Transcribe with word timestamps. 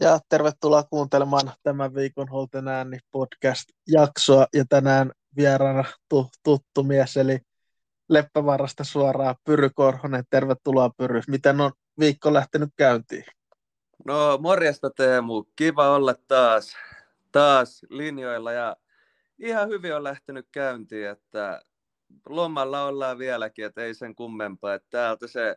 Ja 0.00 0.18
tervetuloa 0.28 0.82
kuuntelemaan 0.82 1.52
tämän 1.62 1.94
viikon 1.94 2.28
Holten 2.28 2.68
ääni 2.68 2.98
podcast-jaksoa. 3.10 4.46
Ja 4.54 4.64
tänään 4.68 5.12
vieraana 5.36 5.84
tu- 6.08 6.30
tuttu 6.42 6.82
mies, 6.82 7.16
eli 7.16 7.38
Leppävarasta 8.08 8.84
suoraan 8.84 9.34
Pyry 9.44 9.70
Korhonen. 9.74 10.24
Tervetuloa 10.30 10.90
Pyry. 10.96 11.20
Miten 11.28 11.60
on 11.60 11.72
viikko 11.98 12.32
lähtenyt 12.32 12.70
käyntiin? 12.76 13.24
No 14.04 14.38
morjesta 14.38 14.90
Teemu, 14.90 15.44
kiva 15.56 15.90
olla 15.90 16.14
taas, 16.28 16.76
taas 17.32 17.82
linjoilla 17.90 18.52
ja 18.52 18.76
ihan 19.38 19.68
hyvin 19.68 19.96
on 19.96 20.04
lähtenyt 20.04 20.46
käyntiin, 20.52 21.08
että 21.08 21.62
lomalla 22.28 22.84
ollaan 22.84 23.18
vieläkin, 23.18 23.64
että 23.64 23.80
ei 23.80 23.94
sen 23.94 24.14
kummempaa, 24.14 24.74
että 24.74 24.88
täältä 24.90 25.26
se 25.26 25.56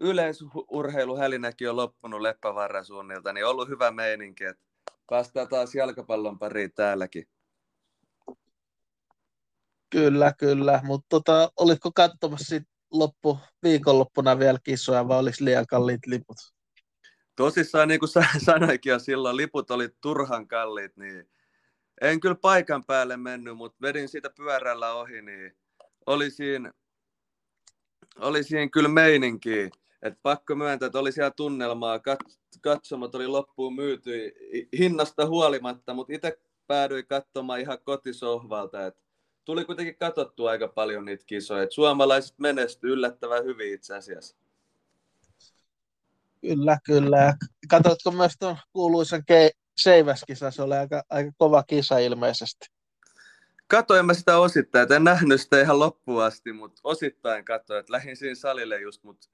yleisurheiluhälinäkin 0.00 1.70
on 1.70 1.76
loppunut 1.76 2.20
Leppävarran 2.20 2.84
suunnilta, 2.84 3.32
niin 3.32 3.44
on 3.44 3.50
ollut 3.50 3.68
hyvä 3.68 3.90
meininki, 3.90 4.44
että 4.44 4.62
päästään 5.10 5.48
taas 5.48 5.74
jalkapallon 5.74 6.38
pariin 6.38 6.72
täälläkin. 6.74 7.28
Kyllä, 9.90 10.32
kyllä, 10.38 10.80
mutta 10.84 11.06
tota, 11.08 11.52
olitko 11.56 11.92
katsomassa 11.92 12.56
sit 12.56 12.68
loppu, 12.92 13.38
viikonloppuna 13.62 14.38
vielä 14.38 14.58
kisoja 14.64 15.08
vai 15.08 15.18
olisi 15.18 15.44
liian 15.44 15.66
kalliit 15.66 16.06
liput? 16.06 16.36
Tosissaan, 17.36 17.88
niin 17.88 18.00
kuin 18.00 18.10
sanoikin 18.46 18.90
jo 18.90 18.98
silloin, 18.98 19.36
liput 19.36 19.70
oli 19.70 19.88
turhan 20.00 20.48
kalliit, 20.48 20.96
niin 20.96 21.30
en 22.00 22.20
kyllä 22.20 22.34
paikan 22.34 22.84
päälle 22.84 23.16
mennyt, 23.16 23.56
mutta 23.56 23.76
vedin 23.82 24.08
siitä 24.08 24.30
pyörällä 24.36 24.92
ohi, 24.92 25.22
niin 25.22 25.56
oli 26.06 26.30
siinä, 26.30 26.72
oli 28.18 28.44
siinä 28.44 28.68
kyllä 28.72 28.88
meininki. 28.88 29.70
Et 30.06 30.18
pakko 30.22 30.54
myöntää, 30.54 30.86
että 30.86 30.98
oli 30.98 31.12
siellä 31.12 31.30
tunnelmaa, 31.30 31.98
kat- 31.98 32.36
katsomot 32.60 33.14
oli 33.14 33.26
loppuun 33.26 33.74
myyty 33.74 34.34
hinnasta 34.78 35.26
huolimatta, 35.26 35.94
mutta 35.94 36.12
itse 36.12 36.38
päädyin 36.66 37.06
katsomaan 37.06 37.60
ihan 37.60 37.78
kotisohvalta. 37.84 38.86
Et 38.86 38.96
tuli 39.44 39.64
kuitenkin 39.64 39.96
katsottua 39.96 40.50
aika 40.50 40.68
paljon 40.68 41.04
niitä 41.04 41.24
kisoja. 41.26 41.62
Et 41.62 41.72
suomalaiset 41.72 42.38
menestyivät 42.38 42.92
yllättävän 42.92 43.44
hyvin 43.44 43.74
itse 43.74 43.96
asiassa. 43.96 44.36
Kyllä, 46.40 46.78
kyllä. 46.84 47.34
Katsotko 47.68 48.10
myös 48.10 48.32
tuon 48.38 48.56
kuuluisan 48.72 49.20
ke- 49.20 49.66
Seiväskisa, 49.76 50.50
se 50.50 50.62
oli 50.62 50.74
aika, 50.74 51.02
aika 51.10 51.32
kova 51.38 51.62
kisa 51.62 51.98
ilmeisesti. 51.98 52.66
Katoin 53.66 54.06
mä 54.06 54.14
sitä 54.14 54.38
osittain, 54.38 54.82
että 54.82 54.96
en 54.96 55.04
nähnyt 55.04 55.40
sitä 55.40 55.60
ihan 55.60 55.78
loppuun 55.78 56.22
asti, 56.22 56.52
mutta 56.52 56.80
osittain 56.84 57.44
katsoin, 57.44 57.80
että 57.80 57.92
lähdin 57.92 58.16
siinä 58.16 58.34
salille 58.34 58.80
just, 58.80 59.04
mutta 59.04 59.28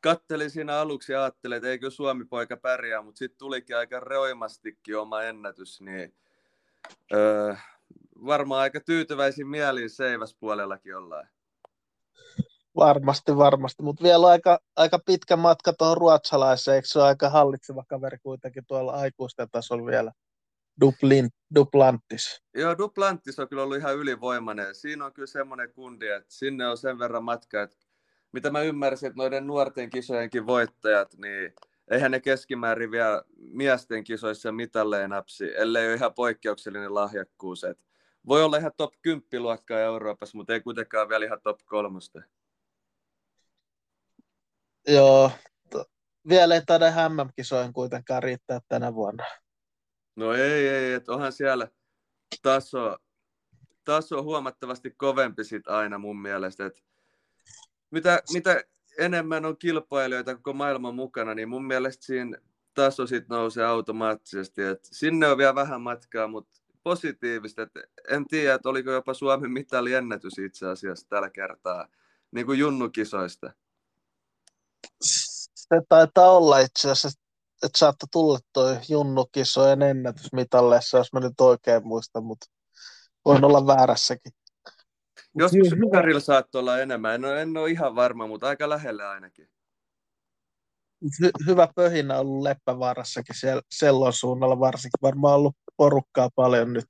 kattelin 0.00 0.50
siinä 0.50 0.78
aluksi 0.78 1.12
ja 1.12 1.22
ajattelin, 1.22 1.56
että 1.56 1.68
eikö 1.68 1.90
Suomi-poika 1.90 2.56
pärjää, 2.56 3.02
mutta 3.02 3.18
sitten 3.18 3.38
tulikin 3.38 3.76
aika 3.76 4.00
reoimastikin 4.00 4.98
oma 4.98 5.22
ennätys, 5.22 5.80
niin 5.80 6.14
öö, 7.12 7.54
varmaan 8.24 8.60
aika 8.60 8.80
tyytyväisin 8.80 9.48
mielin 9.48 9.90
Seiväs-puolellakin 9.90 10.96
ollaan. 10.96 11.28
Varmasti, 12.76 13.36
varmasti, 13.36 13.82
mutta 13.82 14.02
vielä 14.02 14.26
aika, 14.26 14.58
aika 14.76 14.98
pitkä 15.06 15.36
matka 15.36 15.72
tuohon 15.72 15.96
ruotsalaiseen, 15.96 16.74
eikö 16.74 16.88
se 16.88 16.98
ole 16.98 17.06
aika 17.06 17.30
hallitseva 17.30 17.84
kaveri 17.88 18.18
kuitenkin 18.22 18.66
tuolla 18.66 18.92
aikuisten 18.92 19.50
tasolla 19.50 19.86
vielä? 19.86 20.12
Duplin, 20.80 21.30
Duplantis. 21.54 22.42
Joo, 22.54 22.78
Duplantis 22.78 23.38
on 23.38 23.48
kyllä 23.48 23.62
ollut 23.62 23.76
ihan 23.76 23.96
ylivoimainen. 23.96 24.74
Siinä 24.74 25.04
on 25.04 25.12
kyllä 25.12 25.26
semmoinen 25.26 25.72
kundi, 25.72 26.08
että 26.08 26.34
sinne 26.34 26.68
on 26.68 26.78
sen 26.78 26.98
verran 26.98 27.24
matka, 27.24 27.62
että 27.62 27.76
mitä 28.36 28.50
mä 28.50 28.60
ymmärsin, 28.60 29.06
että 29.06 29.22
noiden 29.22 29.46
nuorten 29.46 29.90
kisojenkin 29.90 30.46
voittajat, 30.46 31.14
niin 31.14 31.54
eihän 31.90 32.10
ne 32.10 32.20
keskimäärin 32.20 32.90
vielä 32.90 33.22
miesten 33.36 34.04
kisoissa 34.04 34.52
mitalleen 34.52 35.10
napsi, 35.10 35.56
ellei 35.56 35.86
ole 35.86 35.94
ihan 35.94 36.14
poikkeuksellinen 36.14 36.94
lahjakkuus. 36.94 37.64
Et 37.64 37.78
voi 38.26 38.42
olla 38.42 38.56
ihan 38.56 38.72
top 38.76 38.94
10 39.02 39.42
luokkaa 39.42 39.80
Euroopassa, 39.80 40.36
mutta 40.36 40.52
ei 40.52 40.60
kuitenkaan 40.60 41.08
vielä 41.08 41.24
ihan 41.24 41.40
top 41.42 41.60
kolmosta. 41.64 42.22
Joo, 44.88 45.30
vielä 46.28 46.54
ei 46.54 46.62
taida 46.66 47.08
MM-kisojen 47.08 47.72
kuitenkaan 47.72 48.22
riittää 48.22 48.60
tänä 48.68 48.94
vuonna. 48.94 49.24
No 50.16 50.32
ei, 50.32 50.68
ei, 50.68 50.92
että 50.92 51.12
onhan 51.12 51.32
siellä 51.32 51.68
taso, 52.42 52.96
taso 53.84 54.22
huomattavasti 54.22 54.90
kovempi 54.90 55.44
sit 55.44 55.68
aina 55.68 55.98
mun 55.98 56.22
mielestä. 56.22 56.66
Et 56.66 56.84
mitä, 57.90 58.22
mitä 58.32 58.64
enemmän 58.98 59.44
on 59.44 59.56
kilpailijoita 59.56 60.34
koko 60.34 60.52
maailman 60.52 60.94
mukana, 60.94 61.34
niin 61.34 61.48
mun 61.48 61.66
mielestä 61.66 62.04
siinä 62.04 62.38
taso 62.74 63.06
sit 63.06 63.28
nousee 63.28 63.64
automaattisesti. 63.64 64.62
Et 64.62 64.84
sinne 64.84 65.28
on 65.28 65.38
vielä 65.38 65.54
vähän 65.54 65.80
matkaa, 65.80 66.28
mutta 66.28 66.60
positiivista. 66.82 67.62
Et 67.62 67.70
en 68.08 68.26
tiedä, 68.26 68.54
että 68.54 68.68
oliko 68.68 68.90
jopa 68.90 69.14
Suomen 69.14 69.50
mitaliennätys 69.50 70.38
itse 70.38 70.66
asiassa 70.66 71.08
tällä 71.08 71.30
kertaa 71.30 71.88
niin 72.30 72.46
kuin 72.46 72.58
junnukisoista. 72.58 73.52
Se 75.00 75.82
taitaa 75.88 76.30
olla 76.30 76.58
itse 76.58 76.90
asiassa 76.90 77.26
että 77.62 77.78
saattoi 77.78 78.08
tulla 78.12 78.38
toi 78.52 78.78
junnukisojen 78.88 79.82
ennätys 79.82 80.32
mitalleissa, 80.32 80.98
jos 80.98 81.12
mä 81.12 81.20
nyt 81.20 81.40
oikein 81.40 81.86
muistan, 81.86 82.24
mutta 82.24 82.46
voin 83.24 83.44
olla 83.44 83.66
väärässäkin. 83.66 84.32
Joskus 85.38 85.68
Pykarilla 85.80 86.20
saattoi 86.20 86.58
olla 86.60 86.80
enemmän, 86.80 87.14
en 87.14 87.24
ole, 87.24 87.42
en 87.42 87.56
ole 87.56 87.70
ihan 87.70 87.94
varma, 87.94 88.26
mutta 88.26 88.48
aika 88.48 88.68
lähellä 88.68 89.10
ainakin. 89.10 89.48
Hy- 91.04 91.46
hyvä 91.46 91.68
pöhinä 91.74 92.18
ollut 92.18 92.42
Leppävaarassakin 92.42 93.34
siellä 93.38 93.62
Sellon 93.70 94.12
suunnalla 94.12 94.60
varsinkin, 94.60 94.98
varmaan 95.02 95.34
ollut 95.34 95.56
porukkaa 95.76 96.30
paljon 96.34 96.72
nyt. 96.72 96.88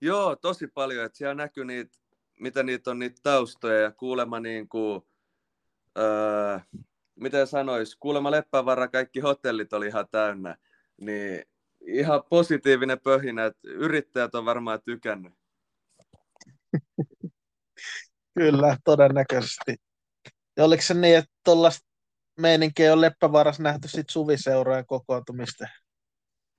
Joo, 0.00 0.36
tosi 0.36 0.66
paljon, 0.66 1.04
että 1.04 1.18
siellä 1.18 1.34
näkyy 1.34 1.64
niitä, 1.64 1.98
mitä 2.40 2.62
niitä 2.62 2.90
on 2.90 2.98
niitä 2.98 3.20
taustoja 3.22 3.80
ja 3.80 3.90
kuulemma 3.90 4.40
niin 4.40 4.68
kuin, 4.68 5.02
öö, 5.98 6.58
miten 7.14 7.46
sanois, 7.46 7.96
kuulemma 7.96 8.30
Leppävaara 8.30 8.88
kaikki 8.88 9.20
hotellit 9.20 9.72
oli 9.72 9.86
ihan 9.86 10.08
täynnä, 10.10 10.56
niin 11.00 11.42
ihan 11.86 12.22
positiivinen 12.30 13.00
pöhinä, 13.00 13.44
että 13.44 13.68
yrittäjät 13.68 14.34
on 14.34 14.44
varmaan 14.44 14.82
tykännyt. 14.84 15.32
Kyllä, 18.38 18.76
todennäköisesti. 18.84 19.76
Ja 20.56 20.64
oliko 20.64 20.82
se 20.82 20.94
niin, 20.94 21.18
että 21.18 21.30
tuollaista 21.44 21.86
meininkiä 22.40 22.92
on 22.92 23.00
Leppävaarassa 23.00 23.62
nähty 23.62 23.88
sit 23.88 24.10
suviseurojen 24.10 24.86
kokoontumista? 24.86 25.66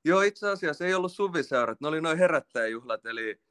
Joo, 0.05 0.21
itse 0.21 0.49
asiassa 0.49 0.85
ei 0.85 0.93
ollut 0.93 1.11
suviseurat, 1.11 1.81
ne 1.81 1.87
oli 1.87 2.01
noin 2.01 2.17
herättäjäjuhlat, 2.17 3.05
eli 3.05 3.41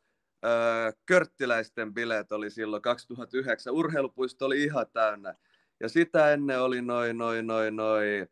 öö, 0.44 0.92
körttiläisten 1.06 1.94
bileet 1.94 2.32
oli 2.32 2.50
silloin 2.50 2.82
2009. 2.82 3.72
Urheilupuisto 3.72 4.46
oli 4.46 4.64
ihan 4.64 4.86
täynnä. 4.92 5.34
Ja 5.80 5.88
sitä 5.88 6.32
ennen 6.32 6.60
oli 6.60 6.82
noin, 6.82 7.18
noin, 7.18 7.46
noin, 7.46 7.76
noin, 7.76 8.28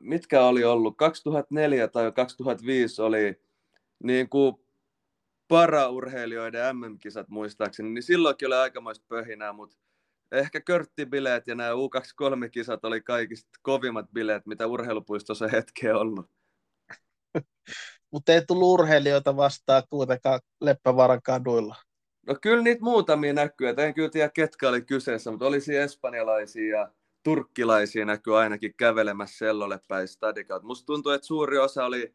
mitkä 0.00 0.42
oli 0.42 0.64
ollut, 0.64 0.96
2004 0.96 1.88
tai 1.88 2.12
2005 2.12 3.02
oli 3.02 3.40
niin 4.04 4.28
kuin 4.28 4.67
paraurheilijoiden 5.48 6.76
MM-kisat 6.76 7.28
muistaakseni, 7.28 7.90
niin 7.90 8.02
silloinkin 8.02 8.46
oli 8.46 8.54
aikamoista 8.54 9.06
pöhinää, 9.08 9.52
mutta 9.52 9.76
ehkä 10.32 10.60
körttibileet 10.60 11.46
ja 11.46 11.54
nämä 11.54 11.70
U23-kisat 11.70 12.84
oli 12.84 13.00
kaikista 13.00 13.50
kovimmat 13.62 14.06
bileet, 14.12 14.46
mitä 14.46 14.66
urheilupuistossa 14.66 15.48
hetkeä 15.48 15.98
ollut. 15.98 16.30
Mutta 18.12 18.32
ei 18.32 18.46
tullut 18.46 18.80
urheilijoita 18.80 19.36
vastaan 19.36 19.82
kuitenkaan 19.90 20.40
Leppävaaran 20.60 21.22
kaduilla. 21.22 21.76
No 22.26 22.34
kyllä 22.42 22.62
niitä 22.62 22.84
muutamia 22.84 23.32
näkyy, 23.32 23.68
että 23.68 23.84
en 23.84 23.94
kyllä 23.94 24.10
tiedä 24.10 24.28
ketkä 24.28 24.68
oli 24.68 24.82
kyseessä, 24.82 25.30
mutta 25.30 25.46
olisi 25.46 25.76
espanjalaisia 25.76 26.78
ja 26.78 26.92
turkkilaisia 27.22 28.04
näkyy 28.04 28.38
ainakin 28.38 28.74
kävelemässä 28.76 29.38
sellolle 29.38 29.80
päin 29.88 30.08
stadikaut. 30.08 30.62
Musta 30.62 30.86
tuntuu, 30.86 31.12
että 31.12 31.26
suuri 31.26 31.58
osa 31.58 31.84
oli 31.84 32.14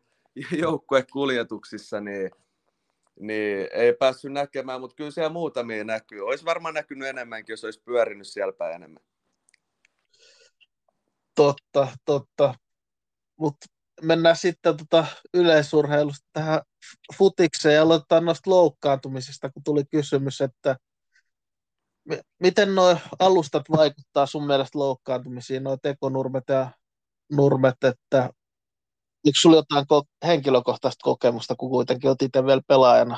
joukkuekuljetuksissa, 0.62 2.02
niin, 2.02 2.32
niin 3.20 3.68
ei 3.72 3.94
päässyt 3.94 4.32
näkemään, 4.32 4.82
mutta 4.82 4.96
kyllä 4.96 5.12
siellä 5.12 5.30
muutamia 5.30 5.84
näkyy. 5.84 6.22
Olisi 6.22 6.46
varmaan 6.46 6.74
näkynyt 6.74 7.08
enemmänkin, 7.08 7.54
jos 7.54 7.64
olisi 7.64 7.82
pyörinyt 7.86 8.28
siellä 8.28 8.54
päin 8.54 8.76
enemmän. 8.76 9.04
Totta, 11.36 11.88
totta. 12.06 12.56
Mutta 13.40 13.66
mennään 14.02 14.36
sitten 14.36 14.78
tota 14.78 15.06
yleisurheilusta 15.34 16.28
tähän 16.34 16.62
futikseen 17.18 17.76
ja 17.76 17.82
aloitetaan 17.82 18.26
noista 18.26 18.50
loukkaantumisista, 18.50 19.50
kun 19.50 19.64
tuli 19.64 19.84
kysymys, 19.86 20.42
että 20.42 20.76
miten 22.40 22.76
nuo 22.76 22.98
alustat 23.20 23.64
vaikuttaa 23.72 24.26
sun 24.26 24.48
mielestä 24.48 24.80
loukkaantumisiin, 24.80 25.64
nuo 25.64 25.78
tekonurmet 25.78 26.44
ja 26.48 26.72
nurmet, 27.32 27.84
että 27.84 28.30
onko 29.26 29.36
sulla 29.36 29.56
jotain 29.56 29.86
henkilökohtaista 30.26 31.04
kokemusta, 31.04 31.56
kun 31.56 31.70
kuitenkin 31.70 32.10
olet 32.10 32.22
itse 32.22 32.46
vielä 32.46 32.62
pelaajana? 32.68 33.18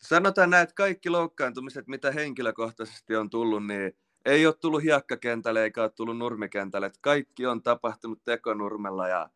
Sanotaan 0.00 0.50
näin, 0.50 0.62
että 0.62 0.74
kaikki 0.74 1.10
loukkaantumiset, 1.10 1.86
mitä 1.86 2.10
henkilökohtaisesti 2.10 3.16
on 3.16 3.30
tullut, 3.30 3.66
niin 3.66 3.92
ei 4.24 4.46
ole 4.46 4.54
tullut 4.54 4.82
hiekkakentälle 4.82 5.62
eikä 5.62 5.82
ole 5.82 5.90
tullut 5.90 6.18
nurmikentälle. 6.18 6.86
Että 6.86 6.98
kaikki 7.02 7.46
on 7.46 7.62
tapahtunut 7.62 8.24
tekonurmella 8.24 9.08
ja 9.08 9.30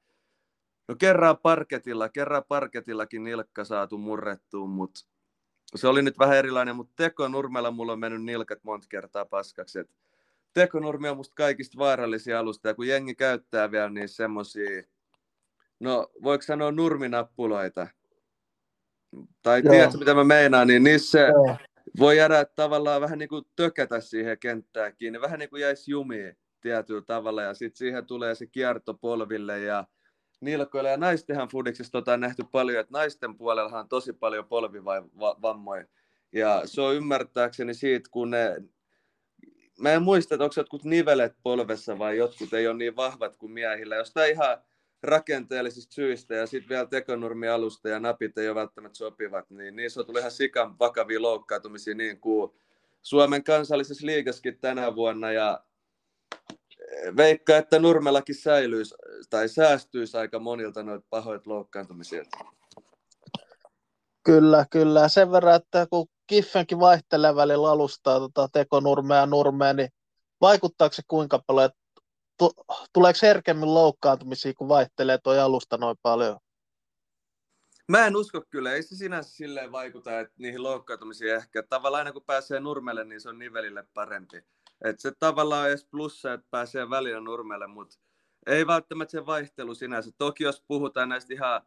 No 0.90 0.96
kerran 0.96 1.38
parketilla, 1.38 2.08
kerran 2.08 2.42
parketillakin 2.48 3.24
nilkka 3.24 3.64
saatu 3.64 3.98
murrettuun, 3.98 4.70
mutta 4.70 5.00
se 5.76 5.88
oli 5.88 6.02
nyt 6.02 6.18
vähän 6.18 6.36
erilainen, 6.36 6.76
mutta 6.76 6.92
tekonurmella 6.96 7.70
mulla 7.70 7.92
on 7.92 7.98
mennyt 7.98 8.22
nilkat 8.22 8.64
monta 8.64 8.86
kertaa 8.88 9.24
paskaksi. 9.24 9.78
Et 9.78 9.90
tekonurmi 10.52 11.08
on 11.08 11.16
musta 11.16 11.34
kaikista 11.34 11.78
vaarallisia 11.78 12.38
alusta, 12.38 12.68
ja 12.68 12.74
kun 12.74 12.86
jengi 12.86 13.14
käyttää 13.14 13.70
vielä 13.70 13.90
niin 13.90 14.08
semmosia, 14.08 14.82
no 15.80 16.10
voiko 16.22 16.42
sanoa 16.42 16.72
nurminappuloita, 16.72 17.86
tai 19.42 19.62
Joo. 19.64 19.72
tiedätkö 19.72 19.98
mitä 19.98 20.14
mä 20.14 20.24
meinaan, 20.24 20.66
niin 20.66 20.84
niissä 20.84 21.18
Joo. 21.18 21.56
voi 21.98 22.16
jäädä 22.16 22.44
tavallaan 22.44 23.00
vähän 23.00 23.18
niin 23.18 23.28
kuin 23.28 23.44
tökätä 23.56 24.00
siihen 24.00 24.38
kenttään 24.38 24.96
kiinni, 24.96 25.20
vähän 25.20 25.38
niin 25.38 25.50
kuin 25.50 25.62
jäisi 25.62 25.90
jumiin 25.90 26.36
tietyllä 26.60 27.02
tavalla, 27.06 27.42
ja 27.42 27.54
sitten 27.54 27.78
siihen 27.78 28.06
tulee 28.06 28.34
se 28.34 28.46
kierto 28.46 28.94
polville, 28.94 29.60
ja 29.60 29.84
nilkoille. 30.40 30.90
Ja 30.90 30.96
naistenhan 30.96 31.48
fudiksessa 31.48 31.92
tota 31.92 32.12
on 32.12 32.20
nähty 32.20 32.44
paljon, 32.52 32.80
että 32.80 32.98
naisten 32.98 33.36
puolella 33.36 33.78
on 33.78 33.88
tosi 33.88 34.12
paljon 34.12 34.46
polvivammoja. 34.46 35.84
Ja 36.32 36.62
se 36.64 36.80
on 36.80 36.94
ymmärtääkseni 36.94 37.74
siitä, 37.74 38.08
kun 38.12 38.30
ne... 38.30 38.56
Mä 39.78 39.92
en 39.92 40.02
muista, 40.02 40.34
että 40.34 40.44
onko 40.44 40.54
jotkut 40.56 40.84
nivelet 40.84 41.36
polvessa 41.42 41.98
vai 41.98 42.16
jotkut 42.16 42.52
ei 42.52 42.68
ole 42.68 42.76
niin 42.76 42.96
vahvat 42.96 43.36
kuin 43.36 43.52
miehillä. 43.52 43.96
Jostain 43.96 44.30
ihan 44.30 44.58
rakenteellisista 45.02 45.94
syistä 45.94 46.34
ja 46.34 46.46
sitten 46.46 46.68
vielä 46.68 46.86
tekonurmialusta 46.86 47.88
ja 47.88 48.00
napit 48.00 48.38
ei 48.38 48.48
ole 48.48 48.54
välttämättä 48.54 48.98
sopivat, 48.98 49.50
niin 49.50 49.76
niissä 49.76 50.00
on 50.00 50.06
tullut 50.06 50.20
ihan 50.20 50.30
sikan 50.30 50.78
vakavia 50.78 51.22
loukkaantumisia 51.22 51.94
niin 51.94 52.20
kuin 52.20 52.52
Suomen 53.02 53.44
kansallisessa 53.44 54.06
liigaskin 54.06 54.58
tänä 54.60 54.94
vuonna 54.94 55.32
ja 55.32 55.64
veikka, 57.16 57.56
että 57.56 57.78
Nurmellakin 57.78 58.34
säilyisi 58.34 58.94
tai 59.30 59.48
säästyisi 59.48 60.16
aika 60.16 60.38
monilta 60.38 60.82
noita 60.82 61.06
pahoit 61.10 61.46
loukkaantumisilta. 61.46 62.38
Kyllä, 64.22 64.66
kyllä. 64.70 65.08
Sen 65.08 65.32
verran, 65.32 65.54
että 65.54 65.86
kun 65.90 66.06
Kiffenkin 66.26 66.80
vaihtelee 66.80 67.36
välillä 67.36 67.70
alustaa 67.70 68.20
tota 68.20 68.48
tekonurmea 68.52 69.16
ja 69.16 69.26
nurmea, 69.26 69.72
niin 69.72 69.88
vaikuttaako 70.40 70.92
se 70.92 71.02
kuinka 71.08 71.42
paljon, 71.46 71.64
että 71.64 71.79
tuleeko 72.92 73.18
herkemmin 73.22 73.74
loukkaantumisia, 73.74 74.54
kun 74.54 74.68
vaihtelee 74.68 75.18
tuo 75.18 75.32
alusta 75.32 75.76
noin 75.76 75.96
paljon? 76.02 76.38
Mä 77.88 78.06
en 78.06 78.16
usko 78.16 78.42
kyllä, 78.50 78.72
ei 78.72 78.82
se 78.82 78.96
sinänsä 78.96 79.30
silleen 79.30 79.72
vaikuta, 79.72 80.20
että 80.20 80.34
niihin 80.38 80.62
loukkaantumisiin 80.62 81.34
ehkä. 81.34 81.62
Tavallaan 81.62 82.00
aina 82.00 82.12
kun 82.12 82.24
pääsee 82.26 82.60
nurmelle, 82.60 83.04
niin 83.04 83.20
se 83.20 83.28
on 83.28 83.38
nivelille 83.38 83.84
parempi. 83.94 84.42
Et 84.84 85.00
se 85.00 85.12
tavallaan 85.18 85.62
on 85.62 85.68
edes 85.68 85.84
plussa, 85.90 86.32
että 86.32 86.46
pääsee 86.50 86.90
välillä 86.90 87.20
nurmelle, 87.20 87.66
mutta 87.66 87.98
ei 88.46 88.66
välttämättä 88.66 89.10
se 89.10 89.26
vaihtelu 89.26 89.74
sinänsä. 89.74 90.10
Toki 90.18 90.44
jos 90.44 90.64
puhutaan 90.68 91.08
näistä 91.08 91.34
ihan, 91.34 91.62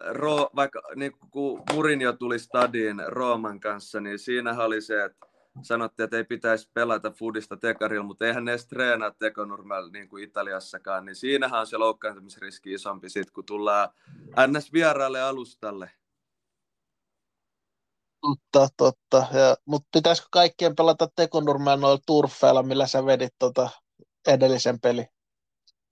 ro, 0.00 0.50
vaikka 0.56 0.82
niin 0.96 1.12
kun 1.30 1.62
Murinjo 1.72 2.12
tuli 2.12 2.38
stadiin 2.38 3.02
Rooman 3.06 3.60
kanssa, 3.60 4.00
niin 4.00 4.18
siinähän 4.18 4.66
oli 4.66 4.80
se, 4.80 5.04
että 5.04 5.26
sanottiin, 5.62 6.04
että 6.04 6.16
ei 6.16 6.24
pitäisi 6.24 6.70
pelata 6.74 7.10
foodista 7.10 7.56
tekarilla, 7.56 8.04
mutta 8.04 8.26
eihän 8.26 8.44
ne 8.44 8.52
edes 8.52 8.66
treenaa 8.66 9.10
tekonurmella 9.10 9.90
niin 9.90 10.08
kuin 10.08 10.24
Italiassakaan, 10.24 11.04
niin 11.04 11.16
siinähän 11.16 11.60
on 11.60 11.66
se 11.66 11.76
loukkaantumisriski 11.76 12.72
isompi 12.72 13.08
sit, 13.08 13.30
kun 13.30 13.46
tullaan 13.46 13.88
ns. 14.46 14.72
vieraalle 14.72 15.22
alustalle. 15.22 15.90
Totta, 18.20 18.68
totta. 18.76 19.38
Ja, 19.38 19.56
mutta 19.64 19.88
pitäisikö 19.92 20.28
kaikkien 20.30 20.76
pelata 20.76 21.08
tekonurmella 21.16 21.76
noilla 21.76 22.02
turfeilla, 22.06 22.62
millä 22.62 22.86
sä 22.86 23.06
vedit 23.06 23.34
tota 23.38 23.70
edellisen 24.26 24.80
peli? 24.80 25.06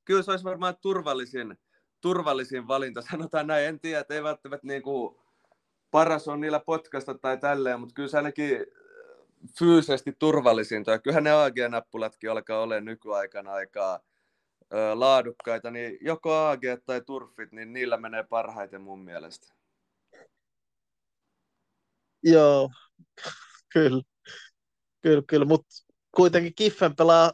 Kyllä 0.04 0.22
se 0.22 0.30
olisi 0.30 0.44
varmaan 0.44 0.74
turvallisin, 0.80 1.58
turvallisin 2.00 2.68
valinta. 2.68 3.02
Sanotaan 3.10 3.46
näin, 3.46 3.66
en 3.66 3.80
tiedä, 3.80 4.00
että 4.00 4.14
ei 4.14 4.22
välttämättä 4.22 4.66
niin 4.66 4.82
kuin 4.82 5.16
paras 5.90 6.28
on 6.28 6.40
niillä 6.40 6.60
potkasta 6.60 7.18
tai 7.18 7.38
tälleen, 7.38 7.80
mutta 7.80 7.94
kyllä 7.94 8.08
se 8.08 8.16
ainakin 8.16 8.66
fyysisesti 9.58 10.12
turvallisinta. 10.18 10.98
Kyllähän 10.98 11.24
ne 11.24 11.30
AG-nappulatkin 11.30 12.30
alkaa 12.30 12.60
olla 12.60 12.80
nykyaikana 12.80 13.52
aikaa 13.52 14.00
laadukkaita, 14.94 15.70
niin 15.70 15.98
joko 16.00 16.34
AG 16.34 16.62
tai 16.86 17.00
turfit, 17.06 17.52
niin 17.52 17.72
niillä 17.72 17.96
menee 17.96 18.22
parhaiten 18.22 18.80
mun 18.80 19.04
mielestä. 19.04 19.54
Joo, 22.22 22.70
kyllä. 23.72 24.02
Kyllä, 25.00 25.22
kyllä, 25.26 25.44
mutta 25.44 25.74
kuitenkin 26.16 26.54
Kiffen 26.54 26.96
pelaa 26.96 27.32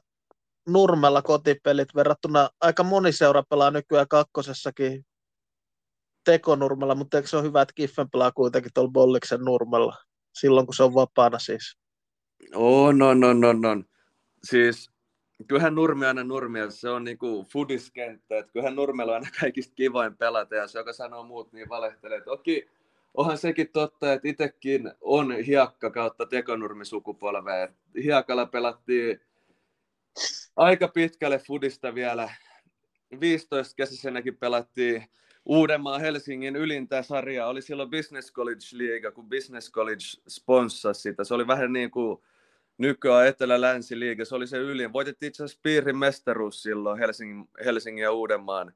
Nurmella 0.69 1.23
kotipelit 1.23 1.95
verrattuna 1.95 2.51
aika 2.61 2.85
moni 2.85 3.13
seura 3.13 3.43
pelaa 3.43 3.71
nykyään 3.71 4.09
kakkosessakin 4.09 5.07
tekonurmella, 6.25 6.95
mutta 6.95 7.17
eikö 7.17 7.29
se 7.29 7.37
ole 7.37 7.45
hyvä, 7.45 7.63
että 7.63 7.75
Kiffen 7.75 8.11
pelaa 8.11 8.33
kuitenkin 8.33 8.71
tuolla 8.75 8.91
Bolliksen 8.91 9.41
nurmella 9.41 9.97
silloin, 10.35 10.67
kun 10.67 10.75
se 10.75 10.83
on 10.83 10.95
vapaana 10.95 11.39
siis? 11.39 11.77
On, 12.55 13.03
on, 13.03 13.25
on, 13.25 13.45
on, 13.45 13.67
on. 13.67 13.85
Siis 14.45 14.91
kyllähän 15.49 15.75
Nurmi 15.75 16.07
aina 16.07 16.25
Nurmia, 16.25 16.71
se 16.71 16.89
on 16.89 17.05
niinku 17.05 17.47
fudiskenttä, 17.53 18.39
että 18.39 18.53
kyllähän 18.53 18.77
Nurmella 18.77 19.13
on 19.13 19.17
aina 19.17 19.37
kaikista 19.41 19.75
kivoin 19.75 20.17
pelata, 20.17 20.55
ja 20.55 20.69
se, 20.69 20.79
joka 20.79 20.93
sanoo 20.93 21.23
muut, 21.23 21.53
niin 21.53 21.69
valehtelee. 21.69 22.21
Toki 22.21 22.69
onhan 23.15 23.39
sekin 23.39 23.69
totta, 23.73 24.13
että 24.13 24.29
itsekin 24.29 24.93
on 25.01 25.33
hiekka 25.33 25.91
kautta 25.91 26.27
tekonurmisukupolve. 26.27 27.73
Hiekalla 28.03 28.47
pelattiin 28.47 29.21
aika 30.57 30.89
pitkälle 30.89 31.39
fudista 31.39 31.95
vielä. 31.95 32.31
15 33.21 33.75
käsisenäkin 33.77 34.37
pelattiin 34.37 35.05
Uudenmaan 35.45 36.01
Helsingin 36.01 36.57
ylintä 36.57 37.03
sarjaa. 37.03 37.49
Oli 37.49 37.63
silloin 37.63 37.91
Business 37.91 38.33
College 38.33 38.67
Liiga, 38.73 39.11
kun 39.11 39.29
Business 39.29 39.73
College 39.73 40.05
sponssasi 40.29 41.01
sitä. 41.01 41.25
Se 41.25 41.35
oli 41.35 41.47
vähän 41.47 41.73
niin 41.73 41.91
kuin 41.91 42.19
nykyään 42.79 43.27
Etelä-Länsi-liiga. 43.27 44.25
Se 44.25 44.35
oli 44.35 44.47
se 44.47 44.59
ylin. 44.59 44.93
Voitettiin 44.93 45.29
itse 45.29 45.45
asiassa 45.45 45.61
piirin 45.63 45.99
mestaruus 45.99 46.63
silloin 46.63 46.99
Helsingin, 46.99 47.49
Helsingin 47.65 48.03
ja 48.03 48.13
Uudenmaan 48.13 48.75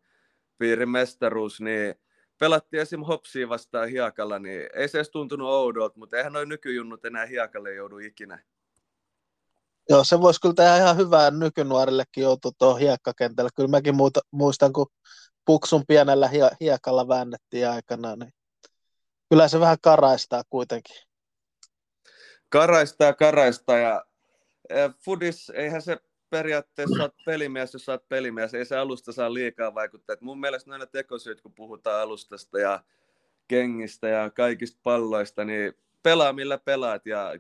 piirin 0.59 0.89
mestaruus, 0.89 1.61
niin 1.61 1.95
pelattiin 2.39 2.81
esim. 2.81 3.01
Hopsia 3.01 3.49
vastaan 3.49 3.89
hiekalla, 3.89 4.39
niin 4.39 4.69
ei 4.75 4.89
se 4.89 4.99
edes 4.99 5.11
tuntunut 5.11 5.49
oudolta, 5.49 5.99
mutta 5.99 6.17
eihän 6.17 6.33
noin 6.33 6.49
nykyjunnut 6.49 7.05
enää 7.05 7.27
hiekalle 7.27 7.75
joudu 7.75 7.99
ikinä. 7.99 8.45
Joo, 9.89 10.05
se 10.05 10.21
voisi 10.21 10.41
kyllä 10.41 10.55
tehdä 10.55 10.77
ihan 10.77 10.97
hyvää 10.97 11.31
nykynuorillekin 11.31 12.23
joutua 12.23 12.53
tuohon 12.59 12.81
hiekkakentälle. 12.81 13.51
Kyllä 13.57 13.69
mäkin 13.69 13.95
muuta, 13.95 14.21
muistan, 14.31 14.73
kun 14.73 14.87
puksun 15.45 15.85
pienellä 15.89 16.29
hie- 16.29 16.57
hiekalla 16.61 17.09
väännettiin 17.09 17.69
aikana, 17.69 18.17
niin 18.17 18.33
kyllä 19.31 19.49
se 19.49 19.61
vähän 19.61 19.77
karaistaa 19.83 20.43
kuitenkin. 20.51 20.97
Karaistaa, 22.53 23.13
karaistaa 23.13 23.79
ja 23.79 24.05
Fudis, 24.99 25.51
eihän 25.51 25.83
se 25.83 25.97
periaatteessa 26.31 27.03
olet 27.03 27.15
pelimies, 27.27 27.73
jos 27.73 27.89
olet 27.89 28.09
pelimies. 28.09 28.55
Ei 28.55 28.65
se 28.65 28.77
alusta 28.77 29.13
saa 29.13 29.35
liikaa 29.35 29.75
vaikuttaa. 29.75 30.15
Et 30.15 30.21
mun 30.21 30.41
mielestä 30.41 30.71
noina 30.71 30.87
tekosyyt, 30.87 31.41
kun 31.41 31.55
puhutaan 31.55 32.01
alustasta 32.01 32.59
ja 32.59 32.85
kengistä 33.49 34.09
ja 34.09 34.31
kaikista 34.31 34.81
palloista, 34.83 35.45
niin 35.45 35.73
pelaa 36.03 36.33
millä 36.33 36.59
pelaat. 36.59 37.07
Ja 37.07 37.33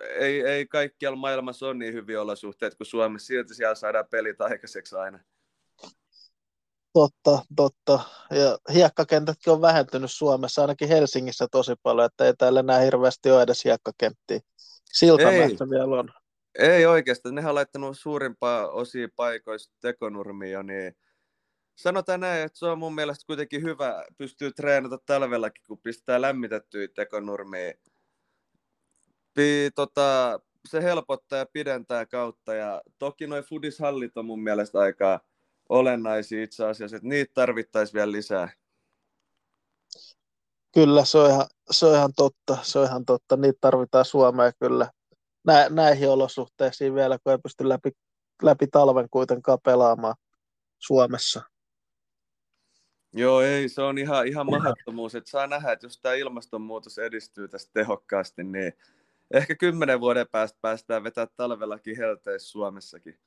ei, 0.00 0.40
ei 0.40 0.66
kaikkialla 0.66 1.18
maailmassa 1.18 1.66
ole 1.66 1.74
niin 1.74 1.94
hyviä 1.94 2.22
olosuhteet 2.22 2.74
kuin 2.74 2.86
Suomessa. 2.86 3.26
Silti 3.26 3.54
siellä 3.54 3.74
saadaan 3.74 4.08
pelit 4.10 4.40
aikaiseksi 4.40 4.96
aina. 4.96 5.18
Totta, 6.98 7.42
totta. 7.56 8.00
Ja 8.30 8.58
hiekkakentätkin 8.74 9.52
on 9.52 9.60
vähentynyt 9.60 10.10
Suomessa, 10.10 10.62
ainakin 10.62 10.88
Helsingissä 10.88 11.46
tosi 11.50 11.72
paljon, 11.82 12.06
että 12.06 12.24
ei 12.24 12.34
täällä 12.34 12.60
enää 12.60 12.80
hirveästi 12.80 13.30
ole 13.30 13.42
edes 13.42 13.64
hiekkakenttiä. 13.64 14.40
Siltamäessä 14.92 15.70
vielä 15.70 15.98
on. 15.98 16.10
Ei 16.58 16.86
oikeastaan, 16.86 17.34
ne 17.34 17.48
on 17.48 17.54
laittanut 17.54 17.98
suurimpaa 17.98 18.68
osia 18.68 19.08
paikoista 19.16 19.74
tekonurmiin 19.80 20.52
jo, 20.52 20.62
niin 20.62 20.96
sanotaan 21.76 22.20
näin, 22.20 22.42
että 22.42 22.58
se 22.58 22.66
on 22.66 22.78
mun 22.78 22.94
mielestä 22.94 23.26
kuitenkin 23.26 23.62
hyvä, 23.62 24.04
pystyy 24.16 24.52
treenata 24.52 24.98
talvellakin, 25.06 25.62
kun 25.66 25.78
pistää 25.82 26.20
lämmitettyä 26.20 26.88
tekonurmiin. 26.94 27.74
Pi, 29.34 29.70
tota, 29.74 30.40
se 30.68 30.82
helpottaa 30.82 31.38
ja 31.38 31.46
pidentää 31.52 32.06
kautta, 32.06 32.54
ja 32.54 32.82
toki 32.98 33.26
noin 33.26 33.44
fudishallit 33.44 34.16
on 34.16 34.24
mun 34.24 34.42
mielestä 34.42 34.78
aika 34.78 35.20
olennaisia 35.68 36.42
itse 36.42 36.64
asiassa, 36.66 36.96
että 36.96 37.08
niitä 37.08 37.32
tarvittaisiin 37.34 37.94
vielä 37.94 38.12
lisää. 38.12 38.52
Kyllä, 40.74 41.04
se 41.04 41.18
on, 41.18 41.30
ihan, 41.30 41.46
se 41.70 41.86
on 41.86 41.94
ihan 41.94 42.12
totta, 42.16 42.58
se 42.62 42.78
on 42.78 42.86
ihan 42.86 43.04
totta. 43.04 43.36
Niitä 43.36 43.58
tarvitaan 43.60 44.04
Suomeen 44.04 44.52
kyllä 44.60 44.90
nä, 45.46 45.68
näihin 45.70 46.08
olosuhteisiin 46.08 46.94
vielä, 46.94 47.18
kun 47.18 47.32
ei 47.32 47.38
pysty 47.38 47.68
läpi, 47.68 47.90
läpi 48.42 48.66
talven 48.66 49.08
kuitenkaan 49.10 49.58
pelaamaan 49.64 50.14
Suomessa. 50.78 51.42
Joo, 53.12 53.40
ei, 53.40 53.68
se 53.68 53.82
on 53.82 53.98
ihan, 53.98 54.26
ihan 54.26 54.46
mahdottomuus, 54.46 55.14
että 55.14 55.30
saa 55.30 55.46
nähdä, 55.46 55.72
että 55.72 55.86
jos 55.86 56.00
tämä 56.00 56.14
ilmastonmuutos 56.14 56.98
edistyy 56.98 57.48
tästä 57.48 57.70
tehokkaasti, 57.72 58.44
niin 58.44 58.72
ehkä 59.30 59.54
kymmenen 59.54 60.00
vuoden 60.00 60.26
päästä 60.32 60.58
päästään 60.60 61.04
vetää 61.04 61.26
talvellakin 61.36 61.96
helteissä 61.96 62.50
Suomessakin. 62.50 63.18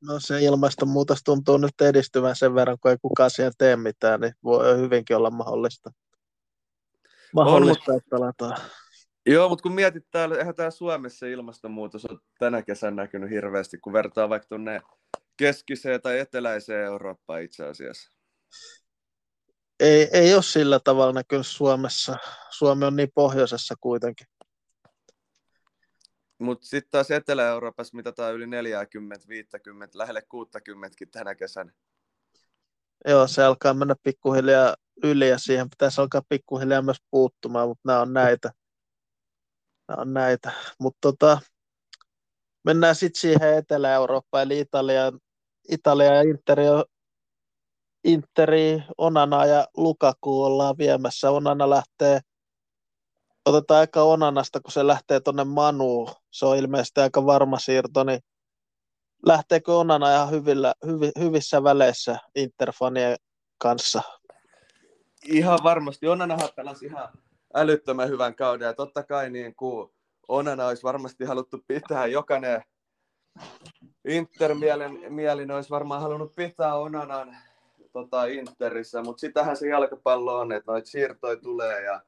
No 0.00 0.20
se 0.20 0.42
ilmastonmuutos 0.42 1.22
tuntuu 1.24 1.56
nyt 1.56 1.80
edistyvän 1.80 2.36
sen 2.36 2.54
verran, 2.54 2.78
kun 2.80 2.90
ei 2.90 2.96
kukaan 3.02 3.30
siihen 3.30 3.52
tee 3.58 3.76
mitään, 3.76 4.20
niin 4.20 4.32
voi 4.44 4.78
hyvinkin 4.78 5.16
olla 5.16 5.30
mahdollista. 5.30 5.90
Mahdollista, 7.34 7.92
on, 7.92 7.98
että 7.98 8.10
pelataan. 8.10 8.56
Joo, 9.26 9.48
mutta 9.48 9.62
kun 9.62 9.74
mietit 9.74 10.04
täällä, 10.10 10.36
eihän 10.36 10.54
täällä 10.54 10.70
Suomessa 10.70 11.26
ilmastonmuutos 11.26 12.04
on 12.04 12.20
tänä 12.38 12.62
kesänä 12.62 13.02
näkynyt 13.02 13.30
hirveästi, 13.30 13.78
kun 13.78 13.92
vertaa 13.92 14.28
vaikka 14.28 14.48
tuonne 14.48 14.80
keskiseen 15.36 16.02
tai 16.02 16.18
eteläiseen 16.18 16.84
Eurooppaan 16.84 17.42
itse 17.42 17.64
asiassa. 17.64 18.10
Ei, 19.80 20.08
ei 20.12 20.34
ole 20.34 20.42
sillä 20.42 20.80
tavalla 20.84 21.12
näkynyt 21.12 21.46
Suomessa. 21.46 22.16
Suomi 22.50 22.84
on 22.84 22.96
niin 22.96 23.12
pohjoisessa 23.14 23.74
kuitenkin. 23.80 24.26
Mutta 26.38 26.66
sitten 26.66 26.90
taas 26.90 27.10
Etelä-Euroopassa 27.10 27.96
mitataan 27.96 28.34
yli 28.34 28.46
40, 28.46 29.28
50, 29.28 29.98
lähelle 29.98 30.22
60 30.22 30.96
tänä 31.10 31.34
kesänä. 31.34 31.72
Joo, 33.06 33.26
se 33.26 33.42
alkaa 33.42 33.74
mennä 33.74 33.94
pikkuhiljaa 34.02 34.76
yli 35.02 35.28
ja 35.28 35.38
siihen 35.38 35.70
pitäisi 35.70 36.00
alkaa 36.00 36.22
pikkuhiljaa 36.28 36.82
myös 36.82 37.02
puuttumaan, 37.10 37.68
mutta 37.68 37.82
nämä 37.84 38.00
on 38.00 38.12
näitä. 38.12 38.50
Nämä 39.88 40.00
on 40.02 40.14
näitä. 40.14 40.52
Mutta 40.80 40.98
tota, 41.00 41.40
mennään 42.64 42.94
sitten 42.94 43.20
siihen 43.20 43.58
Etelä-Eurooppaan, 43.58 44.42
eli 44.42 44.60
Italia, 44.60 45.12
Italia 45.68 46.14
ja 46.14 46.22
Interi, 46.22 46.64
Interi, 48.04 48.82
Onana 48.98 49.46
ja 49.46 49.66
Lukaku 49.76 50.44
ollaan 50.44 50.78
viemässä. 50.78 51.30
Onana 51.30 51.70
lähtee 51.70 52.20
otetaan 53.46 53.80
aika 53.80 54.02
Onanasta, 54.02 54.60
kun 54.60 54.72
se 54.72 54.86
lähtee 54.86 55.20
tuonne 55.20 55.44
Manuun. 55.44 56.08
Se 56.36 56.46
on 56.46 56.56
ilmeisesti 56.56 57.00
aika 57.00 57.26
varma 57.26 57.58
siirto, 57.58 58.04
niin 58.04 58.20
lähteekö 59.26 59.74
Onana 59.74 60.14
ihan 60.14 60.30
hyvillä, 60.30 60.74
hyvi, 60.86 61.10
hyvissä 61.18 61.62
väleissä 61.62 62.18
Interfanien 62.34 63.16
kanssa? 63.58 64.02
Ihan 65.24 65.58
varmasti. 65.62 66.08
Onanahan 66.08 66.48
pelasi 66.56 66.86
ihan 66.86 67.08
älyttömän 67.54 68.08
hyvän 68.08 68.34
kauden 68.34 68.66
ja 68.66 68.74
totta 68.74 69.02
kai 69.02 69.30
niin 69.30 69.54
kuin 69.54 69.90
Onana 70.28 70.66
olisi 70.66 70.82
varmasti 70.82 71.24
haluttu 71.24 71.64
pitää 71.66 72.06
jokainen 72.06 72.62
Inter-mielin 74.08 75.50
olisi 75.50 75.70
varmaan 75.70 76.02
halunnut 76.02 76.34
pitää 76.34 76.74
Onanan 76.74 77.36
tota, 77.92 78.24
Interissä, 78.24 79.02
mutta 79.02 79.20
sitähän 79.20 79.56
se 79.56 79.68
jalkapallo 79.68 80.38
on, 80.38 80.52
että 80.52 80.72
noita 80.72 80.88
siirtoja 80.88 81.36
tulee 81.36 81.82
ja 81.82 82.00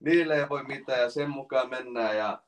niille 0.00 0.38
ei 0.38 0.48
voi 0.48 0.64
mitään 0.64 1.00
ja 1.00 1.10
sen 1.10 1.30
mukaan 1.30 1.70
mennään 1.70 2.16
ja 2.16 2.42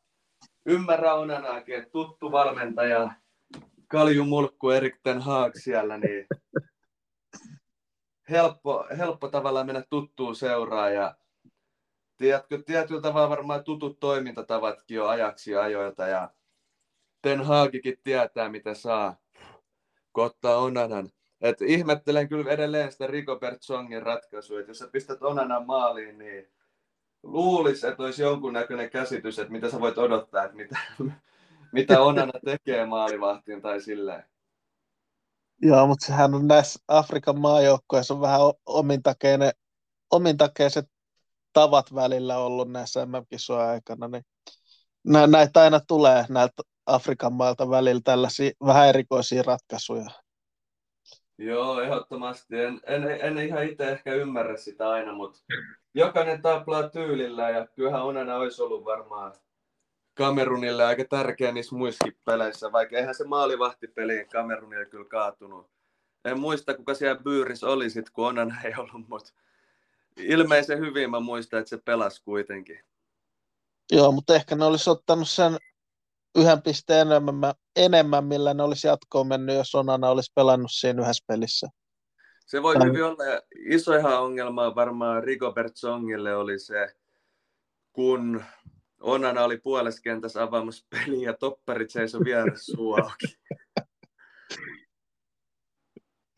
ymmärrä 0.66 1.14
Onanakin, 1.14 1.74
että 1.74 1.90
tuttu 1.90 2.32
valmentaja 2.32 3.10
Kalju 3.88 4.24
Mulkku 4.24 4.70
Erik 4.70 4.96
Ten 5.02 5.20
Haag 5.20 5.52
siellä, 5.54 5.98
niin 5.98 6.26
helppo, 8.30 8.86
helppo 8.98 9.28
tavallaan 9.28 9.66
mennä 9.66 9.82
tuttuun 9.90 10.36
seuraan 10.36 10.94
ja 10.94 11.14
tiedätkö, 12.16 12.62
tietyllä 12.66 13.00
tavalla 13.00 13.30
varmaan 13.30 13.64
tutut 13.64 14.00
toimintatavatkin 14.00 14.94
jo 14.94 15.06
ajaksi 15.06 15.56
ajoilta 15.56 16.06
ja 16.06 16.30
Ten 17.22 17.44
Haagikin 17.44 17.98
tietää, 18.04 18.48
mitä 18.48 18.74
saa, 18.74 19.16
kottaa 20.12 20.56
Onanan. 20.56 21.10
Et 21.40 21.62
ihmettelen 21.62 22.28
kyllä 22.28 22.50
edelleen 22.50 22.92
sitä 22.92 23.06
Rico 23.06 23.38
Bertsongin 23.38 24.02
ratkaisua, 24.02 24.60
että 24.60 24.70
jos 24.70 24.78
sä 24.78 24.88
pistät 24.92 25.22
Onanan 25.22 25.66
maaliin, 25.66 26.18
niin 26.18 26.48
luulisi, 27.22 27.86
että 27.86 28.02
olisi 28.02 28.22
jonkunnäköinen 28.22 28.90
käsitys, 28.90 29.38
että 29.38 29.52
mitä 29.52 29.70
sä 29.70 29.80
voit 29.80 29.98
odottaa, 29.98 30.44
että 30.44 30.56
mitä, 30.56 30.78
mitä 31.72 32.00
Onana 32.00 32.32
tekee 32.44 32.86
maalivahtiin 32.86 33.62
tai 33.62 33.80
silleen. 33.80 34.24
Joo, 35.62 35.86
mutta 35.86 36.06
sehän 36.06 36.34
on 36.34 36.46
näissä 36.46 36.80
Afrikan 36.88 37.40
maajoukkoissa 37.40 38.14
on 38.14 38.20
vähän 38.20 38.40
omintakeinen, 38.66 39.52
omintakeiset 40.10 40.86
tavat 41.52 41.94
välillä 41.94 42.38
ollut 42.38 42.70
näissä 42.70 43.06
MM-kisojen 43.06 43.68
aikana, 43.68 44.08
niin 44.08 44.24
näitä 45.30 45.60
aina 45.60 45.80
tulee 45.80 46.24
näiltä 46.28 46.62
Afrikan 46.86 47.32
mailta 47.32 47.70
välillä 47.70 48.00
tällaisia 48.04 48.50
vähän 48.66 48.88
erikoisia 48.88 49.42
ratkaisuja. 49.42 50.10
Joo, 51.38 51.80
ehdottomasti. 51.80 52.60
En, 52.60 52.80
en, 52.86 53.02
en 53.20 53.38
ihan 53.38 53.64
itse 53.64 53.88
ehkä 53.88 54.14
ymmärrä 54.14 54.56
sitä 54.56 54.90
aina, 54.90 55.12
mutta 55.12 55.40
jokainen 55.94 56.42
taplaa 56.42 56.88
tyylillä 56.88 57.50
ja 57.50 57.66
kyllähän 57.66 58.02
Onana 58.02 58.36
olisi 58.36 58.62
ollut 58.62 58.84
varmaan 58.84 59.32
Kamerunille 60.14 60.84
aika 60.84 61.04
tärkeä 61.04 61.52
niissä 61.52 61.76
muissakin 61.76 62.18
peleissä, 62.24 62.72
vaikka 62.72 62.96
eihän 62.96 63.14
se 63.14 63.24
maalivahtipeliin 63.24 64.28
Kamerunille 64.28 64.86
kyllä 64.86 65.08
kaatunut. 65.08 65.70
En 66.24 66.40
muista, 66.40 66.74
kuka 66.74 66.94
siellä 66.94 67.22
Byyris 67.22 67.64
oli 67.64 67.90
sit, 67.90 68.10
kun 68.10 68.26
Onana 68.26 68.54
ei 68.64 68.72
ollut, 68.78 69.08
mutta 69.08 69.32
ilmeisen 70.16 70.78
hyvin 70.78 71.10
mä 71.10 71.20
muistan, 71.20 71.60
että 71.60 71.70
se 71.70 71.78
pelasi 71.78 72.22
kuitenkin. 72.24 72.80
Joo, 73.92 74.12
mutta 74.12 74.34
ehkä 74.34 74.56
ne 74.56 74.64
olisi 74.64 74.90
ottanut 74.90 75.28
sen 75.28 75.56
yhden 76.38 76.62
pisteen 76.62 77.06
enemmän, 77.06 77.54
enemmän, 77.76 78.24
millä 78.24 78.54
ne 78.54 78.62
olisi 78.62 78.86
jatkoon 78.86 79.26
mennyt, 79.26 79.56
jos 79.56 79.74
Onana 79.74 80.10
olisi 80.10 80.32
pelannut 80.34 80.70
siinä 80.72 81.02
yhdessä 81.02 81.24
pelissä. 81.26 81.68
Se 82.46 82.62
voi 82.62 82.74
hyvin 82.84 83.04
olla. 83.04 83.24
Iso 83.70 83.96
ihan 83.96 84.22
ongelma 84.22 84.74
varmaan 84.74 85.24
Rigobert 85.24 85.76
Songille 85.76 86.36
oli 86.36 86.58
se, 86.58 86.94
kun 87.92 88.44
Onana 89.00 89.44
oli 89.44 89.58
puolessa 89.58 90.02
kentässä 90.02 90.42
avaamassa 90.42 90.86
peliä 90.90 91.30
ja 91.30 91.36
topparit 91.36 91.90
seisoi 91.90 92.20
vieressä 92.24 92.72
suu 92.72 92.94
auki. 92.94 93.26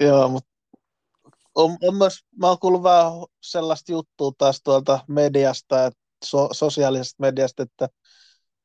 Joo, 0.01 0.29
mutta 0.29 0.51
on, 1.55 1.77
on 1.83 1.97
myös, 1.97 2.25
mä 2.37 2.49
oon 2.49 2.59
kuullut 2.59 2.83
vähän 2.83 3.13
sellaista 3.43 3.93
juttua 3.93 4.33
taas 4.39 4.61
tuolta 4.65 5.05
mediasta, 5.09 5.87
että 5.87 6.01
so, 6.25 6.49
sosiaalisesta 6.53 7.17
mediasta, 7.21 7.63
että 7.63 7.89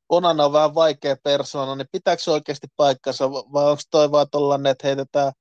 Onana 0.09 0.45
on 0.45 0.53
vähän 0.53 0.75
vaikea 0.75 1.15
persona, 1.23 1.75
niin 1.75 1.87
pitääkö 1.91 2.23
se 2.23 2.31
oikeasti 2.31 2.67
paikkansa, 2.75 3.31
vai 3.31 3.69
onko 3.69 3.81
toi 3.91 4.11
vaan 4.11 4.29
tollainen, 4.31 4.71
että 4.71 4.87
heitetään 4.87 5.31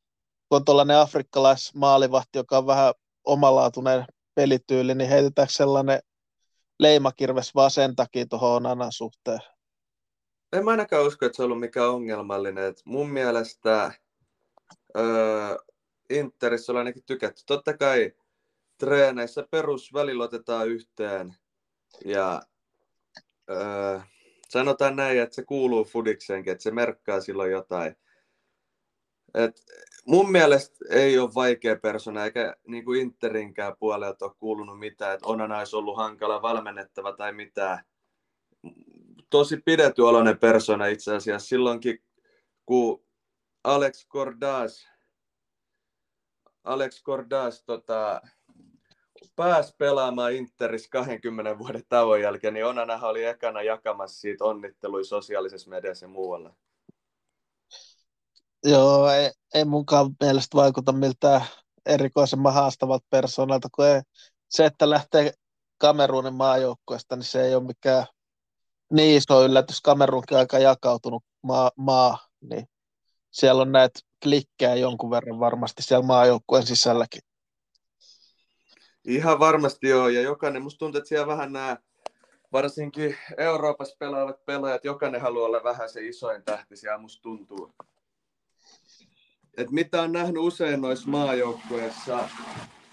kun 0.49 0.57
on 0.57 0.65
tuollainen 0.65 0.99
afrikkalaismaalivahti, 0.99 2.39
joka 2.39 2.59
on 2.59 2.67
vähän 2.67 2.95
omalaatuinen 3.25 4.05
pelityyli, 4.35 4.95
niin 4.95 5.11
heitetäänkö 5.11 5.53
sellainen 5.53 6.01
leimakirves 6.79 7.55
vaan 7.55 7.71
sen 7.71 7.97
takia 7.97 8.27
tuohon 8.27 8.57
Onanan 8.57 8.93
suhteen? 8.93 9.41
En 10.53 10.65
mä 10.65 10.71
ainakaan 10.71 11.07
usko, 11.07 11.27
että 11.27 11.37
se 11.37 11.43
on 11.43 11.45
ollut 11.45 11.61
mikään 11.61 11.91
ongelmallinen. 11.91 12.65
Et 12.65 12.83
mun 12.85 13.11
mielestä 13.11 13.93
öö, 14.97 15.57
Interissä 16.11 16.73
on 16.73 16.79
ainakin 16.79 17.03
tykätty. 17.07 17.43
Totta 17.47 17.77
kai 17.77 18.13
treeneissä 18.79 19.47
perusvälillä 19.51 20.25
otetaan 20.25 20.69
yhteen 20.69 21.37
ja 22.05 22.43
öö, 23.51 24.01
sanotaan 24.49 24.97
näin, 24.97 25.21
että 25.21 25.35
se 25.35 25.45
kuuluu 25.45 25.85
fudikseenkin, 25.85 26.53
että 26.53 26.63
se 26.63 26.71
merkkaa 26.71 27.21
silloin 27.21 27.53
jotain. 27.53 27.97
Et 29.35 29.63
mun 30.07 30.33
mielestä 30.33 30.77
ei 30.91 31.19
ole 31.19 31.35
vaikea 31.35 31.77
persona, 31.77 32.25
eikä 32.25 32.57
niin 32.67 32.85
kuin 32.85 33.01
Interinkään 33.01 33.77
puolelta 33.79 34.25
ole 34.25 34.35
kuulunut 34.39 34.79
mitään, 34.79 35.15
että 35.15 35.27
Onana 35.27 35.59
olisi 35.59 35.77
ollut 35.77 35.97
hankala 35.97 36.43
valmennettava 36.43 37.13
tai 37.13 37.33
mitään. 37.33 37.85
Tosi 39.31 39.57
pidettyoloinen 39.57 40.39
persona 40.39 40.87
itse 40.87 41.15
asiassa. 41.15 41.49
Silloinkin, 41.49 42.03
kun 42.67 43.05
Alex 43.65 44.09
Cordas, 44.09 44.89
Alex 46.65 47.03
Cordas 47.03 47.65
tota, 47.65 48.21
pääsi 49.37 49.75
pelaamaan 49.79 50.33
Interis 50.33 50.89
20 50.89 51.59
vuoden 51.59 51.83
tauon 51.89 52.21
jälkeen, 52.21 52.55
niin 52.55 52.67
Onana 52.67 53.07
oli 53.07 53.25
ekana 53.25 53.63
jakamassa 53.63 54.21
siitä 54.21 54.45
onnittelui 54.45 55.05
sosiaalisessa 55.05 55.71
mediassa 55.71 56.05
ja 56.05 56.09
muualla. 56.09 56.55
Joo, 58.65 59.11
ei, 59.11 59.31
ei 59.55 59.65
munkaan 59.65 60.11
mielestä 60.21 60.57
vaikuta 60.57 60.93
miltään 60.93 61.41
erikoisemman 61.87 62.55
haastavalta 62.55 63.07
persoonalta, 63.11 63.69
kun 63.75 63.87
ei, 63.87 64.01
se, 64.49 64.67
että 64.67 64.91
lähtee 64.91 65.33
Kamerunin 65.79 66.35
maajoukkueesta, 66.35 67.17
niin 67.17 67.25
se 67.25 67.43
ei 67.43 67.55
ole 67.55 67.65
mikään 67.65 68.07
niin 68.93 69.17
iso 69.17 69.45
yllätys. 69.45 69.81
Kamerunkin 69.81 70.39
aika 70.39 70.59
jakautunut 70.59 71.25
maa, 71.43 71.71
maa 71.77 72.19
niin 72.41 72.67
siellä 73.31 73.63
on 73.63 73.73
näitä 73.73 74.01
klikkejä 74.23 74.75
jonkun 74.75 75.11
verran 75.11 75.41
varmasti 75.41 75.83
siellä 75.83 76.07
maajoukkueen 76.07 76.67
sisälläkin. 76.67 77.21
Ihan 79.05 79.39
varmasti 79.39 79.89
joo, 79.89 80.09
ja 80.09 80.21
jokainen, 80.21 80.63
musta 80.63 80.79
tuntuu, 80.79 80.99
että 80.99 81.09
siellä 81.09 81.27
vähän 81.27 81.53
nämä, 81.53 81.77
varsinkin 82.53 83.17
Euroopassa 83.39 83.97
pelaavat 83.99 84.45
pelaajat, 84.45 84.85
jokainen 84.85 85.21
haluaa 85.21 85.47
olla 85.47 85.65
vähän 85.65 85.89
se 85.89 86.07
isoin 86.07 86.43
tähti, 86.43 86.77
siellä 86.77 86.99
musta 86.99 87.23
tuntuu 87.23 87.75
et 89.57 89.71
mitä 89.71 90.03
on 90.03 90.13
nähnyt 90.13 90.43
usein 90.43 90.81
noissa 90.81 91.09
maajoukkueissa 91.09 92.29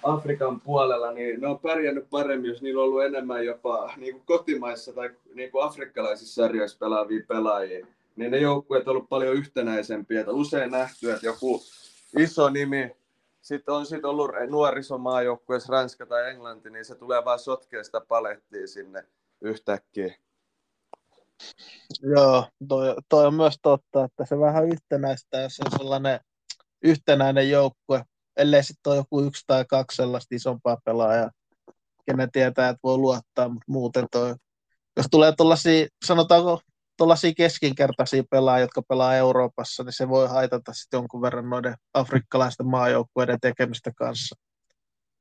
Afrikan 0.03 0.62
puolella, 0.62 1.12
niin 1.12 1.41
ne 1.41 1.48
on 1.48 1.60
pärjännyt 1.60 2.10
paremmin, 2.10 2.50
jos 2.50 2.62
niillä 2.62 2.82
on 2.82 2.88
ollut 2.88 3.03
enemmän 3.03 3.46
jopa 3.46 3.94
niin 3.98 4.13
kuin 4.13 4.24
kotimaissa 4.25 4.94
tai 4.94 5.10
niin 5.34 5.51
kuin 5.51 5.63
afrikkalaisissa 5.63 6.44
sarjoissa 6.44 6.77
pelaavia 6.80 7.24
pelaajia. 7.27 7.88
Niin 8.15 8.32
ne 8.32 8.38
joukkueet 8.38 8.88
on 8.88 8.91
ollut 8.91 9.10
paljon 9.10 9.36
yhtenäisempiä. 9.36 10.20
Että 10.20 10.32
usein 10.32 10.72
nähty, 10.72 11.12
että 11.12 11.25
joku 11.25 11.63
iso 12.20 12.50
nimi, 12.50 12.91
sitten 13.41 13.74
on 13.75 13.86
sit 13.86 14.05
ollut 14.05 14.31
nuorisomaajoukkueessa 14.50 15.71
Ranska 15.74 16.05
tai 16.05 16.29
Englanti, 16.29 16.69
niin 16.69 16.86
se 16.86 16.95
tulee 16.95 17.25
vaan 17.25 17.39
sotkea 17.39 17.83
sitä 17.83 18.01
palettia 18.01 18.67
sinne 18.67 19.03
yhtäkkiä. 19.41 20.15
Joo, 22.01 22.45
toi, 22.67 22.95
toi 23.10 23.25
on 23.27 23.33
myös 23.33 23.55
totta, 23.62 24.03
että 24.03 24.25
se 24.25 24.39
vähän 24.39 24.67
yhtenäistä, 24.67 25.41
jos 25.41 25.60
on 25.65 25.79
sellainen 25.79 26.19
yhtenäinen 26.83 27.50
joukkue, 27.50 28.03
ellei 28.38 28.63
sitten 28.63 28.91
ole 28.91 28.98
joku 28.98 29.21
yksi 29.21 29.43
tai 29.48 29.65
kaksi 29.69 29.95
sellaista 29.95 30.36
isompaa 30.36 30.77
pelaajaa, 30.86 31.31
kenen 32.05 32.31
tietää, 32.31 32.69
että 32.69 32.79
voi 32.83 32.98
luottaa, 32.98 33.50
mutta 33.50 33.65
muuten 33.67 34.07
toi, 34.12 34.36
jos 34.98 35.05
tulee 35.12 35.33
tuollaisia, 35.38 35.88
sanotaanko 36.05 36.60
tuollaisia 37.01 37.34
keskinkertaisia 37.38 38.24
pelaajia, 38.29 38.63
jotka 38.63 38.81
pelaa 38.81 39.15
Euroopassa, 39.15 39.84
niin 39.84 39.93
se 39.93 40.10
voi 40.10 40.27
haitata 40.27 40.74
sitten 40.74 40.98
jonkun 40.98 41.22
verran 41.22 41.50
noiden 41.50 41.75
afrikkalaisten 41.93 42.67
maajoukkueiden 42.67 43.39
tekemistä 43.39 43.91
kanssa. 43.96 44.36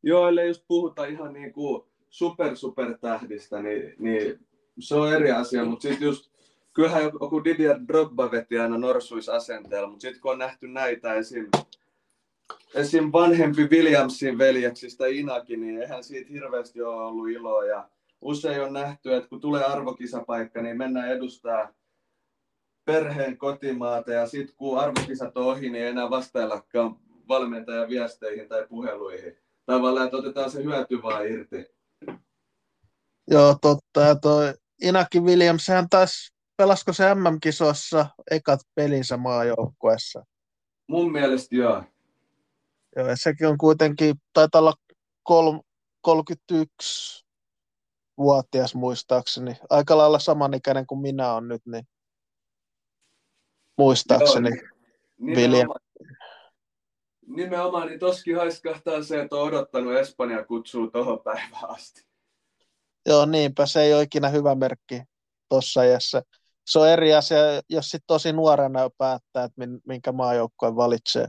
Joo, 0.03 0.29
ellei 0.29 0.49
just 0.49 0.65
puhuta 0.69 1.05
ihan 1.05 1.33
niin 1.33 1.53
kuin 1.53 1.85
super 2.11 2.57
super 2.57 2.99
tähdistä, 2.99 3.63
niin, 3.63 3.95
niin 3.99 4.47
se 4.79 4.95
on 4.95 5.13
eri 5.13 5.31
asia, 5.31 5.65
mutta 5.65 5.83
sitten 5.83 6.07
just 6.07 6.31
kyllähän 6.73 7.03
joku 7.03 7.45
Didier 7.45 7.77
Drogba 7.89 8.31
veti 8.31 8.59
aina 8.59 8.79
norsuisasenteella, 8.79 9.89
mutta 9.89 10.03
sitten 10.03 10.21
kun 10.21 10.33
on 10.33 10.39
nähty 10.39 10.69
näitä 10.69 11.15
esim. 11.15 11.49
esim. 12.75 13.11
vanhempi 13.13 13.69
Williamsin 13.71 14.39
veljeksistä 14.39 15.07
Inaki, 15.07 15.57
niin 15.57 15.83
eihän 15.83 16.05
siitä 16.05 16.31
hirveästi 16.33 16.83
ole 16.83 17.07
ollut 17.07 17.31
iloa. 17.31 17.65
Ja 17.65 17.89
usein 18.21 18.63
on 18.63 18.73
nähty, 18.73 19.15
että 19.15 19.29
kun 19.29 19.41
tulee 19.41 19.65
arvokisapaikka, 19.65 20.63
niin 20.63 20.79
mennään 20.79 21.09
edustaa 21.09 21.73
perheen 22.85 23.39
kotimaata 23.39 24.13
ja 24.13 24.27
sitten 24.27 24.57
kun 24.57 24.79
arvokisat 24.81 25.37
on 25.37 25.45
ohi, 25.45 25.71
niin 25.71 25.85
ei 25.85 25.91
enää 25.91 26.11
vastaillakaan 26.11 26.97
valmentajan 27.29 27.89
viesteihin 27.89 28.49
tai 28.49 28.67
puheluihin. 28.69 29.37
Tavallaan, 29.67 30.05
että 30.05 30.17
otetaan 30.17 30.51
se 30.51 30.65
hyöty 30.65 31.03
vaan 31.03 31.27
irti. 31.27 31.67
Joo, 33.31 33.57
totta. 33.63 34.01
Ja 34.01 34.15
toi 34.15 34.55
Inaki 34.83 35.21
Williams, 35.21 35.69
hän 35.69 35.89
taisi, 35.89 36.35
pelasko 36.57 36.93
se 36.93 37.15
MM-kisossa 37.15 38.07
ekat 38.31 38.61
pelinsä 38.75 39.17
maajoukkueessa? 39.17 40.25
Mun 40.89 41.13
mielestä 41.13 41.57
joo. 41.57 41.85
Joo, 42.97 43.09
ja 43.09 43.17
sekin 43.17 43.47
on 43.47 43.59
kuitenkin, 43.59 44.17
taitaa 44.33 44.61
olla 44.61 44.75
kol, 45.23 45.59
31 46.01 47.25
vuotias 48.21 48.75
muistaakseni. 48.75 49.57
Aika 49.71 49.99
lailla 49.99 50.19
samanikäinen 50.19 50.87
kuin 50.87 51.01
minä 51.01 51.33
on 51.33 51.49
nyt, 51.49 51.63
niin 51.67 51.89
muistaakseni 53.79 54.49
Joo, 54.49 54.69
nimenomaan, 55.19 55.81
nimenomaan, 57.27 57.87
niin 57.87 58.01
toskin 58.01 58.37
haiskahtaa 58.37 59.03
se, 59.03 59.21
että 59.21 59.37
on 59.37 59.43
odottanut 59.43 59.95
Espanja 59.95 60.45
kutsuu 60.45 60.91
tuohon 60.91 61.21
päivään 61.25 61.71
asti. 61.71 62.03
Joo, 63.07 63.27
niinpä. 63.27 63.67
Se 63.67 63.83
ei 63.83 63.95
ole 63.95 64.03
ikinä 64.03 64.29
hyvä 64.29 64.55
merkki 64.55 65.03
tuossa 65.49 65.83
iässä. 65.83 66.23
Se 66.67 66.79
on 66.79 66.89
eri 66.89 67.15
asia, 67.15 67.39
jos 67.69 67.85
sitten 67.87 68.07
tosi 68.07 68.33
nuorena 68.33 68.91
päättää, 68.99 69.45
että 69.45 69.63
minkä 69.87 70.13
maajoukkueen 70.13 70.77
valitsee. 70.77 71.29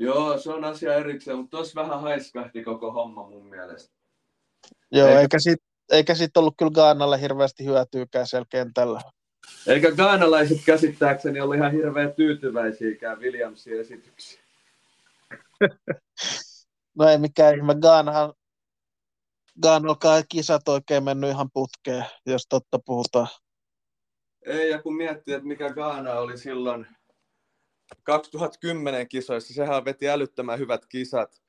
Joo, 0.00 0.38
se 0.38 0.50
on 0.50 0.64
asia 0.64 0.94
erikseen, 0.94 1.36
mutta 1.36 1.56
tuossa 1.56 1.82
vähän 1.82 2.00
haiskahti 2.00 2.64
koko 2.64 2.92
homma 2.92 3.28
mun 3.28 3.46
mielestä. 3.46 3.94
Joo, 4.92 5.08
eikä, 5.08 5.20
eikä 5.20 5.38
sitten 5.38 5.71
eikä 5.92 6.14
sit 6.14 6.36
ollut 6.36 6.54
kyllä 6.58 6.70
Gaanalle 6.70 7.20
hirveästi 7.20 7.64
hyötyykään 7.64 8.26
siellä 8.26 8.46
kentällä. 8.50 9.00
Eikä 9.66 9.90
gaanalaiset 9.92 10.58
käsittääkseni 10.66 11.40
ollut 11.40 11.56
ihan 11.56 11.72
hirveän 11.72 12.14
tyytyväisiäkään 12.14 13.20
Williamsin 13.20 13.80
esityksiin. 13.80 14.42
no 16.98 17.08
ei 17.08 17.18
mikään 17.18 17.56
ihme. 17.56 17.74
Gaanahan 17.74 18.32
Gaanolkaan 19.62 20.24
kisat 20.28 20.68
oikein 20.68 21.04
mennyt 21.04 21.30
ihan 21.30 21.50
putkeen, 21.52 22.04
jos 22.26 22.46
totta 22.48 22.78
puhutaan. 22.86 23.28
Ei, 24.46 24.70
ja 24.70 24.82
kun 24.82 24.96
miettii, 24.96 25.34
että 25.34 25.48
mikä 25.48 25.70
Gaana 25.70 26.12
oli 26.12 26.38
silloin 26.38 26.86
2010 28.02 29.08
kisoissa, 29.08 29.54
sehän 29.54 29.84
veti 29.84 30.08
älyttömän 30.08 30.58
hyvät 30.58 30.86
kisat. 30.86 31.42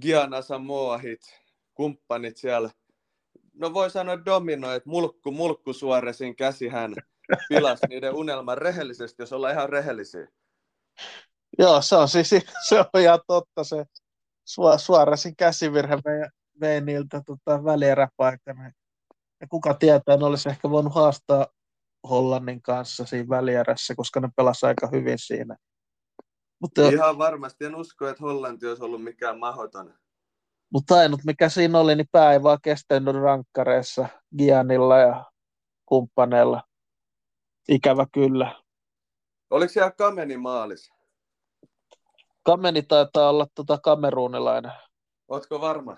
Giana 0.00 0.42
Samoahit, 0.42 1.40
kumppanit 1.74 2.36
siellä. 2.36 2.70
No 3.58 3.74
voi 3.74 3.90
sanoa 3.90 4.24
domino, 4.24 4.72
että 4.72 4.88
mulkku, 4.88 5.30
mulkku 5.30 5.72
Suoresin 5.72 6.36
käsi 6.36 6.68
hän 6.68 6.94
pilasi 7.48 7.86
niiden 7.88 8.14
unelman 8.14 8.58
rehellisesti, 8.58 9.22
jos 9.22 9.32
ollaan 9.32 9.54
ihan 9.54 9.68
rehellisiä. 9.68 10.28
Joo, 11.58 11.82
se 11.82 11.96
on 11.96 12.08
siis 12.08 12.28
se 12.68 12.78
on 12.78 13.00
ihan 13.00 13.20
totta. 13.26 13.64
Se 13.64 13.84
Suoresin 14.78 15.36
käsivirhe 15.36 15.96
vei, 16.04 16.28
vei 16.60 16.80
niiltä 16.80 17.22
tota, 17.26 17.64
välieräpaikana. 17.64 18.72
Ja 19.40 19.46
kuka 19.50 19.74
tietää, 19.74 20.16
ne 20.16 20.24
olisi 20.24 20.48
ehkä 20.48 20.70
voinut 20.70 20.94
haastaa 20.94 21.46
Hollannin 22.08 22.62
kanssa 22.62 23.04
siinä 23.04 23.28
välierässä, 23.28 23.94
koska 23.94 24.20
ne 24.20 24.28
pelasivat 24.36 24.68
aika 24.68 24.96
hyvin 24.96 25.18
siinä. 25.18 25.56
Mutta 26.60 26.88
Ihan 26.88 27.18
varmasti. 27.18 27.64
En 27.64 27.74
usko, 27.74 28.08
että 28.08 28.22
Hollanti 28.22 28.66
olisi 28.66 28.82
ollut 28.82 29.04
mikään 29.04 29.38
mahdoton. 29.38 29.94
Mutta 30.72 30.94
ainut 30.94 31.20
mikä 31.24 31.48
siinä 31.48 31.78
oli, 31.78 31.94
niin 31.94 32.08
pää 32.12 32.32
ei 32.32 32.42
vaan 32.42 32.58
kestänyt 32.62 33.16
rankkareissa 33.16 34.08
Gianilla 34.38 34.98
ja 34.98 35.24
kumppaneilla. 35.86 36.62
Ikävä 37.68 38.06
kyllä. 38.12 38.62
Oliko 39.50 39.72
siellä 39.72 39.90
Kameni 39.90 40.36
maalis? 40.36 40.90
Kameni 42.42 42.82
taitaa 42.82 43.30
olla 43.30 43.46
tota 43.54 43.78
kameruunilainen. 43.78 44.72
Ootko 45.28 45.60
varma? 45.60 45.96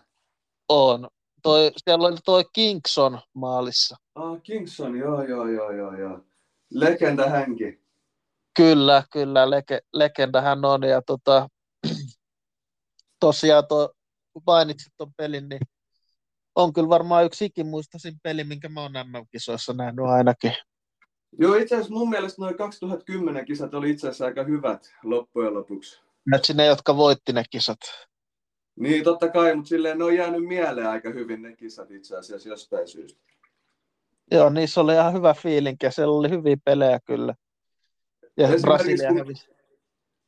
On. 0.69 1.09
Toi, 1.43 1.71
siellä 1.77 2.09
oli 2.09 2.17
toi 2.25 2.45
Kingston 2.53 3.21
maalissa. 3.35 3.97
Ah, 4.15 4.43
Kingston, 4.43 4.97
joo, 4.97 5.23
joo, 5.23 5.47
joo, 5.49 5.71
joo, 5.71 5.97
joo. 5.97 6.21
Legenda 6.71 7.29
hänkin. 7.29 7.85
Kyllä, 8.57 9.03
kyllä, 9.13 9.51
lege, 9.51 9.81
legenda 9.93 10.41
hän 10.41 10.65
on. 10.65 10.83
Ja 10.83 11.03
tota, 11.03 11.49
tosiaan 13.21 13.65
tuo, 13.69 13.93
kun 14.41 14.55
mainitsit 14.55 14.93
tuon 14.97 15.13
pelin, 15.17 15.49
niin 15.49 15.61
on 16.55 16.73
kyllä 16.73 16.89
varmaan 16.89 17.25
yksi 17.25 17.45
ikimuistoisin 17.45 18.21
peli, 18.23 18.45
minkä 18.45 18.69
mä 18.69 18.81
oon 18.83 18.93
MM-kisoissa 18.93 19.73
nähnyt 19.73 20.05
ainakin. 20.05 20.53
Joo, 21.39 21.55
itse 21.55 21.75
asiassa 21.75 21.95
mun 21.95 22.11
mielestä 22.11 22.43
noin 22.43 22.57
2010 22.57 23.45
kisat 23.45 23.75
oli 23.75 23.91
itse 23.91 24.09
asiassa 24.09 24.25
aika 24.25 24.45
hyvät 24.45 24.93
loppujen 25.03 25.55
lopuksi. 25.55 26.01
Näet 26.27 26.43
ne, 26.55 26.67
jotka 26.67 26.97
voitti 26.97 27.33
ne 27.33 27.43
kisat. 27.51 27.79
Niin, 28.77 29.05
totta 29.05 29.29
kai, 29.29 29.55
mutta 29.55 29.69
silleen 29.69 29.99
ne 29.99 30.05
on 30.05 30.17
jäänyt 30.17 30.45
mieleen 30.45 30.89
aika 30.89 31.11
hyvin 31.11 31.43
ne 31.43 31.57
kisat 31.57 31.91
itse 31.91 32.17
asiassa 32.17 32.49
jostain 32.49 32.89
syystä. 32.89 33.21
Joo, 34.31 34.51
niissä 34.51 34.81
oli 34.81 34.93
ihan 34.93 35.13
hyvä 35.13 35.35
fiilinki 35.35 35.87
ja 35.87 35.91
siellä 35.91 36.15
oli 36.15 36.31
hyviä 36.31 36.57
pelejä 36.65 37.01
kyllä. 37.05 37.35
Ja 38.37 38.49
Brasilia 38.63 39.09
kun... 39.09 39.19
hävisi. 39.19 39.60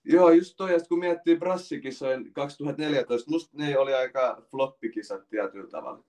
Joo, 0.04 0.30
just 0.30 0.54
toi, 0.56 0.78
kun 0.88 0.98
miettii 0.98 1.36
Brassikisojen 1.36 2.32
2014, 2.32 3.30
musta 3.30 3.56
ne 3.56 3.78
oli 3.78 3.94
aika 3.94 4.42
floppikisat 4.50 5.28
tietyllä 5.28 5.70
tavalla. 5.70 6.04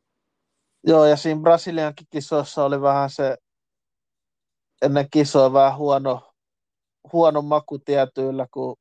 Joo, 0.87 1.05
ja 1.05 1.17
siinä 1.17 1.41
Brasiliankin 1.41 2.07
kisoissa 2.09 2.65
oli 2.65 2.81
vähän 2.81 3.09
se 3.09 3.37
ennen 4.81 5.07
kisoa 5.11 5.53
vähän 5.53 5.77
huono, 5.77 6.33
huono 7.13 7.41
maku 7.41 7.79
tietyillä, 7.79 8.47
kun 8.53 8.75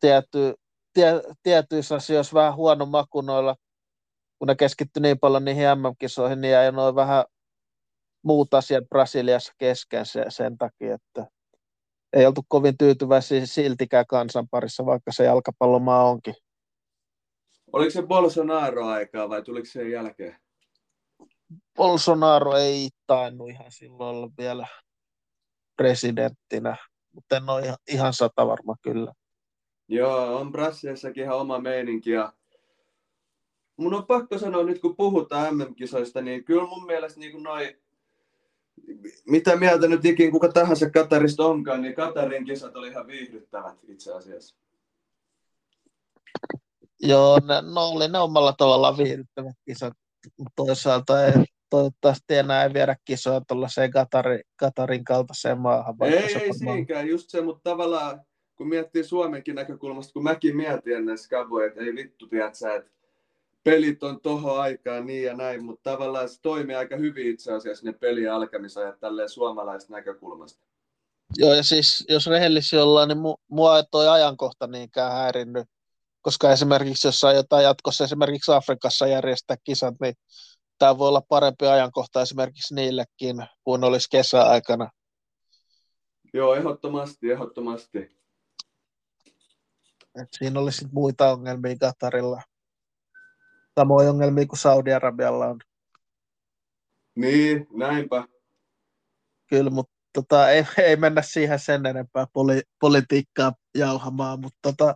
tiety, 0.00 0.54
tie, 0.92 1.12
tietyissä 1.42 1.94
asioissa 1.94 2.34
vähän 2.34 2.56
huono 2.56 2.86
maku 2.86 3.20
noilla, 3.20 3.56
kun 4.38 4.48
ne 4.48 4.54
keskittyi 4.54 5.00
niin 5.00 5.18
paljon 5.18 5.44
niihin 5.44 5.64
MM-kisoihin, 5.64 6.40
niin 6.40 6.52
jäi 6.52 6.72
noin 6.72 6.94
vähän 6.94 7.24
muut 8.22 8.54
asiat 8.54 8.88
Brasiliassa 8.88 9.52
kesken 9.58 10.06
se, 10.06 10.24
sen 10.28 10.58
takia, 10.58 10.94
että 10.94 11.26
ei 12.12 12.26
oltu 12.26 12.42
kovin 12.48 12.78
tyytyväisiä 12.78 13.46
siltikään 13.46 14.06
kansan 14.06 14.48
parissa, 14.48 14.86
vaikka 14.86 15.12
se 15.12 15.24
jalkapallomaa 15.24 16.04
onkin. 16.04 16.34
Oliko 17.72 17.90
se 17.90 18.02
Bolsonaro-aikaa 18.02 19.28
vai 19.28 19.42
tuliko 19.42 19.66
se 19.66 19.88
jälkeen? 19.88 20.36
Bolsonaro 21.76 22.56
ei 22.56 22.88
tainnut 23.06 23.50
ihan 23.50 23.72
silloin 23.72 24.16
olla 24.16 24.30
vielä 24.38 24.66
presidenttinä, 25.76 26.76
mutta 27.12 27.36
en 27.36 27.48
ole 27.48 27.76
ihan 27.88 28.12
sata 28.12 28.46
varma 28.46 28.76
kyllä. 28.82 29.12
Joo, 29.88 30.36
on 30.36 30.52
Brasiliassakin 30.52 31.24
ihan 31.24 31.38
oma 31.38 31.58
meininki 31.58 32.10
ja 32.10 32.32
mun 33.76 33.94
on 33.94 34.06
pakko 34.06 34.38
sanoa 34.38 34.62
nyt 34.62 34.80
kun 34.80 34.96
puhutaan 34.96 35.56
MM-kisoista, 35.56 36.20
niin 36.20 36.44
kyllä 36.44 36.66
mun 36.66 36.86
mielestä 36.86 37.20
niin 37.20 37.42
noin 37.42 37.82
mitä 39.26 39.56
mieltä 39.56 39.88
nyt 39.88 40.04
ikin 40.04 40.30
kuka 40.30 40.48
tahansa 40.48 40.90
Katarista 40.90 41.46
onkaan, 41.46 41.82
niin 41.82 41.94
Katarin 41.94 42.44
kisat 42.44 42.76
oli 42.76 42.88
ihan 42.88 43.06
viihdyttävät 43.06 43.76
itse 43.88 44.12
asiassa. 44.12 44.56
Joo, 47.00 47.38
ne, 47.48 47.54
no 47.74 47.88
oli 47.88 48.08
ne 48.08 48.18
omalla 48.18 48.52
tavallaan 48.52 48.98
viihdyttävät 48.98 49.56
kisat, 49.64 49.92
toisaalta 50.56 51.26
ei, 51.26 51.32
toivottavasti 51.70 52.34
enää 52.34 52.64
ei 52.64 52.74
viedä 52.74 52.96
kisoja 53.04 53.40
tuollaiseen 53.40 53.90
Katarin, 53.90 54.40
Katarin 54.56 55.04
kaltaiseen 55.04 55.58
maahan. 55.58 55.94
Ei, 56.00 56.16
ei 56.16 56.54
siinkään, 56.54 57.08
just 57.08 57.30
se, 57.30 57.40
mutta 57.40 57.70
tavallaan 57.70 58.20
kun 58.56 58.68
miettii 58.68 59.04
Suomenkin 59.04 59.54
näkökulmasta, 59.54 60.12
kun 60.12 60.22
mäkin 60.22 60.56
mietin 60.56 60.96
ennen 60.96 61.18
Skaboja, 61.18 61.66
että 61.66 61.80
ei 61.80 61.94
vittu, 61.94 62.26
tiedät 62.26 62.54
sä, 62.54 62.74
että 62.74 62.90
pelit 63.64 64.02
on 64.02 64.20
tohon 64.20 64.60
aikaan 64.60 65.06
niin 65.06 65.24
ja 65.24 65.34
näin, 65.36 65.64
mutta 65.64 65.90
tavallaan 65.90 66.28
se 66.28 66.40
toimii 66.40 66.76
aika 66.76 66.96
hyvin 66.96 67.26
itse 67.26 67.52
asiassa 67.52 67.86
ne 67.86 67.92
pelien 67.92 68.32
alkamisajat 68.32 69.00
tälleen 69.00 69.28
suomalaisesta 69.28 69.92
näkökulmasta. 69.92 70.66
Joo, 71.36 71.54
ja 71.54 71.62
siis 71.62 72.04
jos 72.08 72.26
rehellisiä 72.26 72.82
ollaan, 72.82 73.08
niin 73.08 73.18
mu- 73.18 73.42
mua 73.48 73.76
ei 73.76 73.84
toi 73.90 74.08
ajankohta 74.08 74.66
niinkään 74.66 75.12
häirinnyt, 75.12 75.66
koska 76.22 76.52
esimerkiksi 76.52 77.08
jos 77.08 77.20
saa 77.20 77.32
jotain 77.32 77.64
jatkossa 77.64 78.04
esimerkiksi 78.04 78.52
Afrikassa 78.52 79.06
järjestää 79.06 79.56
kisat, 79.64 79.94
niin 80.00 80.14
tämä 80.78 80.98
voi 80.98 81.08
olla 81.08 81.22
parempi 81.28 81.66
ajankohta 81.66 82.22
esimerkiksi 82.22 82.74
niillekin 82.74 83.36
kuin 83.64 83.84
olisi 83.84 84.08
kesäaikana. 84.10 84.90
Joo, 86.34 86.54
ehdottomasti, 86.54 87.30
ehdottomasti. 87.30 87.98
Et 90.22 90.28
siinä 90.38 90.60
olisi 90.60 90.86
muita 90.92 91.32
ongelmia 91.32 91.76
Katarilla. 91.80 92.42
Samoin 93.80 94.08
ongelmia 94.08 94.46
kuin 94.46 94.58
Saudi-Arabialla 94.58 95.46
on. 95.46 95.60
Niin, 97.14 97.66
näinpä. 97.72 98.24
Kyllä, 99.46 99.70
mutta 99.70 99.92
tota, 100.12 100.50
ei, 100.50 100.64
ei, 100.78 100.96
mennä 100.96 101.22
siihen 101.22 101.58
sen 101.58 101.86
enempää 101.86 102.26
poli, 102.32 102.62
politiikkaa 102.80 103.52
jauhamaan, 103.74 104.40
mutta 104.40 104.58
tota, 104.62 104.94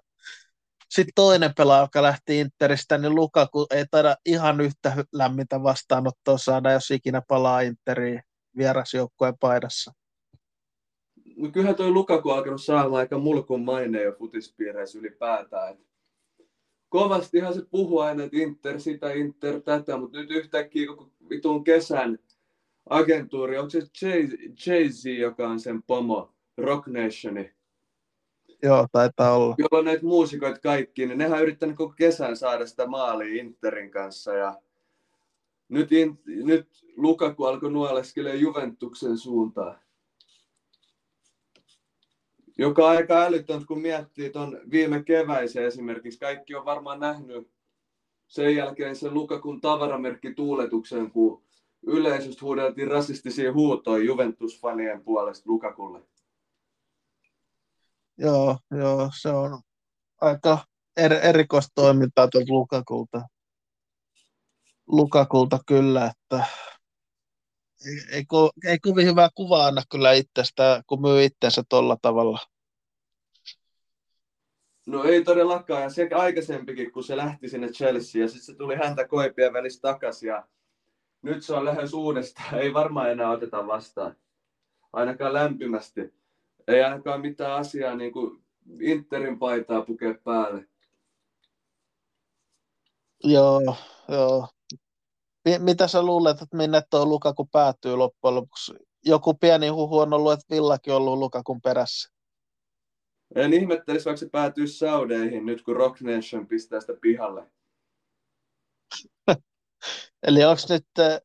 sitten 0.90 1.12
toinen 1.14 1.54
pelaaja, 1.56 1.82
joka 1.82 2.02
lähti 2.02 2.40
Interistä, 2.40 2.98
niin 2.98 3.14
Lukaku 3.14 3.66
ei 3.70 3.84
taida 3.90 4.16
ihan 4.26 4.60
yhtä 4.60 5.04
lämmintä 5.12 5.62
vastaanottoa 5.62 6.38
saada, 6.38 6.72
jos 6.72 6.90
ikinä 6.90 7.22
palaa 7.28 7.60
Interiin 7.60 8.22
vierasjoukkueen 8.56 9.38
paidassa. 9.40 9.92
No 11.36 11.50
kyllähän 11.50 11.76
toi 11.76 11.90
Lukaku 11.90 12.30
on 12.30 12.36
alkanut 12.36 12.62
saamaan 12.62 13.00
aika 13.00 13.18
mulkun 13.18 13.64
maineen 13.64 14.04
jo 14.04 14.12
futispiireissä 14.12 14.98
ylipäätään. 14.98 15.72
Et 15.72 15.86
kovastihan 16.96 17.54
se 17.54 17.62
puhuu 17.70 17.98
aina, 17.98 18.24
että 18.24 18.36
Inter 18.36 18.80
sitä, 18.80 19.12
Inter 19.12 19.60
tätä, 19.60 19.96
mutta 19.96 20.18
nyt 20.18 20.30
yhtäkkiä 20.30 20.86
koko 20.86 21.10
vitun 21.30 21.64
kesän 21.64 22.18
agentuuri, 22.90 23.58
onko 23.58 23.70
se 23.70 23.80
Jay-Z, 24.66 25.18
joka 25.18 25.48
on 25.48 25.60
sen 25.60 25.82
pomo, 25.82 26.34
Rock 26.58 26.86
Nationi? 26.86 27.52
Joo, 28.62 28.86
taitaa 28.92 29.36
olla. 29.36 29.54
Jolla 29.58 29.78
on 29.78 29.84
näitä 29.84 30.04
muusikoita 30.04 30.60
kaikki, 30.60 31.06
niin 31.06 31.18
nehän 31.18 31.32
on 31.38 31.42
yrittänyt 31.42 31.76
koko 31.76 31.94
kesän 31.96 32.36
saada 32.36 32.66
sitä 32.66 32.86
maalia 32.86 33.42
Interin 33.42 33.90
kanssa. 33.90 34.32
Ja 34.32 34.60
nyt, 35.68 35.92
in, 35.92 36.18
nyt 36.26 36.68
Lukaku 36.96 37.44
alkoi 37.44 37.70
nuoleskelemaan 37.70 38.40
Juventuksen 38.40 39.18
suuntaan. 39.18 39.80
Joka 42.58 42.84
on 42.84 42.90
aika 42.90 43.22
älytön, 43.22 43.66
kun 43.66 43.80
miettii 43.80 44.30
tuon 44.30 44.60
viime 44.70 45.02
keväisen 45.02 45.64
esimerkiksi. 45.64 46.18
Kaikki 46.18 46.54
on 46.54 46.64
varmaan 46.64 47.00
nähnyt 47.00 47.50
sen 48.26 48.56
jälkeen 48.56 48.96
sen 48.96 49.14
Lukakun 49.14 49.60
tavaramerkki 49.60 50.34
tuuletuksen, 50.34 51.10
kun 51.10 51.42
yleisöstä 51.86 52.44
huudeltiin 52.44 52.88
rasistisia 52.88 53.52
huutoja 53.52 54.04
Juventus-fanien 54.04 55.04
puolesta 55.04 55.50
Lukakulle. 55.50 56.02
Joo, 58.18 58.58
joo, 58.70 59.10
se 59.20 59.28
on 59.28 59.60
aika 60.20 60.58
er, 60.96 61.12
erikoista 61.12 61.72
toimintaa 61.74 62.28
tuolta 62.28 62.52
Lukakulta. 62.52 63.22
Lukakulta 64.86 65.58
kyllä, 65.66 66.06
että 66.06 66.46
ei, 67.86 68.16
ei, 68.16 68.24
ei 68.64 68.78
kovin 68.78 69.06
hyvää 69.06 69.28
kuvaa 69.34 69.66
anna 69.66 69.82
kyllä 69.90 70.12
itsestä, 70.12 70.82
kun 70.86 71.00
myy 71.00 71.24
itsensä 71.24 71.62
tuolla 71.68 71.96
tavalla. 72.02 72.38
No 74.86 75.04
ei 75.04 75.24
todellakaan, 75.24 75.82
ja 75.82 75.90
se 75.90 76.08
aikaisempikin, 76.14 76.92
kun 76.92 77.04
se 77.04 77.16
lähti 77.16 77.48
sinne 77.48 77.68
Chelsea, 77.68 78.22
ja 78.22 78.28
sitten 78.28 78.44
se 78.44 78.54
tuli 78.54 78.76
häntä 78.76 79.08
koipien 79.08 79.52
välissä 79.52 79.80
takaisin, 79.80 80.28
ja 80.28 80.46
nyt 81.22 81.44
se 81.44 81.54
on 81.54 81.64
lähes 81.64 81.94
uudestaan, 81.94 82.58
ei 82.58 82.74
varmaan 82.74 83.10
enää 83.10 83.30
oteta 83.30 83.66
vastaan, 83.66 84.16
ainakaan 84.92 85.32
lämpimästi. 85.32 86.14
Ei 86.68 86.82
ainakaan 86.82 87.20
mitään 87.20 87.52
asiaa 87.52 87.94
niin 87.94 88.12
kuin 88.12 88.44
Interin 88.80 89.38
paitaa 89.38 89.82
pukea 89.82 90.14
päälle. 90.24 90.68
Joo, 93.24 93.76
joo. 94.08 94.48
Mitä 95.58 95.88
sä 95.88 96.02
luulet, 96.02 96.42
että 96.42 96.56
minne 96.56 96.82
tuo 96.90 97.06
Lukaku 97.06 97.48
päätyy 97.52 97.96
loppujen 97.96 98.34
lopuksi? 98.34 98.74
Joku 99.04 99.34
pieni 99.34 99.68
huhu 99.68 99.98
on 99.98 100.12
ollut, 100.12 100.32
että 100.32 100.54
Villakin 100.54 100.92
on 100.92 100.96
ollut 100.96 101.18
Lukakun 101.18 101.60
perässä. 101.60 102.10
En 103.34 103.52
ihmettelisi, 103.52 104.04
vaikka 104.04 104.20
se 104.20 104.28
päätyy 104.28 104.66
Saudeihin 104.66 105.46
nyt, 105.46 105.62
kun 105.62 105.76
Rock 105.76 106.00
Nation 106.00 106.46
pistää 106.46 106.80
sitä 106.80 106.92
pihalle. 107.00 107.50
Eli 110.26 110.44
onko 110.44 110.62
nyt 110.68 110.86
eh, 110.98 111.20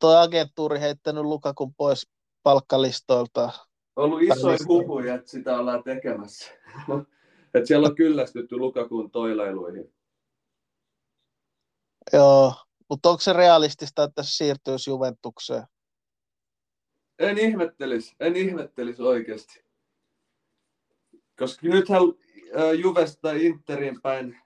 tuo 0.00 0.16
agentuuri 0.16 0.80
heittänyt 0.80 1.24
Lukakun 1.24 1.74
pois 1.74 2.08
palkkalistoilta? 2.42 3.50
ollut 3.96 4.22
isoja 4.22 4.58
huhuja, 4.68 5.14
että 5.14 5.30
sitä 5.30 5.58
ollaan 5.58 5.82
tekemässä. 5.82 6.50
että 7.54 7.66
siellä 7.66 7.88
on 7.88 7.94
kyllästytty 7.94 8.56
Lukakun 8.56 9.10
toilailuihin. 9.10 9.94
Joo, 12.12 12.54
mutta 12.90 13.08
onko 13.08 13.20
se 13.20 13.32
realistista, 13.32 14.04
että 14.04 14.22
se 14.22 14.30
siirtyisi 14.30 14.90
Juventukseen? 14.90 15.64
En 17.18 17.38
ihmettelisi, 17.38 18.16
en 18.20 18.36
ihmettelisi 18.36 19.02
oikeasti. 19.02 19.64
Koska 21.38 21.66
nythän 21.66 22.02
Juvesta 22.78 23.32
Interin 23.32 24.02
päin 24.02 24.40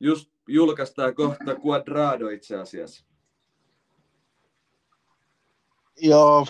just 0.00 0.30
julkaistaan 0.48 1.14
kohta 1.14 1.56
Quadrado 1.66 2.28
itse 2.28 2.56
asiassa. 2.56 3.04
Joo, 5.96 6.46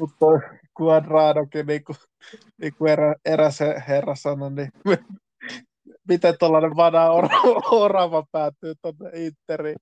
mutta 0.00 0.26
Quadradokin, 0.80 1.66
niin 1.66 1.84
kuin, 1.84 1.96
niin 2.58 2.74
kuin 2.74 2.92
erä, 2.92 3.14
eräs 3.24 3.58
herra 3.88 4.14
sanoi, 4.14 4.50
niin 4.50 4.72
miten 6.08 6.34
tuollainen 6.38 6.76
vanha 6.76 7.10
orava 7.84 8.24
päätyy 8.32 8.74
tuonne 8.82 9.10
Interiin? 9.14 9.76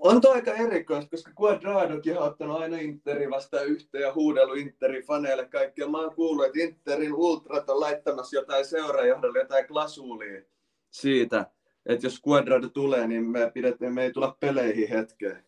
On 0.00 0.20
toi 0.20 0.34
aika 0.34 0.54
erikoista, 0.54 1.10
koska 1.10 1.30
Quadradokin 1.40 2.18
on 2.18 2.22
ottanut 2.22 2.60
aina 2.60 2.76
Interi 2.76 3.30
vasta 3.30 3.62
yhteen 3.62 4.02
ja 4.02 4.14
huudellut 4.14 4.58
Interin 4.58 5.06
faneille 5.06 5.48
kaikkia. 5.48 5.88
Mä 5.88 5.98
oon 5.98 6.14
kuullut, 6.14 6.46
että 6.46 6.58
Interin 6.58 7.14
ultrat 7.14 7.70
on 7.70 7.80
laittamassa 7.80 8.36
jotain 8.36 8.64
seurajohdolle, 8.64 9.38
jotain 9.38 9.66
klasuulia 9.66 10.42
siitä, 10.90 11.46
että 11.86 12.06
jos 12.06 12.20
Quadrado 12.28 12.68
tulee, 12.68 13.06
niin 13.06 13.24
me, 13.24 13.50
pidetään, 13.54 13.94
me 13.94 14.04
ei 14.04 14.12
tulla 14.12 14.36
peleihin 14.40 14.88
hetkeen. 14.88 15.44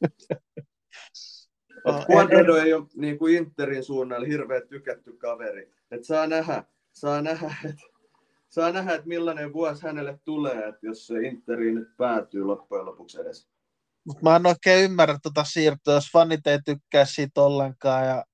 Quadrado 2.10 2.56
ei 2.56 2.72
ole 2.72 2.86
niin 2.94 3.18
kuin 3.18 3.36
Interin 3.36 3.84
suunnalla 3.84 4.26
hirveän 4.26 4.68
tykätty 4.68 5.12
kaveri. 5.12 5.72
Et 5.90 6.04
saa 6.04 6.26
nähdä, 6.26 6.64
saa 6.92 7.22
nähdä, 7.22 7.54
että 7.64 7.82
saa 8.48 8.72
nähdä, 8.72 8.94
että 8.94 9.08
millainen 9.08 9.52
vuosi 9.52 9.82
hänelle 9.82 10.18
tulee, 10.24 10.68
että 10.68 10.86
jos 10.86 11.06
se 11.06 11.20
Interi 11.20 11.72
nyt 11.72 11.96
päätyy 11.96 12.44
loppujen 12.44 12.86
lopuksi 12.86 13.20
edes. 13.20 13.48
Mut 14.04 14.22
mä 14.22 14.36
en 14.36 14.46
oikein 14.46 14.84
ymmärrä 14.84 15.18
tuota 15.22 15.44
siirtoa, 15.44 15.94
jos 15.94 16.10
fanit 16.12 16.46
ei 16.46 16.58
tykkää 16.64 17.04
siitä 17.04 17.42
ollenkaan. 17.42 18.06
Ja 18.06 18.24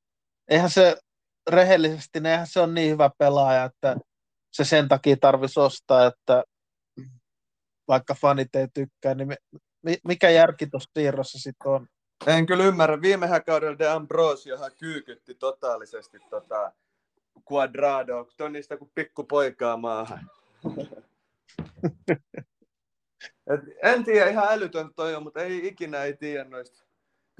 eihän 0.48 0.70
se 0.70 0.96
rehellisesti, 1.50 2.20
niin 2.20 2.26
eihän 2.26 2.46
se 2.46 2.60
on 2.60 2.74
niin 2.74 2.92
hyvä 2.92 3.10
pelaaja, 3.18 3.64
että 3.64 3.96
se 4.52 4.64
sen 4.64 4.88
takia 4.88 5.16
tarvitsisi 5.20 5.60
ostaa, 5.60 6.06
että 6.06 6.44
vaikka 7.88 8.14
fanit 8.14 8.56
ei 8.56 8.68
tykkää, 8.74 9.14
niin 9.14 9.36
mikä 10.04 10.30
järki 10.30 10.66
tuossa 10.66 10.90
siirrossa 10.98 11.38
sitten 11.38 11.70
on? 11.70 11.86
En 12.26 12.46
kyllä 12.46 12.64
ymmärrä. 12.64 13.02
Viime 13.02 13.28
kaudella 13.46 13.78
De 13.78 13.88
Ambrosiohan 13.88 14.70
kyykytti 14.78 15.34
totaalisesti 15.34 16.18
tota 16.30 16.72
Quadrado. 17.52 18.28
Niistä 18.50 18.76
kuin 18.76 18.90
pikkupoikaa 18.94 19.76
maahan. 19.76 20.30
Et 23.46 23.60
en 23.82 24.04
tiedä, 24.04 24.30
ihan 24.30 24.48
älytön 24.50 24.94
toi 24.94 25.14
on, 25.14 25.22
mutta 25.22 25.40
ei 25.40 25.66
ikinä 25.66 26.02
ei 26.02 26.16
tiedä 26.16 26.44
noista 26.44 26.84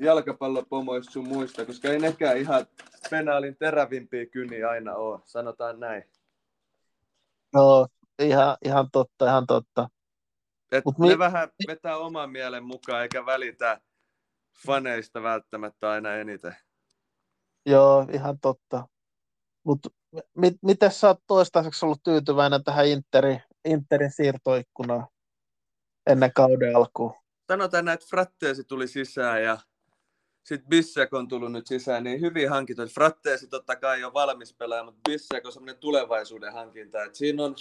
jalkapallopomoista 0.00 1.12
sun 1.12 1.28
muista, 1.28 1.66
koska 1.66 1.88
ei 1.88 1.98
nekään 1.98 2.38
ihan 2.38 2.66
penaalin 3.10 3.56
terävimpiä 3.56 4.26
kyniä 4.26 4.68
aina 4.68 4.94
ole, 4.94 5.20
sanotaan 5.24 5.80
näin. 5.80 6.04
No, 7.54 7.86
ihan, 8.18 8.56
ihan 8.64 8.90
totta, 8.92 9.26
ihan 9.26 9.46
totta. 9.46 9.88
Et 10.72 10.84
Mut 10.84 10.98
ne 10.98 11.08
mi- 11.08 11.18
vähän 11.18 11.48
vetää 11.68 11.96
oman 11.96 12.30
mielen 12.30 12.64
mukaan 12.64 13.02
eikä 13.02 13.26
välitä 13.26 13.80
faneista 14.66 15.22
välttämättä 15.22 15.90
aina 15.90 16.14
eniten. 16.14 16.56
Joo, 17.66 18.06
ihan 18.12 18.38
totta. 18.38 18.88
Mutta 19.66 19.88
mit, 20.34 20.54
miten 20.62 20.92
sä 20.92 21.06
oot 21.06 21.20
toistaiseksi 21.26 21.86
ollut 21.86 22.02
tyytyväinen 22.02 22.64
tähän 22.64 22.86
Interi, 22.86 23.38
Interin 23.64 24.10
siirtoikkunaan? 24.10 25.06
ennen 26.06 26.32
kauden 26.32 26.76
alkuun. 26.76 27.14
Sanotaan 27.48 27.84
näin, 27.84 27.94
että 27.94 28.06
Fratteesi 28.10 28.64
tuli 28.64 28.88
sisään 28.88 29.42
ja 29.42 29.58
sitten 30.44 30.68
Bissek 30.68 31.14
on 31.14 31.28
tullut 31.28 31.52
nyt 31.52 31.66
sisään, 31.66 32.04
niin 32.04 32.20
hyvin 32.20 32.50
hankittu. 32.50 32.86
Fratteesi 32.86 33.48
totta 33.48 33.76
kai 33.76 34.04
on 34.04 34.14
valmis 34.14 34.54
pelaaja, 34.54 34.84
mutta 34.84 35.00
Bissek 35.08 35.46
on 35.46 35.52
semmoinen 35.52 35.80
tulevaisuuden 35.80 36.52
hankinta. 36.52 37.04
Et 37.04 37.14
siinä 37.14 37.44
on 37.44 37.54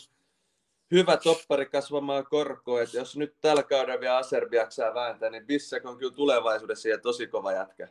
hyvä 0.92 1.18
toppari 1.18 1.66
kasvamaan 1.66 2.26
korkoa, 2.26 2.82
että 2.82 2.98
jos 2.98 3.18
nyt 3.18 3.36
tällä 3.42 3.64
kaudella 3.64 4.02
vielä 4.02 4.18
Aserbi 4.18 4.56
jaksaa 4.56 4.94
vääntää, 4.94 5.30
niin 5.30 5.48
Bissek 5.48 5.86
on 5.86 5.98
kyllä 5.98 6.16
tulevaisuudessa 6.16 6.90
ja 6.90 6.98
tosi 6.98 7.28
kova 7.28 7.52
jätkä. 7.52 7.88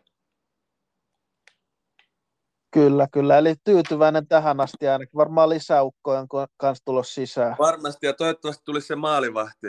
Kyllä, 2.74 3.08
kyllä. 3.12 3.38
Eli 3.38 3.54
tyytyväinen 3.64 4.28
tähän 4.28 4.60
asti 4.60 4.88
ainakin. 4.88 5.16
Varmaan 5.16 5.48
lisäukkojen 5.48 6.26
kanssa 6.56 6.84
tulos 6.84 7.14
sisään. 7.14 7.56
Varmasti, 7.58 8.06
ja 8.06 8.12
toivottavasti 8.12 8.62
tulisi 8.64 8.86
se 8.86 8.96
maalivahti. 8.96 9.66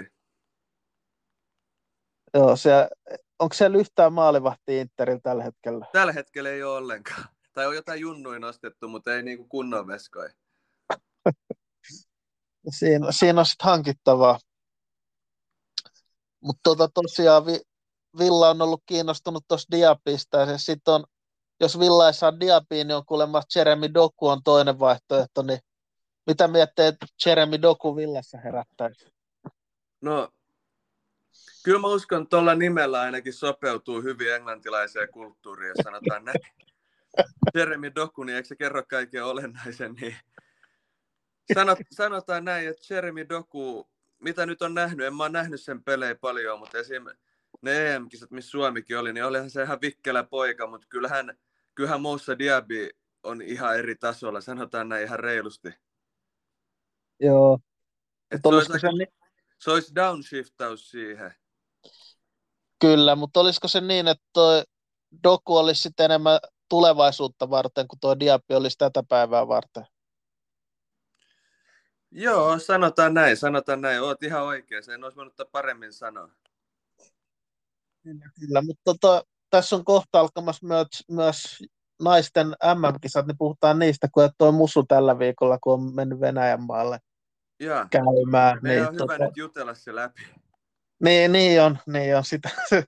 Joo, 2.33 2.55
se, 2.55 2.87
onko 3.39 3.53
siellä 3.53 3.77
yhtään 3.77 4.13
maalivahti 4.13 4.77
Interillä 4.77 5.19
tällä 5.23 5.43
hetkellä? 5.43 5.85
Tällä 5.91 6.13
hetkellä 6.13 6.49
ei 6.49 6.63
ole 6.63 6.77
ollenkaan. 6.77 7.25
Tai 7.53 7.67
on 7.67 7.75
jotain 7.75 8.01
junnuin 8.01 8.41
nostettu, 8.41 8.87
mutta 8.87 9.15
ei 9.15 9.23
niinku 9.23 9.47
kunnon 9.47 9.87
veskoja. 9.87 10.33
siinä, 12.79 13.07
siinä 13.11 13.39
on 13.39 13.45
sitten 13.45 13.65
hankittavaa. 13.65 14.39
Mutta 16.39 16.61
tota, 16.63 16.89
tosiaan 16.93 17.45
vi, 17.45 17.59
Villa 18.17 18.49
on 18.49 18.61
ollut 18.61 18.83
kiinnostunut 18.85 19.43
tuossa 19.47 19.67
Diapista 19.71 20.37
ja 20.37 20.57
sitten 20.57 20.93
on 20.93 21.03
jos 21.59 21.79
Villa 21.79 22.07
ei 22.07 22.13
saa 22.13 22.39
Diabiin, 22.39 22.87
niin 22.87 22.95
on 22.95 23.05
kuulemma 23.05 23.41
Jeremy 23.55 23.93
Doku 23.93 24.27
on 24.27 24.43
toinen 24.43 24.79
vaihtoehto, 24.79 25.41
niin 25.41 25.59
mitä 26.27 26.47
miettii, 26.47 26.85
että 26.85 27.05
Jeremy 27.25 27.61
Doku 27.61 27.95
Villassa 27.95 28.37
herättäisi? 28.37 29.07
No, 30.01 30.29
kyllä 31.63 31.79
mä 31.79 31.87
uskon, 31.87 32.21
että 32.21 32.29
tuolla 32.29 32.55
nimellä 32.55 33.01
ainakin 33.01 33.33
sopeutuu 33.33 34.01
hyvin 34.01 34.33
englantilaiseen 34.33 35.09
kulttuuriin, 35.11 35.69
jos 35.69 35.83
sanotaan 35.83 36.25
näin. 36.25 36.39
Jeremy 37.55 37.95
Doku, 37.95 38.23
niin 38.23 38.35
eikö 38.35 38.47
se 38.47 38.55
kerro 38.55 38.83
kaiken 38.89 39.25
olennaisen, 39.25 39.93
niin 39.93 40.15
sanot, 41.53 41.79
sanotaan 41.91 42.45
näin, 42.45 42.67
että 42.67 42.93
Jeremy 42.93 43.29
Doku, 43.29 43.89
mitä 44.19 44.45
nyt 44.45 44.61
on 44.61 44.73
nähnyt, 44.73 45.07
en 45.07 45.15
mä 45.15 45.23
ole 45.23 45.31
nähnyt 45.31 45.61
sen 45.61 45.83
pelejä 45.83 46.15
paljon, 46.15 46.59
mutta 46.59 46.77
esim. 46.77 47.03
ne 47.61 47.95
EM-kisat, 47.95 48.31
missä 48.31 48.51
Suomikin 48.51 48.97
oli, 48.97 49.13
niin 49.13 49.25
olihan 49.25 49.49
se 49.49 49.63
ihan 49.63 49.81
vikkelä 49.81 50.23
poika, 50.23 50.67
mutta 50.67 50.87
kyllähän 50.89 51.37
kyllähän 51.75 52.01
Moussa 52.01 52.39
Diaby 52.39 52.89
on 53.23 53.41
ihan 53.41 53.77
eri 53.77 53.95
tasolla, 53.95 54.41
sanotaan 54.41 54.89
näin 54.89 55.03
ihan 55.03 55.19
reilusti. 55.19 55.69
Joo. 57.19 57.59
Et 58.31 58.41
se, 58.43 58.47
olisi 58.47 58.79
se, 58.79 58.87
niin... 58.87 59.07
se 59.59 59.71
olisi 59.71 59.95
downshiftaus 59.95 60.91
siihen. 60.91 61.33
Kyllä, 62.79 63.15
mutta 63.15 63.39
olisiko 63.39 63.67
se 63.67 63.81
niin, 63.81 64.07
että 64.07 64.25
toi 64.33 64.63
Doku 65.23 65.57
olisi 65.57 65.81
sitten 65.81 66.05
enemmän 66.05 66.39
tulevaisuutta 66.69 67.49
varten, 67.49 67.87
kuin 67.87 67.99
tuo 67.99 68.19
Diaby 68.19 68.53
olisi 68.53 68.77
tätä 68.77 69.03
päivää 69.09 69.47
varten? 69.47 69.85
Joo, 72.11 72.59
sanotaan 72.59 73.13
näin, 73.13 73.37
sanotaan 73.37 73.81
näin. 73.81 74.01
Oot 74.01 74.23
ihan 74.23 74.43
oikein, 74.43 74.83
sen 74.83 75.03
olisi 75.03 75.15
voinut 75.15 75.33
paremmin 75.51 75.93
sanoa. 75.93 76.29
Kyllä, 78.03 78.29
kyllä. 78.39 78.61
mutta 78.61 78.81
tota, 78.83 79.23
tässä 79.49 79.75
on 79.75 79.85
kohta 79.85 80.19
alkamassa 80.19 80.67
myös, 80.67 80.87
myös 81.11 81.63
naisten 82.01 82.47
MM-kisat, 82.47 83.27
niin 83.27 83.37
puhutaan 83.37 83.79
niistä, 83.79 84.07
kun 84.13 84.29
tuo 84.37 84.51
Musu 84.51 84.83
tällä 84.83 85.19
viikolla, 85.19 85.57
kun 85.61 85.73
on 85.73 85.95
mennyt 85.95 86.19
Venäjän 86.19 86.63
maalle 86.63 86.99
ja. 87.59 87.87
käymään. 87.91 88.59
Me 88.61 88.69
niin, 88.69 88.87
on 88.87 88.97
tota... 88.97 89.13
hyvä 89.13 89.25
nyt 89.25 89.37
jutella 89.37 89.73
se 89.73 89.95
läpi. 89.95 90.21
Niin, 91.03 91.31
niin 91.31 91.61
on, 91.61 91.77
niin 91.87 92.17
on. 92.17 92.25
Sitä, 92.25 92.49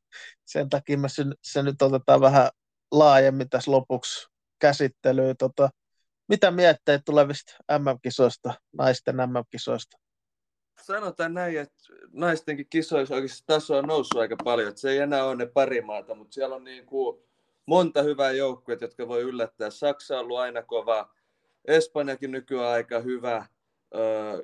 sen 0.46 0.70
takia 0.70 0.98
me 0.98 1.10
se, 1.10 1.24
se 1.44 1.64
nyt 1.64 1.82
otetaan 1.82 2.22
vähän 2.22 2.50
laajemmin 2.92 3.50
tässä 3.50 3.72
lopuksi 3.72 4.28
käsittelyyn. 4.60 5.38
Tota, 5.38 5.70
mitä 6.30 6.52
mietteet 6.52 7.02
tulevista 7.06 7.54
MM-kisoista, 7.80 8.54
naisten 8.78 9.16
MM-kisoista? 9.16 9.98
Sanotaan 10.82 11.34
näin, 11.34 11.60
että 11.60 11.84
naistenkin 12.14 12.68
kisoissa 12.70 13.16
oikeasti 13.16 13.44
taso 13.48 13.78
on 13.78 13.86
noussut 13.86 14.22
aika 14.22 14.36
paljon. 14.44 14.70
Että 14.70 14.82
se 14.82 14.90
ei 14.90 14.98
enää 14.98 15.26
ole 15.26 15.36
ne 15.36 15.46
pari 15.46 15.82
maata, 15.82 16.16
mutta 16.16 16.34
siellä 16.34 16.56
on 16.56 16.64
niin 16.64 16.86
kuin 16.86 17.22
monta 17.66 18.02
hyvää 18.04 18.32
joukkuetta, 18.32 18.86
jotka 18.86 19.08
voi 19.08 19.22
yllättää. 19.22 19.70
Saksa 19.70 20.16
on 20.16 20.20
ollut 20.20 20.38
aina 20.38 20.64
kova, 20.64 21.14
Espanjakin 21.66 22.32
nykyään 22.32 22.72
aika 22.72 23.00
hyvä. 23.00 23.46
Öö, 23.96 24.44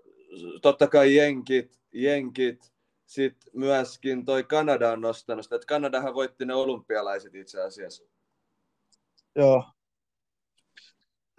totta 0.61 0.87
kai 0.87 1.15
Jenkit, 1.15 1.79
Jenkit. 1.93 2.73
Sitten 3.05 3.51
myöskin 3.53 4.25
toi 4.25 4.43
Kanada 4.43 4.91
on 4.91 5.01
nostanut 5.01 5.45
sitä, 5.45 5.55
että 5.55 5.65
Kanadahan 5.65 6.13
voitti 6.13 6.45
ne 6.45 6.53
olympialaiset 6.53 7.35
itse 7.35 7.61
asiassa. 7.61 8.03
Joo. 9.35 9.63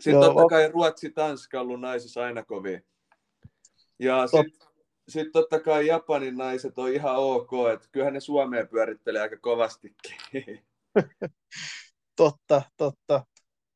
Sitten 0.01 0.13
Joo. 0.13 0.25
totta 0.25 0.49
kai 0.49 0.69
Ruotsi, 0.69 1.11
Tanska 1.11 1.61
on 1.61 1.67
ollut 1.67 1.81
naisissa 1.81 2.25
aina 2.25 2.45
kovin. 2.45 2.87
Ja 3.99 4.27
sitten 4.27 4.69
sitten 5.09 5.33
totta 5.33 5.61
kai 5.61 5.87
Japanin 5.87 6.37
naiset 6.37 6.79
on 6.79 6.93
ihan 6.93 7.17
ok, 7.17 7.51
että 7.75 7.89
kyllähän 7.93 8.15
ne 8.15 8.21
Suomeen 8.21 8.69
pyörittelee 8.69 9.23
aika 9.23 9.37
kovastikin. 9.37 10.17
totta, 12.17 12.63
totta. 12.77 13.25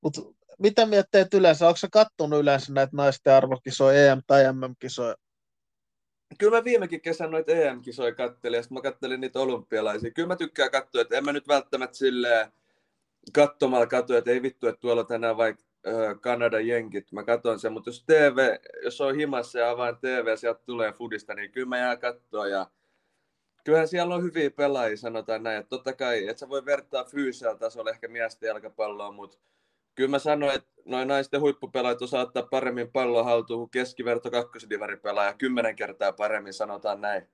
Mutta 0.00 0.20
mitä 0.58 0.86
mietteet 0.86 1.34
yleensä? 1.34 1.66
Onko 1.66 1.76
sä 1.76 1.88
kattonut 1.92 2.40
yleensä 2.40 2.72
näitä 2.72 2.96
naisten 2.96 3.32
arvokisoja, 3.32 4.12
EM- 4.12 4.22
tai 4.26 4.52
MM-kisoja? 4.52 5.14
Kyllä 6.38 6.56
mä 6.56 6.64
viimekin 6.64 7.00
kesän 7.00 7.30
noita 7.30 7.52
EM-kisoja 7.52 8.14
kattelin, 8.14 8.56
ja 8.56 8.62
mä 8.70 8.80
kattelin 8.80 9.20
niitä 9.20 9.40
olympialaisia. 9.40 10.10
Kyllä 10.10 10.28
mä 10.28 10.36
tykkään 10.36 10.70
katsoa, 10.70 11.00
että 11.00 11.16
en 11.16 11.24
mä 11.24 11.32
nyt 11.32 11.48
välttämättä 11.48 11.96
silleen 11.96 12.52
katsomalla 13.32 13.86
katso, 13.86 14.16
että 14.16 14.30
ei 14.30 14.42
vittu, 14.42 14.66
että 14.66 14.80
tuolla 14.80 15.04
tänään 15.04 15.36
vaikka 15.36 15.67
Kanada 16.20 16.60
jenkit. 16.60 17.12
Mä 17.12 17.22
katson 17.22 17.60
sen, 17.60 17.72
mutta 17.72 17.90
jos 17.90 18.04
TV, 18.06 18.56
jos 18.84 19.00
on 19.00 19.14
himassa 19.14 19.58
ja 19.58 19.70
avaan 19.70 19.98
TV 20.00 20.26
ja 20.26 20.36
sieltä 20.36 20.60
tulee 20.66 20.92
fudista, 20.92 21.34
niin 21.34 21.52
kyllä 21.52 21.68
mä 21.68 21.78
jää 21.78 21.96
katsoa 21.96 22.48
ja 22.48 22.66
kyllähän 23.64 23.88
siellä 23.88 24.14
on 24.14 24.22
hyviä 24.22 24.50
pelaajia, 24.50 24.96
sanotaan 24.96 25.42
näin. 25.42 25.58
Että 25.58 25.70
totta 25.70 25.92
kai, 25.92 26.28
että 26.28 26.40
sä 26.40 26.48
voi 26.48 26.64
vertaa 26.64 27.04
fyysisellä 27.04 27.58
tasolla 27.58 27.90
ehkä 27.90 28.08
miesten 28.08 28.46
jalkapalloa, 28.46 29.12
mutta 29.12 29.38
kyllä 29.94 30.10
mä 30.10 30.18
sanoin, 30.18 30.54
että 30.54 30.70
noin 30.84 31.08
naisten 31.08 31.40
huippupelaajat 31.40 32.02
osaa 32.02 32.22
ottaa 32.22 32.42
paremmin 32.42 32.92
palloa 32.92 33.24
haltuun 33.24 33.60
kuin 33.60 33.70
keskiverto 33.70 34.30
pelaaja 35.02 35.34
kymmenen 35.34 35.76
kertaa 35.76 36.12
paremmin, 36.12 36.52
sanotaan 36.52 37.00
näin. 37.00 37.28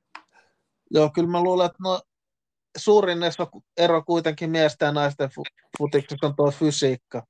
Joo, 0.91 1.11
kyllä 1.15 1.29
mä 1.29 1.43
luulen, 1.43 1.67
että 1.67 1.79
no, 1.81 2.01
suurin 2.77 3.19
ero 3.77 4.03
kuitenkin 4.03 4.51
miesten 4.51 4.87
ja 4.87 4.93
naisten 4.93 5.31
futiksessa 5.79 6.27
on 6.27 6.37
tuo 6.37 6.51
fysiikka. 6.51 7.27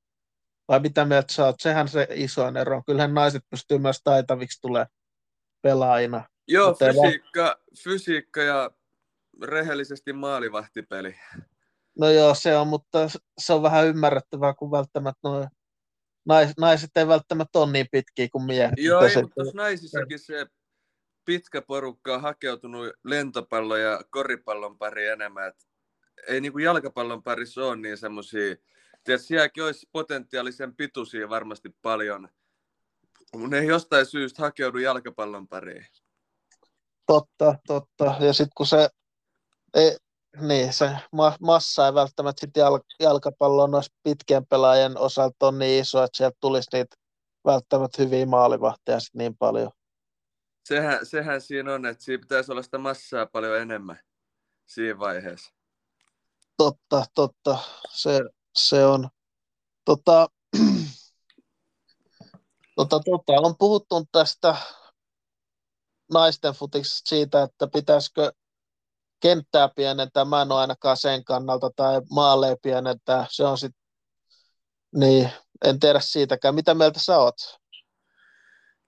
Vai 0.68 0.80
mitä 0.80 1.04
mieltä 1.04 1.32
sä 1.32 1.44
oot? 1.44 1.60
Sehän 1.60 1.88
se 1.88 2.08
iso 2.10 2.48
ero. 2.60 2.82
Kyllähän 2.86 3.14
naiset 3.14 3.42
pystyy 3.50 3.78
myös 3.78 4.00
taitaviksi 4.04 4.60
tulee 4.60 4.86
pelaajina. 5.62 6.24
Joo, 6.48 6.68
Mutta 6.68 6.84
fysiikka, 6.86 7.42
va- 7.42 7.56
fysiikka 7.84 8.42
ja 8.42 8.70
rehellisesti 9.42 10.12
maalivahtipeli. 10.12 11.16
No 11.98 12.10
joo, 12.10 12.34
se 12.34 12.56
on, 12.56 12.68
mutta 12.68 13.08
se 13.38 13.52
on 13.52 13.62
vähän 13.62 13.86
ymmärrettävää, 13.86 14.54
kun 14.54 14.70
välttämättä 14.70 15.20
noin 15.28 15.48
nais, 16.26 16.52
naiset 16.58 16.90
ei 16.96 17.08
välttämättä 17.08 17.58
ole 17.58 17.72
niin 17.72 17.86
pitkiä 17.92 18.28
kuin 18.32 18.44
miehet. 18.44 18.74
Joo, 18.76 19.02
ei, 19.02 19.10
se... 19.10 19.22
mutta 19.22 19.42
naisissakin 19.54 20.18
se 20.18 20.46
pitkä 21.24 21.62
porukka 21.62 22.14
on 22.14 22.22
hakeutunut 22.22 22.92
lentopallon 23.04 23.80
ja 23.80 24.00
koripallon 24.10 24.78
pari 24.78 25.06
enemmän. 25.06 25.48
Et 25.48 25.54
ei 26.28 26.40
niin 26.40 26.52
kuin 26.52 26.64
jalkapallon 26.64 27.22
parissa 27.22 27.64
ole 27.64 27.76
niin 27.76 27.98
semmoisia 27.98 28.56
Tiedätkö, 29.04 29.26
sielläkin 29.26 29.64
olisi 29.64 29.88
potentiaalisen 29.92 30.76
pituisia 30.76 31.28
varmasti 31.28 31.76
paljon, 31.82 32.28
mutta 33.32 33.48
ne 33.48 33.58
ei 33.58 33.66
jostain 33.66 34.06
syystä 34.06 34.42
hakeudu 34.42 34.78
jalkapallon 34.78 35.48
pariin. 35.48 35.86
Totta, 37.06 37.54
totta. 37.66 38.16
Ja 38.20 38.32
sitten 38.32 38.52
kun 38.56 38.66
se, 38.66 38.88
ei, 39.74 39.96
niin, 40.40 40.72
se 40.72 40.90
ma- 41.12 41.36
massa 41.40 41.86
ei 41.86 41.94
välttämättä 41.94 42.40
sit 42.40 42.56
jal- 42.56 42.94
jalkapallon 43.00 43.70
noissa 43.70 43.94
pitkien 44.02 44.46
pelaajien 44.46 44.98
osalta 44.98 45.46
on 45.46 45.58
niin 45.58 45.82
iso, 45.82 46.02
että 46.02 46.16
sieltä 46.16 46.36
tulisi 46.40 46.68
niitä 46.72 46.96
välttämättä 47.44 48.02
hyviä 48.02 48.26
maalivahtia 48.26 49.00
sit 49.00 49.14
niin 49.14 49.36
paljon. 49.36 49.70
Sehän, 50.64 51.06
sehän 51.06 51.40
siinä 51.40 51.74
on, 51.74 51.86
että 51.86 52.04
siinä 52.04 52.20
pitäisi 52.20 52.52
olla 52.52 52.62
sitä 52.62 52.78
massaa 52.78 53.26
paljon 53.26 53.58
enemmän 53.58 53.98
siinä 54.66 54.98
vaiheessa. 54.98 55.54
Totta, 56.56 57.04
totta. 57.14 57.58
Se, 57.90 58.20
se 58.54 58.86
on 58.86 59.08
tota, 59.84 60.28
tota, 62.76 63.00
tota, 63.00 63.32
on 63.32 63.54
puhuttu 63.58 64.04
tästä 64.12 64.56
naisten 66.12 66.54
futiksesta 66.54 67.08
siitä, 67.08 67.42
että 67.42 67.66
pitäisikö 67.66 68.32
kenttää 69.20 69.68
pienentää. 69.76 70.24
Mä 70.24 70.42
en 70.42 70.52
ole 70.52 70.60
ainakaan 70.60 70.96
sen 70.96 71.24
kannalta, 71.24 71.70
tai 71.76 72.00
maalle 72.10 72.56
pienentää. 72.62 73.26
Se 73.30 73.44
on 73.44 73.58
sitten, 73.58 73.84
niin, 74.94 75.30
en 75.64 75.80
tiedä 75.80 76.00
siitäkään. 76.00 76.54
Mitä 76.54 76.74
mieltä 76.74 77.00
sä 77.00 77.18
oot? 77.18 77.34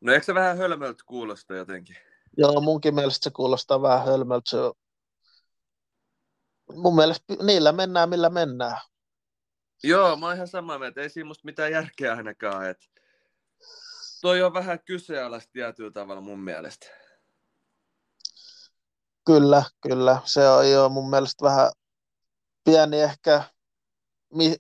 No 0.01 0.13
eikö 0.13 0.25
se 0.25 0.35
vähän 0.35 0.59
hölmöltä 0.59 1.03
kuulosta 1.07 1.55
jotenkin? 1.55 1.97
Joo, 2.37 2.61
munkin 2.61 2.95
mielestä 2.95 3.25
se 3.25 3.31
kuulostaa 3.31 3.83
vähän 3.83 4.05
hölmöltä. 4.05 4.51
Se 4.51 4.57
on... 4.57 4.73
Mun 6.75 6.97
mielestä 6.97 7.35
niillä 7.43 7.73
mennään, 7.73 8.09
millä 8.09 8.31
mennään. 8.31 8.79
Joo, 9.85 10.17
mä 10.17 10.27
oon 10.27 10.35
ihan 10.35 10.49
samaa 10.49 10.79
mieltä. 10.79 11.01
Ei 11.01 11.11
siinä 11.11 11.27
musta 11.27 11.45
mitään 11.45 11.73
järkeä 11.73 12.15
ainakaan. 12.15 12.71
Et 12.71 12.91
toi 14.21 14.43
on 14.43 14.55
vähän 14.55 14.79
kyseenalaista 14.85 15.53
tietyllä 15.53 15.91
tavalla 15.91 16.21
mun 16.21 16.41
mielestä. 16.41 16.87
Kyllä, 19.27 19.63
kyllä. 19.81 20.21
Se 20.25 20.49
on 20.49 20.71
jo 20.71 20.89
mun 20.89 21.11
mielestä 21.11 21.45
vähän 21.45 21.73
pieni 22.65 23.01
ehkä 23.01 23.43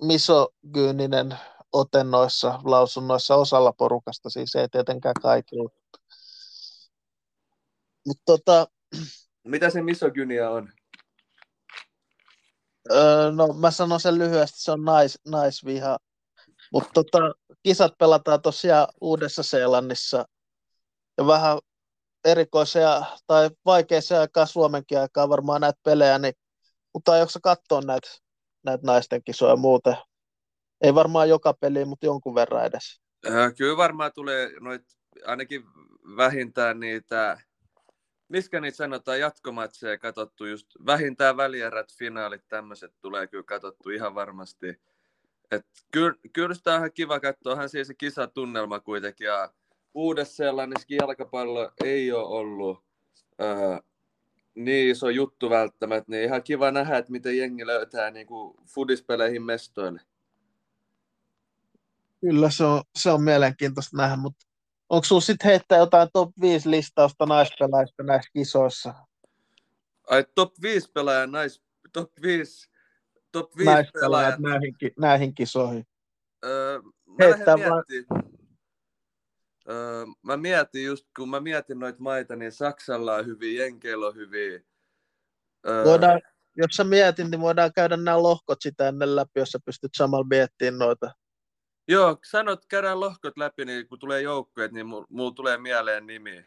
misogyyninen 0.02 1.38
ote 1.72 2.04
noissa 2.04 2.60
lausunnoissa 2.64 3.34
osalla 3.34 3.72
porukasta, 3.72 4.30
siis 4.30 4.54
ei 4.54 4.68
tietenkään 4.68 5.14
kaikilla. 5.22 5.70
Mut 8.06 8.18
tota, 8.24 8.66
Mitä 9.44 9.70
se 9.70 9.82
misogynia 9.82 10.50
on? 10.50 10.72
Öö, 12.90 13.32
no 13.32 13.46
mä 13.46 13.70
sanon 13.70 14.00
sen 14.00 14.18
lyhyesti, 14.18 14.62
se 14.62 14.72
on 14.72 14.84
nais, 14.84 15.18
naisviha. 15.26 15.98
Mutta 16.72 16.90
tota, 16.94 17.18
kisat 17.62 17.98
pelataan 17.98 18.42
tosiaan 18.42 18.88
Uudessa-Seelannissa 19.00 20.24
ja 21.18 21.26
vähän 21.26 21.58
erikoisia 22.24 23.02
tai 23.26 23.50
vaikeisia 23.64 24.20
aikaa 24.20 24.46
Suomenkin 24.46 24.98
aikaa 24.98 25.28
varmaan 25.28 25.60
näitä 25.60 25.80
pelejä, 25.82 26.18
niin, 26.18 26.34
mutta 26.94 27.12
aiotko 27.12 27.38
katsoa 27.42 27.80
näitä, 27.80 28.08
näitä 28.64 28.86
naisten 28.86 29.22
kisoja 29.24 29.56
muuten? 29.56 29.96
Ei 30.80 30.94
varmaan 30.94 31.28
joka 31.28 31.54
peli, 31.60 31.84
mutta 31.84 32.06
jonkun 32.06 32.34
verran 32.34 32.66
edes. 32.66 33.00
Kyllä 33.56 33.76
varmaan 33.76 34.12
tulee 34.14 34.50
noit, 34.60 34.82
ainakin 35.26 35.64
vähintään 36.16 36.80
niitä, 36.80 37.40
miskä 38.28 38.60
niitä 38.60 38.76
sanotaan, 38.76 39.20
jatkomatseja 39.20 39.98
katsottu 39.98 40.46
just, 40.46 40.66
vähintään 40.86 41.36
välierät, 41.36 41.92
finaalit, 41.98 42.48
tämmöiset 42.48 42.94
tulee 43.00 43.26
kyllä 43.26 43.44
katsottu 43.44 43.90
ihan 43.90 44.14
varmasti. 44.14 44.80
Et 45.50 45.66
kyllä, 45.92 46.14
kyllä 46.32 46.54
sitä 46.54 46.72
on 46.72 46.78
ihan 46.78 46.92
kiva 46.92 47.20
katsoa, 47.20 47.52
onhan 47.52 47.68
siis 47.68 47.88
se 47.88 47.94
kisatunnelma 47.94 48.80
kuitenkin, 48.80 49.24
ja 49.24 49.52
uudessa 49.94 50.34
sellainenkin 50.34 50.96
jalkapallo 50.96 51.72
ei 51.84 52.12
ole 52.12 52.26
ollut 52.26 52.84
ää, 53.38 53.80
niin 54.54 54.90
iso 54.90 55.08
juttu 55.08 55.50
välttämättä, 55.50 56.10
niin 56.10 56.24
ihan 56.24 56.42
kiva 56.42 56.70
nähdä, 56.70 56.98
että 56.98 57.12
miten 57.12 57.38
jengi 57.38 57.66
löytää 57.66 58.10
niin 58.10 58.26
kuin 58.26 58.56
fudispeleihin 58.66 59.42
mestoille. 59.42 60.00
Kyllä 62.20 62.50
se 62.50 62.64
on, 62.64 62.82
se 62.96 63.10
on 63.10 63.22
mielenkiintoista 63.22 63.96
nähdä, 63.96 64.16
mutta 64.16 64.46
onko 64.88 65.04
sinulla 65.04 65.20
sitten 65.20 65.50
heittää 65.50 65.78
jotain 65.78 66.08
top 66.12 66.30
5 66.40 66.70
listausta 66.70 67.26
naispelaajista 67.26 68.02
näissä 68.02 68.30
kisoissa? 68.32 68.94
Ai 70.10 70.24
top 70.34 70.52
5 70.62 70.90
pelaaja, 70.92 71.26
nais, 71.26 71.62
top 71.92 72.10
5, 72.22 72.70
top 73.32 73.56
5 73.56 73.70
pelaaja. 74.00 74.36
Näihin, 74.38 74.74
näihin 74.98 75.34
kisoihin. 75.34 75.86
Öö, 76.44 76.80
mä 77.06 77.14
Heittää 77.20 77.56
vaan-. 77.56 77.84
Öö, 79.68 80.04
mä 80.22 80.36
mietin 80.36 80.84
just, 80.84 81.06
kun 81.16 81.28
mä 81.28 81.40
mietin 81.40 81.78
noita 81.78 82.02
maita, 82.02 82.36
niin 82.36 82.52
Saksalla 82.52 83.14
on 83.14 83.26
hyvin, 83.26 83.56
Jenkeillä 83.56 84.06
on 84.06 84.14
hyvin. 84.14 84.66
Öö, 85.68 85.84
Voidaan, 85.84 86.22
jos 86.56 86.76
sä 86.76 86.84
mietin, 86.84 87.30
niin 87.30 87.40
voidaan 87.40 87.72
käydä 87.72 87.96
nämä 87.96 88.22
lohkot 88.22 88.62
sitä 88.62 88.88
ennen 88.88 89.16
läpi, 89.16 89.40
jos 89.40 89.50
sä 89.50 89.58
pystyt 89.64 89.90
samalla 89.96 90.26
miettimään 90.30 90.78
noita. 90.78 91.10
Joo, 91.88 92.18
sanot, 92.30 92.66
käydään 92.66 93.00
lohkot 93.00 93.36
läpi, 93.36 93.64
niin 93.64 93.88
kun 93.88 93.98
tulee 93.98 94.22
joukkueet, 94.22 94.72
niin 94.72 94.86
mulla 94.86 95.06
mul 95.10 95.30
tulee 95.30 95.58
mieleen 95.58 96.06
nimi. 96.06 96.44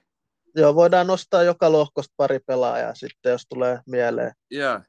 Joo, 0.56 0.76
voidaan 0.76 1.08
nostaa 1.08 1.44
joka 1.44 1.72
lohkosta 1.72 2.14
pari 2.18 2.40
pelaajaa 2.40 2.96
sitten, 2.96 3.32
jos 3.32 3.46
tulee 3.50 3.80
mieleen. 3.88 4.32
Joo, 4.52 4.80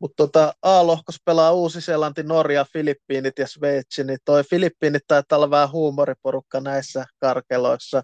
Mutta 0.00 0.14
tota, 0.16 0.54
A-lohkos 0.62 1.16
pelaa 1.24 1.52
Uusi-Seelanti, 1.52 2.22
Norja, 2.22 2.66
Filippiinit 2.72 3.38
ja 3.38 3.46
Sveitsi, 3.46 4.04
niin 4.04 4.18
toi 4.24 4.44
Filippiinit 4.44 5.02
taitaa 5.06 5.36
olla 5.36 5.50
vähän 5.50 5.72
huumoriporukka 5.72 6.60
näissä 6.60 7.04
karkeloissa. 7.20 8.02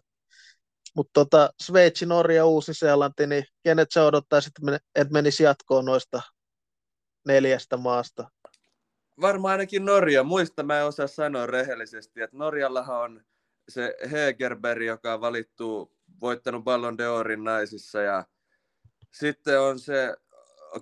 Mutta 0.96 1.10
tota, 1.14 1.50
Sveitsi, 1.62 2.06
Norja, 2.06 2.46
Uusi-Seelanti, 2.46 3.26
niin 3.26 3.44
kenet 3.62 3.88
sä 3.90 4.04
odottaisit, 4.04 4.52
että 4.94 5.12
menisi 5.12 5.42
jatkoon 5.42 5.84
noista 5.84 6.22
neljästä 7.26 7.76
maasta? 7.76 8.30
Varmaan 9.20 9.52
ainakin 9.52 9.84
Norja. 9.84 10.24
Muista 10.24 10.62
mä 10.62 10.78
en 10.78 10.86
osaa 10.86 11.06
sanoa 11.06 11.46
rehellisesti, 11.46 12.20
että 12.20 12.36
Norjallahan 12.36 13.02
on 13.02 13.24
se 13.68 13.96
Hegerberg, 14.10 14.82
joka 14.82 15.14
on 15.14 15.20
valittu, 15.20 15.92
voittanut 16.20 16.64
Ballon 16.64 16.96
d'Orin 17.00 17.44
naisissa 17.44 18.00
ja 18.00 18.24
sitten 19.10 19.60
on 19.60 19.78
se 19.78 20.16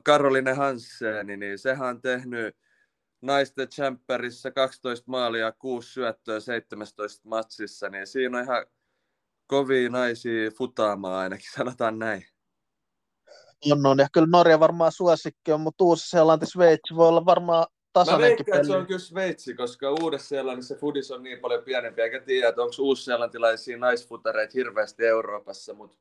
Caroline 0.05 0.53
Hansseni, 0.53 1.37
niin 1.37 1.59
sehän 1.59 1.88
on 1.88 2.03
tehnyt 2.03 2.57
naisten 3.20 3.68
champerissa 3.68 4.51
12 4.51 5.11
maalia, 5.11 5.53
6 5.53 5.92
syöttöä 5.92 6.40
17 6.40 7.29
matsissa, 7.29 7.88
niin 7.88 8.07
siinä 8.07 8.38
on 8.38 8.44
ihan 8.44 8.66
kovia 9.46 9.90
naisia 9.90 10.51
futaamaan 10.51 11.22
ainakin, 11.22 11.53
sanotaan 11.57 11.98
näin. 11.98 12.27
On, 13.72 13.87
on. 13.87 13.98
Ja 13.98 14.09
kyllä 14.12 14.27
Norja 14.31 14.61
varmaan 14.61 14.92
suosikki 14.92 15.53
on, 15.53 15.61
mutta 15.61 15.85
Uusi-Seelanti, 15.85 16.46
Sveitsi 16.46 16.96
voi 16.96 17.09
olla 17.09 17.24
varmaan 17.24 17.66
Mä 17.99 18.05
tasainenkin 18.05 18.47
veikkaan, 18.47 18.57
että 18.61 18.73
se 18.73 18.77
on 18.77 18.87
kyllä 18.87 18.99
Sveitsi, 18.99 19.55
koska 19.55 19.91
Uudessa-Seelannissa 19.91 20.75
fudis 20.75 21.11
on 21.11 21.23
niin 21.23 21.41
paljon 21.41 21.63
pienempi, 21.63 22.03
eikä 22.03 22.21
tiedä, 22.21 22.49
että 22.49 22.63
onko 22.63 22.75
uusseelantilaisia 22.79 23.79
naisfutareita 23.79 24.53
hirveästi 24.55 25.07
Euroopassa, 25.07 25.75
mutta 25.75 25.97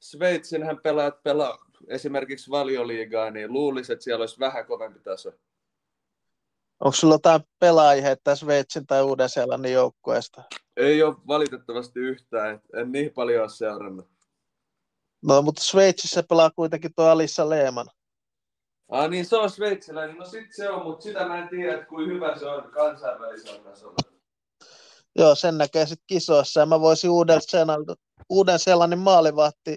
Sveitsinhän 0.00 0.78
pelaat 0.82 1.22
pelaa 1.22 1.58
esimerkiksi 1.88 2.50
valioliigaa, 2.50 3.30
niin 3.30 3.52
luulisi, 3.52 3.92
että 3.92 4.02
siellä 4.02 4.22
olisi 4.22 4.40
vähän 4.40 4.66
kovempi 4.66 5.00
taso. 5.00 5.32
Onko 6.80 6.92
sulla 6.92 7.14
jotain 7.14 7.40
pelaajia 7.58 8.10
että 8.10 8.34
Sveitsin 8.34 8.86
tai 8.86 9.02
Uuden-Seelannin 9.02 9.72
joukkueesta? 9.72 10.42
Ei 10.76 11.02
ole 11.02 11.16
valitettavasti 11.26 12.00
yhtään, 12.00 12.60
en 12.74 12.92
niin 12.92 13.10
paljon 13.10 13.42
ole 13.42 13.50
seurannut. 13.50 14.08
No, 15.22 15.42
mutta 15.42 15.62
Sveitsissä 15.62 16.22
pelaa 16.22 16.50
kuitenkin 16.50 16.94
tuo 16.96 17.04
Alissa 17.04 17.48
Lehman. 17.48 17.86
Ah 18.88 19.10
niin, 19.10 19.26
se 19.26 19.36
on 19.36 19.50
sveitsiläinen. 19.50 20.16
No 20.16 20.24
sit 20.24 20.46
se 20.56 20.70
on, 20.70 20.82
mutta 20.82 21.02
sitä 21.02 21.28
mä 21.28 21.42
en 21.42 21.48
tiedä, 21.48 21.74
että 21.74 21.86
kuinka 21.86 22.14
hyvä 22.14 22.38
se 22.38 22.46
on 22.46 22.70
kansainvälisellä 22.70 23.70
tasolla. 23.70 23.96
Joo, 25.18 25.34
sen 25.34 25.58
näkee 25.58 25.86
sitten 25.86 26.04
kisoissa. 26.06 26.60
Ja 26.60 26.66
mä 26.66 26.80
voisin 26.80 27.10
Uuden-Seelannin, 27.10 27.96
Uuden-Seelannin 28.28 28.98
maalivahti 28.98 29.76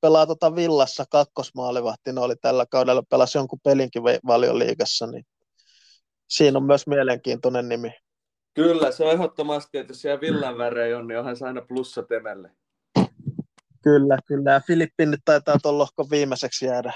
pelaa 0.00 0.26
tota 0.26 0.56
Villassa 0.56 1.04
kakkosmaalivahti. 1.10 2.12
Ne 2.12 2.20
oli 2.20 2.36
tällä 2.36 2.66
kaudella, 2.70 3.02
pelasi 3.10 3.38
jonkun 3.38 3.60
pelinkin 3.64 4.02
valioliigassa, 4.26 5.06
niin 5.06 5.24
siinä 6.28 6.58
on 6.58 6.64
myös 6.64 6.86
mielenkiintoinen 6.86 7.68
nimi. 7.68 7.92
Kyllä, 8.54 8.90
se 8.90 9.04
on 9.04 9.12
ehdottomasti, 9.12 9.78
että 9.78 9.90
jos 9.90 10.02
siellä 10.02 10.20
villan 10.20 10.58
värejä 10.58 10.98
on, 10.98 11.08
niin 11.08 11.18
onhan 11.18 11.36
se 11.36 11.46
aina 11.46 11.62
plussa 11.62 12.02
temelle. 12.02 12.50
Kyllä, 13.82 14.18
kyllä. 14.26 14.52
Ja 14.52 14.60
Filippiinit 14.66 15.20
taitaa 15.24 15.56
tuon 15.62 15.78
lohkon 15.78 16.10
viimeiseksi 16.10 16.66
jäädä. 16.66 16.92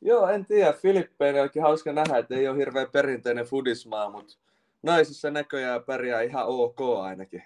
Joo, 0.00 0.28
en 0.28 0.46
tiedä. 0.46 0.72
Filippeinen 0.72 1.42
onkin 1.42 1.62
hauska 1.62 1.92
nähdä, 1.92 2.18
että 2.18 2.34
ei 2.34 2.48
ole 2.48 2.58
hirveän 2.58 2.90
perinteinen 2.90 3.44
fudismaa, 3.44 4.10
mutta 4.10 4.34
naisissa 4.82 5.30
näköjään 5.30 5.84
pärjää 5.84 6.22
ihan 6.22 6.46
ok 6.46 6.80
ainakin. 7.02 7.42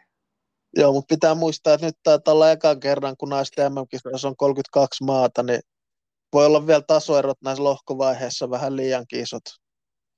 Joo, 0.76 0.92
mutta 0.92 1.14
pitää 1.14 1.34
muistaa, 1.34 1.74
että 1.74 1.86
nyt 1.86 1.98
taitaa 2.02 2.34
olla 2.34 2.50
ekan 2.50 2.80
kerran, 2.80 3.16
kun 3.18 3.28
naisten 3.28 3.72
MM-kisoissa 3.72 4.28
on 4.28 4.36
32 4.36 5.04
maata, 5.04 5.42
niin 5.42 5.60
voi 6.32 6.46
olla 6.46 6.66
vielä 6.66 6.82
tasoerot 6.86 7.42
näissä 7.42 7.64
lohkovaiheissa 7.64 8.50
vähän 8.50 8.76
liiankin 8.76 9.20
isot. 9.20 9.42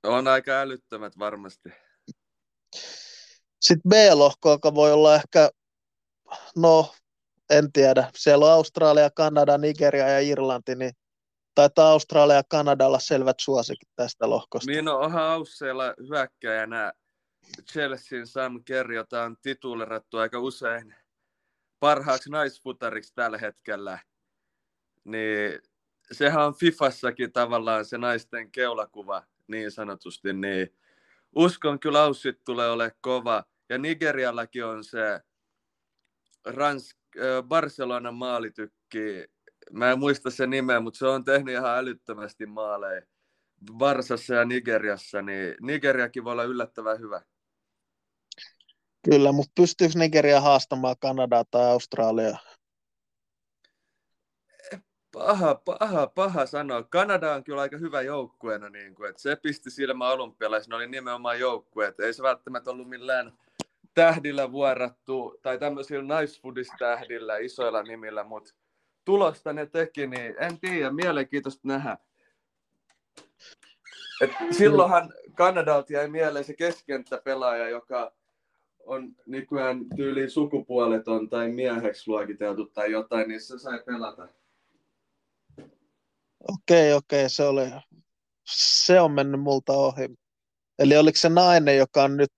On 0.03 0.27
aika 0.27 0.51
älyttömät 0.51 1.13
varmasti. 1.19 1.69
Sitten 3.61 3.89
B-lohko, 3.89 4.51
joka 4.51 4.75
voi 4.75 4.91
olla 4.91 5.15
ehkä, 5.15 5.49
no 6.55 6.93
en 7.49 7.71
tiedä, 7.71 8.11
siellä 8.15 8.45
on 8.45 8.51
Australia, 8.51 9.09
Kanada, 9.09 9.57
Nigeria 9.57 10.09
ja 10.09 10.19
Irlanti, 10.19 10.75
niin 10.75 10.91
taitaa 11.57 11.91
Australia 11.91 12.35
ja 12.35 12.43
Kanada 12.43 12.85
olla 12.85 12.99
selvät 12.99 13.39
suosikit 13.39 13.89
tästä 13.95 14.29
lohkosta. 14.29 14.71
Niin 14.71 14.85
no, 14.85 14.99
onhan 14.99 15.23
Ausseilla 15.23 15.93
hyökkäjänä 16.09 16.93
Chelsean 17.71 18.27
Sam 18.27 18.63
Kerr, 18.63 18.91
jota 18.91 19.23
on 19.23 19.37
titulerattu 19.41 20.17
aika 20.17 20.39
usein 20.39 20.95
parhaaksi 21.79 22.29
naisfutariksi 22.29 23.15
tällä 23.15 23.37
hetkellä. 23.37 23.99
Niin 25.03 25.59
sehän 26.11 26.45
on 26.45 26.55
Fifassakin 26.55 27.31
tavallaan 27.31 27.85
se 27.85 27.97
naisten 27.97 28.51
keulakuva 28.51 29.23
niin 29.47 29.71
sanotusti, 29.71 30.33
niin 30.33 30.77
uskon 31.35 31.79
kyllä 31.79 32.03
Aussit 32.03 32.43
tulee 32.43 32.69
olemaan 32.69 32.97
kova. 33.01 33.43
Ja 33.69 33.77
Nigeriallakin 33.77 34.65
on 34.65 34.83
se 34.83 35.19
Rans, 36.45 36.95
Barcelonan 37.47 38.15
maalitykki, 38.15 39.36
mä 39.71 39.91
en 39.91 39.99
muista 39.99 40.29
sen 40.29 40.49
nimeä, 40.49 40.79
mutta 40.79 40.97
se 40.97 41.07
on 41.07 41.23
tehnyt 41.23 41.55
ihan 41.55 41.77
älyttömästi 41.77 42.45
maaleja 42.45 43.01
Barsassa 43.73 44.33
ja 44.33 44.45
Nigeriassa, 44.45 45.21
niin 45.21 45.55
Nigeriakin 45.61 46.23
voi 46.23 46.31
olla 46.31 46.43
yllättävän 46.43 46.99
hyvä. 46.99 47.21
Kyllä, 49.09 49.31
mutta 49.31 49.51
pystyykö 49.55 49.99
Nigeria 49.99 50.41
haastamaan 50.41 50.95
Kanadaa 50.99 51.45
tai 51.51 51.65
Australiaa? 51.65 52.37
Paha, 55.11 55.55
paha, 55.55 56.07
paha 56.07 56.45
sanoa. 56.45 56.83
Kanada 56.83 57.33
on 57.33 57.43
kyllä 57.43 57.61
aika 57.61 57.77
hyvä 57.77 58.01
joukkueena, 58.01 58.69
niin 58.69 58.95
kuin, 58.95 59.09
että 59.09 59.21
se 59.21 59.35
pisti 59.35 59.71
silmä 59.71 60.11
olympialaisena, 60.11 60.75
oli 60.75 60.87
nimenomaan 60.87 61.39
joukkue, 61.39 61.93
ei 61.99 62.13
se 62.13 62.23
välttämättä 62.23 62.71
ollut 62.71 62.89
millään 62.89 63.37
tähdillä 63.93 64.51
vuorattu, 64.51 65.39
tai 65.41 65.59
tämmöisillä 65.59 66.21
nice 66.21 66.41
isoilla 67.41 67.83
nimillä, 67.83 68.23
mutta 68.23 68.53
tulosta 69.07 69.53
ne 69.53 69.65
teki, 69.65 70.07
niin 70.07 70.35
en 70.39 70.59
tiedä, 70.59 70.91
mielenkiintoista 70.91 71.67
nähdä. 71.67 71.97
Et 74.21 74.31
silloinhan 74.51 75.13
Kanadalta 75.35 75.93
jäi 75.93 76.07
mieleen 76.07 76.45
se 76.45 76.53
keskenttäpelaaja, 76.53 77.69
joka 77.69 78.11
on 78.85 79.15
nykyään 79.25 79.85
tyyliin 79.95 80.29
sukupuoleton 80.29 81.29
tai 81.29 81.49
mieheksi 81.51 82.03
luokiteltu 82.07 82.65
tai 82.65 82.91
jotain, 82.91 83.27
niin 83.27 83.41
se 83.41 83.59
sai 83.59 83.83
pelata. 83.85 84.27
Okei, 86.47 86.93
okei, 86.93 87.29
se 87.29 87.43
oli, 87.43 87.65
se 88.47 89.01
on 89.01 89.11
mennyt 89.11 89.41
multa 89.41 89.73
ohi. 89.73 90.07
Eli 90.79 90.97
oliko 90.97 91.17
se 91.17 91.29
nainen, 91.29 91.77
joka 91.77 92.03
on 92.03 92.17
nyt 92.17 92.33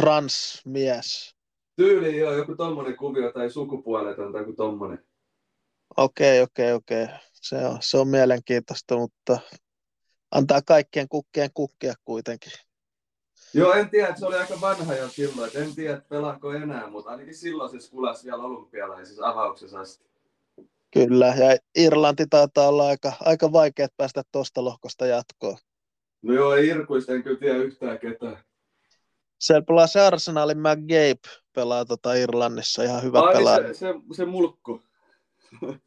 transmies? 0.00 1.36
Tyyli 1.76 2.18
joo, 2.18 2.32
joku 2.32 2.56
tommonen 2.56 2.96
kuvio 2.96 3.32
tai 3.32 3.50
sukupuoleton 3.50 4.32
tai 4.32 4.40
joku 4.40 4.52
tommonen. 4.52 5.04
Okei, 5.96 6.40
okei, 6.42 6.72
okei. 6.72 7.06
Se 7.32 7.56
on, 7.56 7.78
se 7.80 7.98
on 7.98 8.08
mielenkiintoista, 8.08 8.96
mutta 8.96 9.38
antaa 10.30 10.62
kaikkien 10.62 11.08
kukkien 11.08 11.50
kukkia 11.54 11.94
kuitenkin. 12.04 12.52
Joo, 13.54 13.72
en 13.72 13.90
tiedä, 13.90 14.08
että 14.08 14.20
se 14.20 14.26
oli 14.26 14.36
aika 14.36 14.60
vanha 14.60 14.94
jo 14.94 15.08
silloin. 15.08 15.48
Et 15.48 15.56
en 15.56 15.74
tiedä, 15.74 15.96
että 15.96 16.08
pelaako 16.08 16.52
enää, 16.52 16.90
mutta 16.90 17.10
ainakin 17.10 17.34
silloin 17.34 17.70
se 17.70 17.80
skulasi 17.86 18.24
vielä 18.24 18.42
olympialaisissa 18.42 19.28
avauksessa 19.28 19.80
asti. 19.80 20.04
Kyllä, 20.94 21.26
ja 21.26 21.56
Irlanti 21.76 22.26
taitaa 22.30 22.68
olla 22.68 22.86
aika, 22.86 23.12
aika 23.20 23.52
vaikea 23.52 23.88
päästä 23.96 24.22
tuosta 24.32 24.64
lohkosta 24.64 25.06
jatkoon. 25.06 25.56
No 26.22 26.34
joo, 26.34 26.54
ei 26.54 26.68
Irkuista 26.68 27.12
en 27.12 27.22
kyllä 27.22 27.38
tiedä 27.38 27.56
yhtään 27.56 27.98
ketään. 27.98 28.36
Siellä 29.40 29.62
pelaa 29.62 29.86
se 29.86 30.00
Arsenalin 30.00 30.58
McGabe, 30.58 31.40
pelaa 31.52 31.84
tota 31.84 32.14
Irlannissa, 32.14 32.82
ihan 32.82 33.02
hyvä 33.02 33.20
Ai, 33.20 33.34
pelaaja. 33.34 33.68
Se, 33.68 33.74
se, 33.74 33.94
se 34.12 34.24
mulkku. 34.24 34.82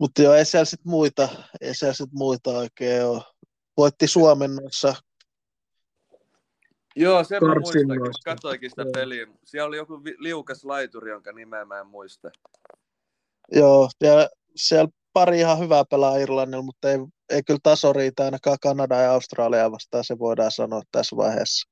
Mutta 0.00 0.22
joo, 0.22 0.34
ei 0.34 0.44
siellä 0.44 0.64
sit 0.64 0.84
muita, 0.84 1.28
ei 1.60 1.74
siellä 1.74 1.94
sit 1.94 2.12
muita 2.12 2.50
oikein 2.50 3.04
ole. 3.04 3.22
Voitti 3.76 4.06
Suomen 4.06 4.56
noissa 4.56 4.94
Joo, 6.98 7.24
sen 7.24 7.44
mä 7.44 7.54
muistan, 7.54 8.24
katoikin 8.24 8.70
sitä 8.70 8.84
peliä. 8.94 9.26
Siellä 9.44 9.68
oli 9.68 9.76
joku 9.76 10.00
liukas 10.18 10.64
laituri, 10.64 11.10
jonka 11.10 11.32
nimeä 11.32 11.64
mä 11.64 11.80
en 11.80 11.86
muista. 11.86 12.30
Joo, 13.52 13.88
ja 14.00 14.28
siellä 14.56 14.88
pari 15.12 15.38
ihan 15.38 15.58
hyvää 15.58 15.84
pelaa 15.90 16.16
Irlannilla, 16.16 16.62
mutta 16.62 16.90
ei, 16.90 16.98
ei 17.30 17.42
kyllä 17.42 17.60
taso 17.62 17.92
riitä 17.92 18.24
ainakaan 18.24 18.56
Kanada 18.62 18.96
ja 18.96 19.12
Australia 19.12 19.70
vastaan, 19.70 20.04
se 20.04 20.18
voidaan 20.18 20.52
sanoa 20.52 20.82
tässä 20.92 21.16
vaiheessa. 21.16 21.70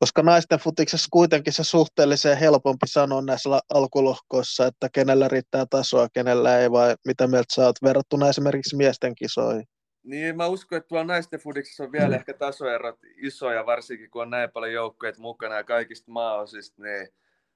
Koska 0.00 0.22
naisten 0.22 0.58
futiksessa 0.58 1.08
kuitenkin 1.10 1.52
se 1.52 1.64
suhteellisen 1.64 2.38
helpompi 2.38 2.86
sanoa 2.86 3.22
näissä 3.22 3.50
alkulohkoissa, 3.74 4.66
että 4.66 4.88
kenellä 4.92 5.28
riittää 5.28 5.66
tasoa, 5.70 6.08
kenellä 6.12 6.58
ei, 6.58 6.70
vai 6.70 6.94
mitä 7.06 7.26
mieltä 7.26 7.54
sä 7.54 7.66
oot 7.66 7.82
verrattuna 7.82 8.28
esimerkiksi 8.28 8.76
miesten 8.76 9.14
kisoihin? 9.14 9.64
Niin, 10.02 10.36
mä 10.36 10.46
uskon, 10.46 10.76
että 10.78 10.88
tuolla 10.88 11.04
naisten 11.04 11.40
fudiksessa 11.40 11.84
on 11.84 11.92
vielä 11.92 12.08
mm. 12.08 12.14
ehkä 12.14 12.34
tasoerot 12.34 12.98
isoja, 13.16 13.66
varsinkin 13.66 14.10
kun 14.10 14.22
on 14.22 14.30
näin 14.30 14.50
paljon 14.50 14.72
joukkueet 14.72 15.18
mukana 15.18 15.56
ja 15.56 15.64
kaikista 15.64 16.12
maaosista, 16.12 16.82
niin 16.82 17.08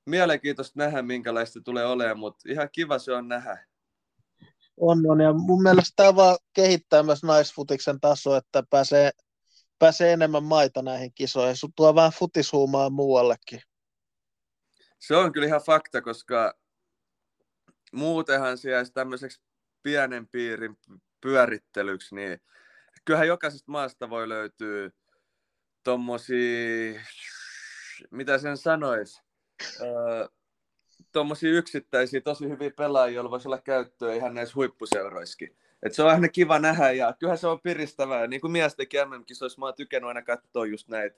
mielenkiintoista 0.07 0.79
nähdä, 0.79 1.03
minkälaista 1.03 1.61
tulee 1.61 1.87
olemaan, 1.87 2.19
mutta 2.19 2.53
ihan 2.53 2.69
kiva 2.73 2.99
se 2.99 3.13
on 3.13 3.29
nähdä. 3.29 3.67
On, 4.77 5.11
on, 5.11 5.21
ja 5.21 5.33
mun 5.33 5.63
mielestä 5.63 5.93
tämä 5.97 6.17
vaan 6.17 6.37
kehittää 6.55 7.03
myös 7.03 7.23
naisfutiksen 7.23 8.01
taso, 8.01 8.37
että 8.37 8.63
pääsee, 8.71 9.11
pääsee 9.79 10.13
enemmän 10.13 10.45
maita 10.45 10.83
näihin 10.83 11.13
kisoihin. 11.15 11.57
Sun 11.57 11.73
tuo 11.77 11.95
vähän 11.95 12.13
futishuumaa 12.13 12.91
muuallekin. 12.91 13.61
Se 14.99 15.17
on 15.17 15.33
kyllä 15.33 15.47
ihan 15.47 15.61
fakta, 15.61 16.03
koska 16.03 16.59
muutenhan 17.93 18.59
siellä 18.59 18.85
tämmöiseksi 18.95 19.43
pienen 19.83 20.29
piirin 20.29 20.79
pyörittelyksi, 21.21 22.15
niin 22.15 22.41
kyllähän 23.05 23.29
jokaisesta 23.29 23.73
maasta 23.73 24.11
voi 24.11 24.29
löytyä 24.29 24.91
tommosia, 25.83 27.01
mitä 28.11 28.39
sen 28.39 28.57
sanois, 28.57 29.23
öö, 29.81 30.29
tommosia 31.13 31.51
yksittäisiä 31.51 32.21
tosi 32.21 32.49
hyviä 32.49 32.71
pelaajia, 32.77 33.15
joilla 33.15 33.31
voisi 33.31 33.49
olla 33.49 33.61
käyttöä 33.61 34.15
ihan 34.15 34.35
näissä 34.35 34.55
huippuseuroissakin. 34.55 35.57
Et 35.85 35.95
se 35.95 36.03
on 36.03 36.11
aina 36.11 36.29
kiva 36.29 36.59
nähdä 36.59 36.93
ja 36.93 37.15
kyllähän 37.19 37.39
se 37.39 37.47
on 37.47 37.61
piristävää. 37.61 38.27
Niin 38.27 38.41
kuin 38.41 38.51
miestenkin 38.53 39.01
MM-kisoissa 39.09 39.61
mä 39.61 39.67
oon 39.67 39.75
tykännyt 39.75 40.09
aina 40.09 40.23
katsoa 40.23 40.67
just 40.67 40.89
näitä 40.89 41.17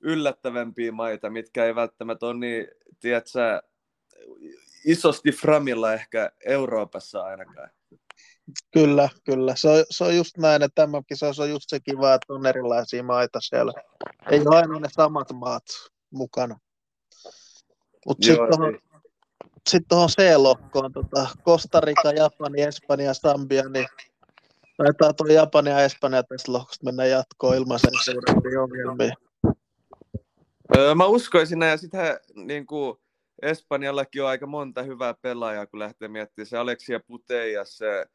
yllättävämpiä 0.00 0.92
maita, 0.92 1.30
mitkä 1.30 1.64
ei 1.64 1.74
välttämättä 1.74 2.26
ole 2.26 2.38
niin, 2.38 2.68
tiedätkö, 3.00 3.62
isosti 4.84 5.32
framilla 5.32 5.92
ehkä 5.92 6.32
Euroopassa 6.46 7.22
ainakaan. 7.22 7.70
Kyllä, 8.72 9.08
kyllä. 9.24 9.56
Se 9.56 9.68
on, 9.68 9.84
se 9.90 10.04
on 10.04 10.16
just 10.16 10.38
näin, 10.38 10.62
että 10.62 10.82
tämäkin 10.82 11.16
se 11.16 11.26
on 11.26 11.50
just 11.50 11.64
se 11.68 11.80
kiva, 11.80 12.14
että 12.14 12.32
on 12.32 12.46
erilaisia 12.46 13.02
maita 13.02 13.40
siellä. 13.40 13.72
Ei 14.30 14.40
ole 14.40 14.56
aina 14.56 14.80
ne 14.80 14.88
samat 14.90 15.32
maat 15.32 15.64
mukana. 16.10 16.58
Mutta 18.06 18.26
sitten 18.26 18.78
tuohon 19.64 19.68
sit 19.68 19.88
tuohon 19.88 20.08
C-lohkoon, 20.08 20.92
tota, 20.92 21.26
Costa 21.44 21.80
Rica, 21.80 22.10
Japani, 22.16 22.62
Espanja, 22.62 23.14
Sambia, 23.14 23.68
niin 23.68 23.86
taitaa 24.76 25.12
tuo 25.12 25.26
Japani 25.26 25.70
ja 25.70 25.84
Espanja 25.84 26.22
tästä 26.22 26.52
lohkosta 26.52 26.84
mennä 26.84 27.04
jatkoon 27.04 27.56
ilman 27.56 27.78
sen 27.78 27.90
suurempia 28.04 28.62
ongelmia. 28.62 29.14
Öö, 30.76 30.94
mä 30.94 31.06
uskoisin 31.06 31.58
näin, 31.58 31.70
ja 31.70 31.76
sitten 31.76 32.18
niin 32.34 32.66
kuin 32.66 32.96
Espanjallakin 33.42 34.22
on 34.22 34.28
aika 34.28 34.46
monta 34.46 34.82
hyvää 34.82 35.14
pelaajaa, 35.14 35.66
kun 35.66 35.78
lähtee 35.78 36.08
miettimään 36.08 36.46
se 36.46 36.58
Alexia 36.58 37.00
Puteja, 37.00 37.64
se 37.64 38.06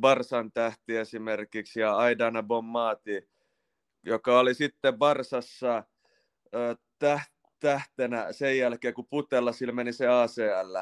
Barsan 0.00 0.52
tähti 0.52 0.96
esimerkiksi 0.96 1.80
ja 1.80 1.96
Aidana 1.96 2.42
Bommati, 2.42 3.30
joka 4.02 4.38
oli 4.38 4.54
sitten 4.54 4.98
Barsassa 4.98 5.84
tähtenä 7.64 8.32
sen 8.32 8.58
jälkeen, 8.58 8.94
kun 8.94 9.06
Putella 9.06 9.52
sillä 9.52 9.72
meni 9.72 9.92
se 9.92 10.06
ACL. 10.08 10.78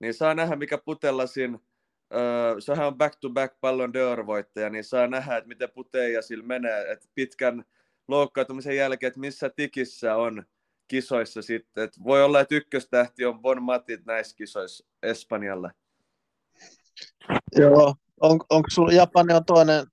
Niin 0.00 0.14
saa 0.14 0.34
nähdä, 0.34 0.56
mikä 0.56 0.78
Putellasin, 0.78 1.58
sehän 2.58 2.86
on 2.86 2.98
back-to-back 2.98 3.60
pallon 3.60 3.90
d'Or-voittaja, 3.90 4.70
niin 4.70 4.84
saa 4.84 5.06
nähdä, 5.06 5.36
että 5.36 5.48
miten 5.48 5.70
Puteja 5.70 6.22
sillä 6.22 6.44
menee, 6.44 6.92
että 6.92 7.08
pitkän 7.14 7.64
loukkaantumisen 8.08 8.76
jälkeen, 8.76 9.08
että 9.08 9.20
missä 9.20 9.50
tikissä 9.50 10.16
on 10.16 10.44
kisoissa 10.88 11.42
sitten. 11.42 11.84
Et 11.84 12.04
voi 12.04 12.22
olla, 12.22 12.40
että 12.40 12.54
ykköstähti 12.54 13.24
on 13.24 13.40
Bon 13.40 13.62
Matit 13.62 14.06
näissä 14.06 14.36
kisoissa 14.36 14.86
Espanjalla. 15.02 15.70
Joo, 17.56 17.94
on, 18.20 18.40
onko 18.50 18.68
sulla, 18.70 18.92
Japani 18.92 19.34
on 19.34 19.44
toinen 19.44 19.86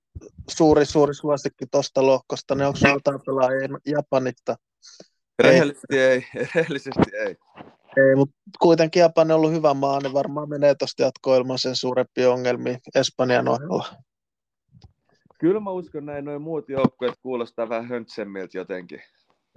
suuri, 0.50 0.84
suuri 0.84 1.14
suosikki 1.14 1.66
tuosta 1.70 2.06
lohkosta, 2.06 2.54
niin 2.54 2.66
onko 2.66 2.78
sulla 2.78 2.94
jotain 2.94 3.20
pelaajia 3.26 3.68
Japanista? 3.86 4.56
Rehellisesti 5.42 5.98
ei, 5.98 6.26
rehellisesti 6.54 7.16
ei. 7.26 7.36
Ei, 7.96 8.16
mutta 8.16 8.34
kuitenkin 8.60 9.00
Japani 9.00 9.32
on 9.32 9.36
ollut 9.36 9.52
hyvä 9.52 9.74
maa, 9.74 10.00
niin 10.00 10.12
varmaan 10.12 10.48
menee 10.48 10.74
tuosta 10.74 11.02
jatkoilman 11.02 11.58
sen 11.58 11.76
suurempia 11.76 12.30
ongelmia 12.30 12.78
Espanjan 12.94 13.48
ohella. 13.48 13.86
Kyllä 15.38 15.60
mä 15.60 15.70
uskon 15.70 16.06
näin, 16.06 16.24
noin 16.24 16.42
muut 16.42 16.68
joukkueet 16.68 17.14
kuulostaa 17.22 17.68
vähän 17.68 17.88
höntsemmiltä 17.88 18.58
jotenkin. 18.58 19.02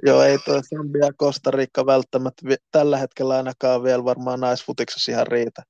Joo, 0.06 0.24
ei 0.24 0.38
tuo 0.38 0.62
Sambia 0.76 1.06
ja 1.06 1.14
Costa 1.14 1.52
Rica 1.52 1.86
välttämättä 1.86 2.56
tällä 2.72 2.98
hetkellä 2.98 3.36
ainakaan 3.36 3.84
vielä 3.84 4.04
varmaan 4.04 4.40
naisfutiksessa 4.40 5.12
ihan 5.12 5.28
riitä. 5.28 5.64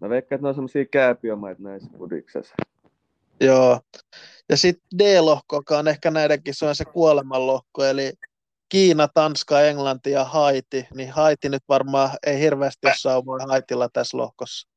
Mä 0.00 0.08
veikkaan, 0.08 0.36
että 0.36 0.44
ne 0.44 0.48
on 0.48 0.54
semmosia 0.54 0.84
kääpiömaita 0.84 1.62
näissä 1.62 1.90
pudiksessa. 1.98 2.54
Joo. 3.40 3.80
Ja 4.48 4.56
sitten 4.56 4.98
D-lohko, 4.98 5.56
joka 5.56 5.78
on 5.78 5.88
ehkä 5.88 6.10
näidenkin 6.10 6.54
se 6.54 6.66
on 6.66 6.74
se 6.74 6.84
kuolemanlohko, 6.84 7.84
eli 7.84 8.12
Kiina, 8.70 9.08
Tanska, 9.08 9.60
Englanti 9.60 10.10
ja 10.10 10.24
Haiti, 10.24 10.86
niin 10.94 11.10
Haiti 11.10 11.48
nyt 11.48 11.62
varmaan 11.68 12.10
ei 12.26 12.40
hirveästi 12.40 12.86
ole 12.86 12.94
saumoja 12.96 13.46
Haitilla 13.46 13.88
tässä 13.92 14.16
lohkossa. 14.16 14.68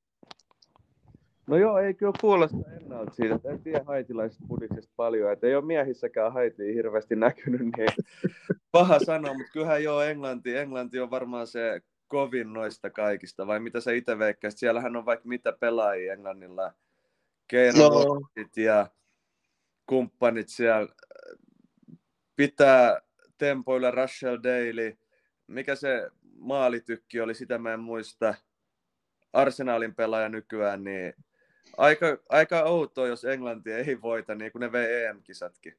No 1.47 1.57
joo, 1.57 1.77
ei 1.77 1.93
kyllä 1.93 2.13
kuulosta 2.21 2.57
ennalta 2.81 3.13
siitä, 3.13 3.35
että 3.35 3.49
en 3.49 3.61
tiedä 3.61 3.83
haitilaisista 3.87 4.43
pudiksesta 4.47 4.93
paljon, 4.95 5.31
että 5.31 5.47
ei 5.47 5.55
ole 5.55 5.65
miehissäkään 5.65 6.33
Haitia 6.33 6.73
hirveästi 6.73 7.15
näkynyt, 7.15 7.61
niin 7.61 7.89
paha 8.71 8.99
sanoa, 8.99 9.33
mutta 9.33 9.51
kyllähän 9.51 9.83
joo 9.83 10.01
Englanti, 10.01 10.57
Englanti 10.57 10.99
on 10.99 11.11
varmaan 11.11 11.47
se 11.47 11.81
kovin 12.07 12.53
noista 12.53 12.89
kaikista, 12.89 13.47
vai 13.47 13.59
mitä 13.59 13.81
sä 13.81 13.91
itse 13.91 14.19
veikkäisit? 14.19 14.59
Siellähän 14.59 14.95
on 14.95 15.05
vaikka 15.05 15.27
mitä 15.27 15.53
pelaajia 15.59 16.13
Englannilla. 16.13 16.73
Keino 17.47 17.89
ja 18.55 18.87
kumppanit 19.85 20.49
siellä. 20.49 20.87
Pitää 22.35 23.01
tempoilla 23.37 23.91
Russell 23.91 24.37
Daly. 24.43 24.97
Mikä 25.47 25.75
se 25.75 26.09
maalitykki 26.35 27.21
oli, 27.21 27.35
sitä 27.35 27.57
mä 27.57 27.73
en 27.73 27.79
muista. 27.79 28.35
Arsenalin 29.33 29.95
pelaaja 29.95 30.29
nykyään, 30.29 30.83
niin 30.83 31.13
aika, 31.77 32.05
aika 32.29 32.63
outoa, 32.63 33.07
jos 33.07 33.25
Englanti 33.25 33.71
ei 33.71 34.01
voita, 34.01 34.35
niin 34.35 34.51
kuin 34.51 34.59
ne 34.59 34.71
vei 34.71 35.03
EM-kisatkin. 35.03 35.77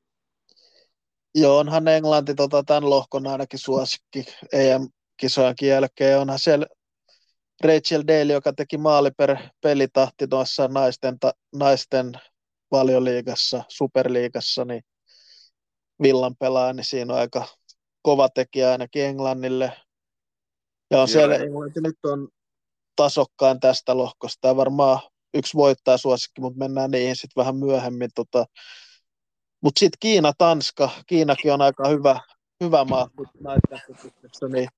Joo, 1.35 1.59
onhan 1.59 1.89
Englanti 1.89 2.35
tota, 2.35 2.63
tämän 2.67 2.91
lohkon 2.91 3.27
ainakin 3.27 3.59
suosikki 3.59 4.25
EM-kisojenkin 4.53 5.69
jälkeen. 5.69 6.19
Onhan 6.19 6.39
siellä 6.39 6.67
Rachel 7.65 8.03
Daly, 8.07 8.33
joka 8.33 8.53
teki 8.53 8.79
maali 8.79 9.11
per 9.11 9.37
pelitahti 9.61 10.29
tuossa 10.29 10.69
naisten, 10.69 11.19
ta, 11.19 11.33
naisten 11.55 12.13
valioliigassa, 12.71 13.65
superliigassa, 13.69 14.65
niin 14.65 14.83
villan 16.03 16.37
pelaaja, 16.37 16.73
niin 16.73 16.85
siinä 16.85 17.13
on 17.13 17.19
aika 17.19 17.47
kova 18.03 18.29
tekijä 18.29 18.71
ainakin 18.71 19.05
Englannille. 19.05 19.65
Ja 20.91 20.97
on 20.97 21.01
Joo. 21.01 21.07
siellä, 21.07 21.37
Englanti 21.37 21.81
nyt 21.81 21.99
on 22.03 22.29
tasokkain 22.97 23.61
tästä 23.61 23.97
lohkosta 23.97 24.49
ja 24.49 24.57
varmaan 24.57 24.99
yksi 25.35 25.57
voittaa 25.57 25.97
suosikki, 25.97 26.41
mutta 26.41 26.59
mennään 26.59 26.91
niihin 26.91 27.17
sitten 27.17 27.41
vähän 27.41 27.57
myöhemmin. 27.57 28.11
Tota. 28.15 28.47
Mutta 29.61 29.79
sitten 29.79 29.99
Kiina, 30.01 30.33
Tanska, 30.39 30.91
Kiinakin 31.07 31.53
on 31.53 31.63
aika 31.63 31.89
hyvä, 31.89 32.21
hyvä 32.65 32.85
maa 32.85 33.09
niin 34.53 34.69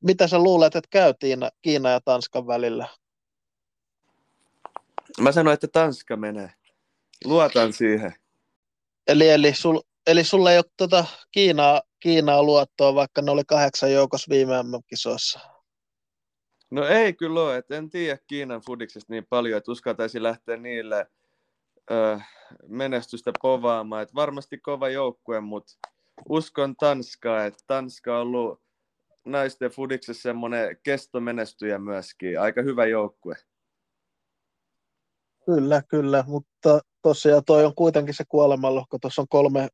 mitä 0.00 0.26
sä 0.26 0.38
luulet, 0.38 0.76
että 0.76 0.88
käy 0.90 1.14
Kiina, 1.18 1.50
Kiina 1.62 1.90
ja 1.90 2.00
Tanskan 2.00 2.46
välillä? 2.46 2.88
Mä 5.20 5.32
sanoin, 5.32 5.54
että 5.54 5.68
Tanska 5.68 6.16
menee. 6.16 6.52
Luotan 7.24 7.72
siihen. 7.72 8.21
Eli, 9.06 9.28
eli, 9.28 9.54
sul, 9.54 9.80
eli 10.06 10.24
sulla 10.24 10.52
ei 10.52 10.58
ole 10.58 10.64
tuota 10.76 11.04
Kiinaa, 11.30 11.82
Kiinaa 12.00 12.42
luottoa, 12.42 12.94
vaikka 12.94 13.22
ne 13.22 13.30
oli 13.30 13.42
kahdeksan 13.46 13.92
joukossa 13.92 14.30
viime 14.30 14.54
kisoissa 14.86 15.40
No 16.72 16.86
ei 16.86 17.12
kyllä 17.12 17.40
ole, 17.40 17.56
että 17.56 17.76
en 17.76 17.90
tiedä 17.90 18.18
Kiinan 18.26 18.60
fudiksesta 18.66 19.12
niin 19.12 19.26
paljon, 19.30 19.58
että 19.58 19.72
uskaltaisi 19.72 20.22
lähteä 20.22 20.56
niille 20.56 21.06
ö, 21.90 22.20
menestystä 22.68 23.32
povaamaan. 23.42 24.02
Että 24.02 24.14
varmasti 24.14 24.58
kova 24.58 24.88
joukkue, 24.88 25.40
mutta 25.40 25.72
uskon 26.28 26.76
Tanskaa, 26.76 27.44
että 27.44 27.64
Tanska 27.66 28.14
on 28.14 28.20
ollut 28.20 28.62
naisten 29.24 29.70
fudiksessa 29.70 30.22
semmoinen 30.22 30.76
kestomenestyjä 30.82 31.78
myöskin. 31.78 32.40
Aika 32.40 32.62
hyvä 32.62 32.86
joukkue. 32.86 33.34
Kyllä, 35.46 35.82
kyllä, 35.88 36.24
mutta 36.26 36.80
tosiaan 37.02 37.42
toi 37.46 37.64
on 37.64 37.74
kuitenkin 37.74 38.14
se 38.14 38.24
kuolemanlohko. 38.28 38.98
Tuossa 38.98 39.22
on 39.22 39.28
kolme, 39.28 39.68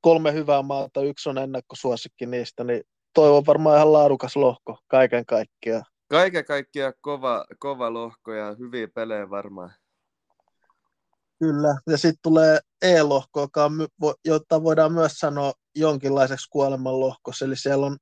kolme 0.00 0.32
hyvää 0.32 0.62
maata, 0.62 1.02
yksi 1.02 1.28
on 1.28 1.38
ennakkosuosikki 1.38 2.26
niistä, 2.26 2.64
niin 2.64 2.82
toi 3.14 3.30
on 3.30 3.46
varmaan 3.46 3.76
ihan 3.76 3.92
laadukas 3.92 4.36
lohko 4.36 4.78
kaiken 4.88 5.26
kaikkiaan. 5.26 5.84
Kaiken 6.08 6.44
kaikkiaan 6.44 6.94
kova, 7.00 7.44
kova 7.58 7.92
lohko 7.92 8.32
ja 8.32 8.54
hyviä 8.58 8.88
pelejä 8.94 9.30
varmaan. 9.30 9.74
Kyllä, 11.38 11.76
ja 11.86 11.98
sitten 11.98 12.22
tulee 12.22 12.58
E-lohko, 12.82 13.40
joka 13.40 13.64
on, 13.64 13.72
jota 14.24 14.62
voidaan 14.62 14.92
myös 14.92 15.12
sanoa 15.12 15.52
jonkinlaiseksi 15.74 16.48
kuolemanlohkoksi, 16.50 17.44
eli 17.44 17.56
siellä 17.56 17.86
on 17.86 17.96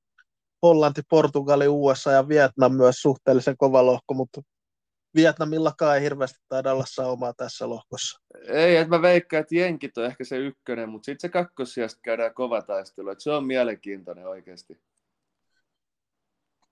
Hollanti, 0.63 1.03
Portugali, 1.11 1.69
USA 1.69 2.13
ja 2.13 2.29
Vietnam 2.29 2.73
myös 2.73 2.97
suhteellisen 2.97 3.57
kova 3.57 3.87
lohko, 3.87 4.15
mutta 4.15 4.41
Vietnamillakaan 5.15 5.97
ei 5.97 6.03
hirveästi 6.03 6.39
taida 6.49 6.73
olla 6.73 6.85
saumaa 6.87 7.33
tässä 7.33 7.69
lohkossa. 7.69 8.21
Ei, 8.49 8.77
että 8.77 8.97
mä 8.97 9.03
veikkaan, 9.03 9.41
että 9.41 9.55
Jenkit 9.55 9.99
on 9.99 10.05
ehkä 10.05 10.25
se 10.25 10.37
ykkönen, 10.37 10.89
mutta 10.89 11.07
sitten 11.07 11.21
se 11.21 11.33
kakkosijasta 11.33 12.01
käydään 12.03 12.35
kova 12.35 12.63
taistelu, 12.63 13.09
että 13.09 13.25
se 13.25 13.31
on 13.31 13.47
mielenkiintoinen 13.47 14.27
oikeasti. 14.27 14.81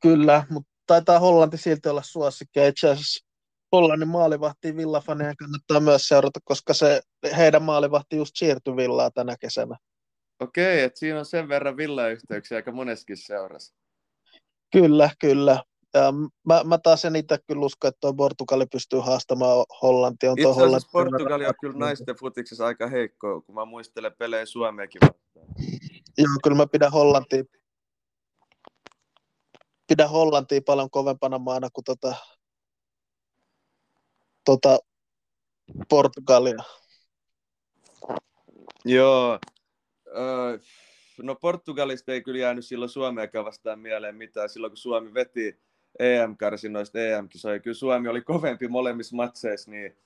Kyllä, 0.01 0.47
mutta 0.51 0.71
taitaa 0.87 1.19
Hollanti 1.19 1.57
silti 1.57 1.89
olla 1.89 2.03
suosikki. 2.03 2.67
Itse 2.67 2.89
asiassa 2.89 3.27
Hollannin 3.73 4.09
maalivahtiin 4.09 4.77
villafanien 4.77 5.37
kannattaa 5.37 5.81
myös 5.81 6.03
seurata, 6.03 6.41
koska 6.45 6.75
se 6.75 7.01
heidän 7.37 7.63
maalivahti 7.63 8.17
just 8.17 8.33
siirtyi 8.37 8.77
villaa 8.77 9.11
tänä 9.11 9.37
kesänä. 9.41 9.77
Okei, 10.41 10.81
että 10.81 10.99
siinä 10.99 11.19
on 11.19 11.25
sen 11.25 11.49
verran 11.49 11.77
villayhteyksiä 11.77 12.57
aika 12.57 12.73
moneskin 12.73 13.17
seurassa. 13.17 13.75
Kyllä, 14.73 15.11
kyllä. 15.21 15.63
Ja 15.99 16.13
mä, 16.47 16.65
mä 16.65 16.79
taas 16.79 17.05
en 17.05 17.17
itse 17.17 17.39
kyllä 17.47 17.67
usko, 17.67 17.89
että 17.89 17.99
tuo 18.01 18.15
Portugali 18.15 18.67
pystyy 18.67 18.99
haastamaan 18.99 19.65
Hollantia. 19.83 20.31
On 20.31 20.39
Itse 20.39 20.49
asiassa 20.49 20.65
Hollanti 20.65 20.89
Portugali 20.93 21.47
on 21.47 21.55
kyllä 21.61 21.79
naisten 21.79 22.17
futiksessa 22.17 22.67
aika 22.67 22.87
heikko, 22.87 23.41
kun 23.41 23.55
mä 23.55 23.65
muistelen 23.65 24.13
pelejä 24.19 24.47
Suomeakin 24.47 25.01
vastaan. 25.01 25.47
Joo, 26.19 26.29
kyllä 26.43 26.57
mä 26.57 26.67
pidän 26.67 26.93
Hollantia, 26.93 27.45
pidän 29.87 30.11
Hollantia 30.11 30.61
paljon 30.67 30.91
kovempana 30.91 31.39
maana 31.39 31.69
kuin 31.73 31.85
tota, 31.85 32.15
tota 34.45 34.79
Portugalia. 35.89 36.65
Joo. 38.85 39.39
no 41.23 41.35
Portugalista 41.35 42.13
ei 42.13 42.23
kyllä 42.23 42.39
jäänyt 42.39 42.67
silloin 42.67 42.89
Suomeakaan 42.89 43.45
vastaan 43.45 43.79
mieleen 43.79 44.17
mitään. 44.17 44.49
Silloin 44.49 44.71
kun 44.71 44.77
Suomi 44.77 45.15
veti 45.15 45.68
EM-karsinoista 45.99 46.99
EM-kisoja, 46.99 47.61
kyllä 47.61 47.75
Suomi 47.75 48.09
oli 48.09 48.23
kovempi 48.23 48.69
molemmissa 48.69 49.17
matseissa, 49.17 49.71
niin 49.71 49.97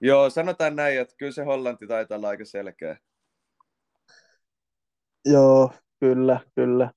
joo, 0.00 0.30
sanotaan 0.30 0.76
näin, 0.76 1.00
että 1.00 1.14
kyllä 1.16 1.32
se 1.32 1.44
Hollanti 1.44 1.86
taitaa 1.86 2.16
olla 2.18 2.28
aika 2.28 2.44
selkeä. 2.44 2.96
Joo, 5.24 5.72
kyllä, 6.00 6.40
kyllä. 6.54 6.90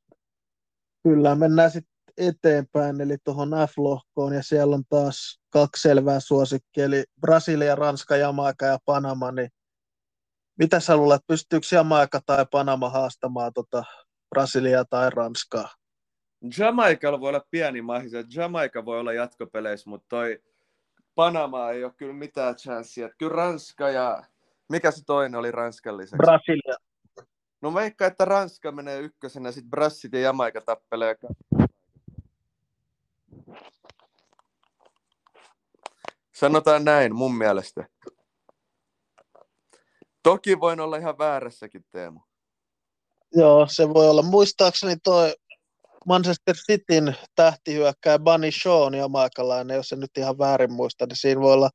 Kyllä, 1.03 1.35
mennään 1.35 1.71
sitten 1.71 1.93
eteenpäin, 2.17 3.01
eli 3.01 3.17
tuohon 3.23 3.49
F-lohkoon, 3.49 4.33
ja 4.33 4.43
siellä 4.43 4.75
on 4.75 4.83
taas 4.89 5.41
kaksi 5.49 5.81
selvää 5.81 6.19
suosikkia, 6.19 6.85
eli 6.85 7.03
Brasilia, 7.21 7.75
Ranska, 7.75 8.17
Jamaika 8.17 8.65
ja 8.65 8.77
Panama, 8.85 9.31
niin 9.31 9.49
mitä 10.59 10.79
sä 10.79 10.97
luulet, 10.97 11.21
pystyykö 11.27 11.67
Jamaika 11.71 12.21
tai 12.25 12.45
Panama 12.51 12.89
haastamaan 12.89 13.53
tota 13.53 13.83
Brasilia 14.29 14.85
tai 14.85 15.09
Ranskaa? 15.09 15.69
Jamaikalla 16.59 17.19
voi 17.19 17.29
olla 17.29 17.45
pieni 17.51 17.81
mahis, 17.81 18.11
Jamaika 18.35 18.85
voi 18.85 18.99
olla 18.99 19.13
jatkopeleissä, 19.13 19.89
mutta 19.89 20.05
toi 20.09 20.41
Panama 21.15 21.69
ei 21.69 21.83
ole 21.83 21.93
kyllä 21.97 22.13
mitään 22.13 22.55
chanssia. 22.55 23.09
Kyllä 23.17 23.35
Ranska 23.35 23.89
ja... 23.89 24.23
Mikä 24.69 24.91
se 24.91 25.05
toinen 25.05 25.39
oli 25.39 25.51
Ranskan 25.51 25.97
lisäksi? 25.97 26.17
Brasilia. 26.17 26.75
No 27.61 27.73
veikka, 27.73 28.05
että 28.05 28.25
Ranska 28.25 28.71
menee 28.71 28.99
ykkösenä, 28.99 29.51
sitten 29.51 29.69
Brassit 29.69 30.13
ja 30.13 30.19
Jamaika 30.19 30.61
tappelee. 30.61 31.15
Sanotaan 36.33 36.85
näin 36.85 37.15
mun 37.15 37.35
mielestä. 37.35 37.87
Toki 40.23 40.59
voin 40.59 40.79
olla 40.79 40.97
ihan 40.97 41.17
väärässäkin, 41.17 41.85
Teemu. 41.91 42.19
Joo, 43.35 43.67
se 43.69 43.89
voi 43.89 44.09
olla. 44.09 44.21
Muistaakseni 44.21 44.95
toi 45.03 45.35
Manchester 46.05 46.55
Cityn 46.55 47.15
tähtihyökkäjä 47.35 48.19
Bunny 48.19 48.51
Shaw 48.51 48.95
jamaikalainen, 48.95 49.75
jos 49.75 49.89
se 49.89 49.95
nyt 49.95 50.17
ihan 50.17 50.37
väärin 50.37 50.73
muista, 50.73 51.05
niin 51.05 51.17
siinä 51.17 51.41
voi 51.41 51.53
olla 51.53 51.69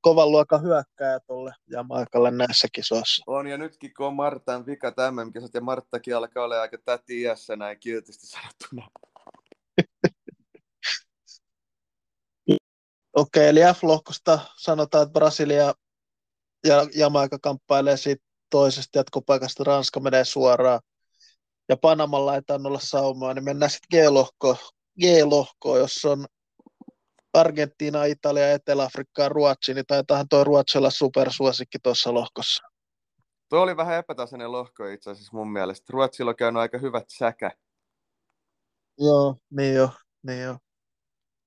kovan 0.00 0.30
luokan 0.30 0.62
hyökkäjä 0.62 1.20
tuolle 1.26 1.52
Jamaikalle 1.70 2.30
näissä 2.30 2.68
kisoissa. 2.72 3.24
On, 3.26 3.46
ja 3.46 3.58
nytkin 3.58 3.94
kun 3.96 4.06
on 4.06 4.14
Martan 4.14 4.66
vika 4.66 4.92
tämän 4.92 5.32
kisat, 5.32 5.54
ja 5.54 5.60
Marttakin 5.60 6.16
alkaa 6.16 6.44
olla 6.44 6.60
aika 6.60 6.78
täti 6.84 7.20
iässä 7.20 7.56
näin 7.56 7.80
kiltisti 7.80 8.26
sanottuna. 8.26 8.88
Okei, 13.16 13.48
eli 13.48 13.60
F-lohkosta 13.60 14.38
sanotaan, 14.56 15.02
että 15.02 15.12
Brasilia 15.12 15.74
ja 16.66 16.86
Jamaika 16.94 17.38
kamppailee 17.42 17.96
siitä 17.96 18.24
toisesta 18.50 18.98
jatkopaikasta, 18.98 19.64
Ranska 19.64 20.00
menee 20.00 20.24
suoraan 20.24 20.80
ja 21.68 21.76
Panamalla 21.76 22.34
ei 22.34 22.40
olla 22.64 22.80
saumaa, 22.80 23.34
niin 23.34 23.44
mennään 23.44 23.70
sitten 23.70 24.00
G-lohkoon, 24.00 24.56
G-lohkoon, 25.00 25.78
jossa 25.78 26.10
on 26.10 26.26
Argentiina, 27.32 28.04
Italia, 28.04 28.52
Etelä-Afrikka 28.52 29.22
ja 29.22 29.28
Ruotsi, 29.28 29.74
niin 29.74 29.86
taitahan 29.86 30.28
tuo 30.28 30.44
Ruotsi 30.44 30.78
olla 30.78 30.90
supersuosikki 30.90 31.78
tuossa 31.82 32.14
lohkossa. 32.14 32.62
Tuo 33.48 33.60
oli 33.60 33.76
vähän 33.76 33.98
epätasainen 33.98 34.52
lohko 34.52 34.86
itse 34.86 35.10
asiassa 35.10 35.36
mun 35.36 35.52
mielestä. 35.52 35.92
Ruotsilla 35.92 36.30
on 36.30 36.36
käynyt 36.36 36.60
aika 36.60 36.78
hyvät 36.78 37.04
säkä. 37.08 37.50
Joo, 38.98 39.36
niin 39.50 39.74
jo, 39.74 39.90
niin 40.22 40.42
jo. 40.42 40.58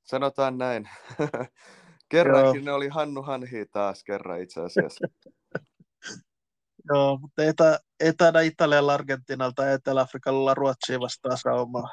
Sanotaan 0.04 0.58
näin. 0.58 0.90
Kerrankin 2.10 2.56
Joo. 2.56 2.66
ne 2.66 2.72
oli 2.72 2.88
Hannu 2.88 3.22
Hanhi 3.22 3.66
taas 3.66 4.04
kerran 4.04 4.42
itse 4.42 4.62
asiassa. 4.62 5.08
Joo, 6.90 7.18
mutta 7.18 7.44
ei 8.00 8.14
taida 8.14 8.40
Italialla, 8.40 8.94
Argentinalta 8.94 9.64
ja 9.64 9.74
Etelä-Afrikalla 9.74 10.54
Ruotsia 10.54 11.00
vastaan 11.00 11.38
saumaa. 11.38 11.90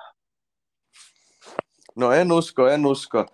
No 1.96 2.12
en 2.12 2.32
usko, 2.32 2.68
en 2.68 2.86
usko. 2.86 3.26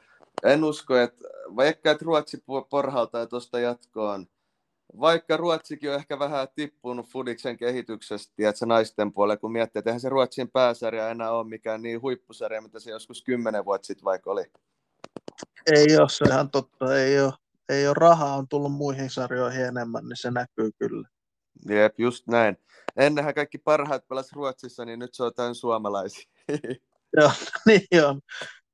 En 0.42 0.64
usko, 0.64 0.96
että 0.96 1.24
vaikka 1.56 1.90
että 1.90 2.04
Ruotsi 2.04 2.44
porhaltaa 2.70 3.26
tuosta 3.26 3.60
jatkoon, 3.60 4.26
vaikka 5.00 5.36
Ruotsikin 5.36 5.90
on 5.90 5.96
ehkä 5.96 6.18
vähän 6.18 6.48
tippunut 6.54 7.06
Fudiksen 7.06 7.56
kehityksestä, 7.56 8.32
tiedätkö, 8.36 8.66
naisten 8.66 9.12
puolella, 9.12 9.36
kun 9.36 9.52
miettii, 9.52 9.78
että 9.78 9.90
eihän 9.90 10.00
se 10.00 10.08
Ruotsin 10.08 10.50
pääsarja 10.50 11.08
enää 11.08 11.32
ole 11.32 11.48
mikään 11.48 11.82
niin 11.82 12.02
huippusarja, 12.02 12.62
mitä 12.62 12.80
se 12.80 12.90
joskus 12.90 13.22
kymmenen 13.22 13.64
vuotta 13.64 13.86
sitten 13.86 14.04
vaikka 14.04 14.30
oli. 14.30 14.44
Ei 15.66 15.96
ole, 15.98 16.08
se 16.08 16.24
ihan 16.28 16.50
totta. 16.50 16.96
Ei 16.98 17.20
ole, 17.20 17.32
ei 17.68 17.86
ole 17.86 17.94
rahaa, 17.98 18.36
on 18.36 18.48
tullut 18.48 18.72
muihin 18.72 19.10
sarjoihin 19.10 19.64
enemmän, 19.64 20.04
niin 20.04 20.16
se 20.16 20.30
näkyy 20.30 20.70
kyllä. 20.78 21.08
Jep, 21.68 21.98
just 21.98 22.26
näin. 22.26 22.56
Ennenhän 22.96 23.34
kaikki 23.34 23.58
parhaat 23.58 24.08
pelas 24.08 24.32
Ruotsissa, 24.32 24.84
niin 24.84 24.98
nyt 24.98 25.14
se 25.14 25.22
on 25.22 25.32
tämän 25.36 25.54
suomalaisia. 25.54 26.30
Joo, 27.16 27.30
niin 27.66 28.04
on. 28.04 28.20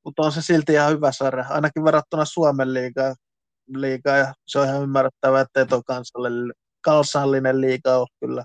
Mutta 0.05 0.23
on 0.23 0.33
se 0.33 0.43
silti 0.43 0.73
ihan 0.73 0.93
hyvä 0.93 1.13
sarja, 1.13 1.45
ainakin 1.49 1.85
verrattuna 1.85 2.25
Suomen 2.25 2.75
liigaa. 2.75 3.15
liigaa 3.75 4.17
ja 4.17 4.35
se 4.47 4.59
on 4.59 4.67
ihan 4.67 4.83
ymmärrettävää, 4.83 5.41
että 5.41 5.67
tuo 5.67 5.83
kansallinen, 6.81 7.61
liiga 7.61 7.97
ole 7.97 8.07
kyllä 8.21 8.45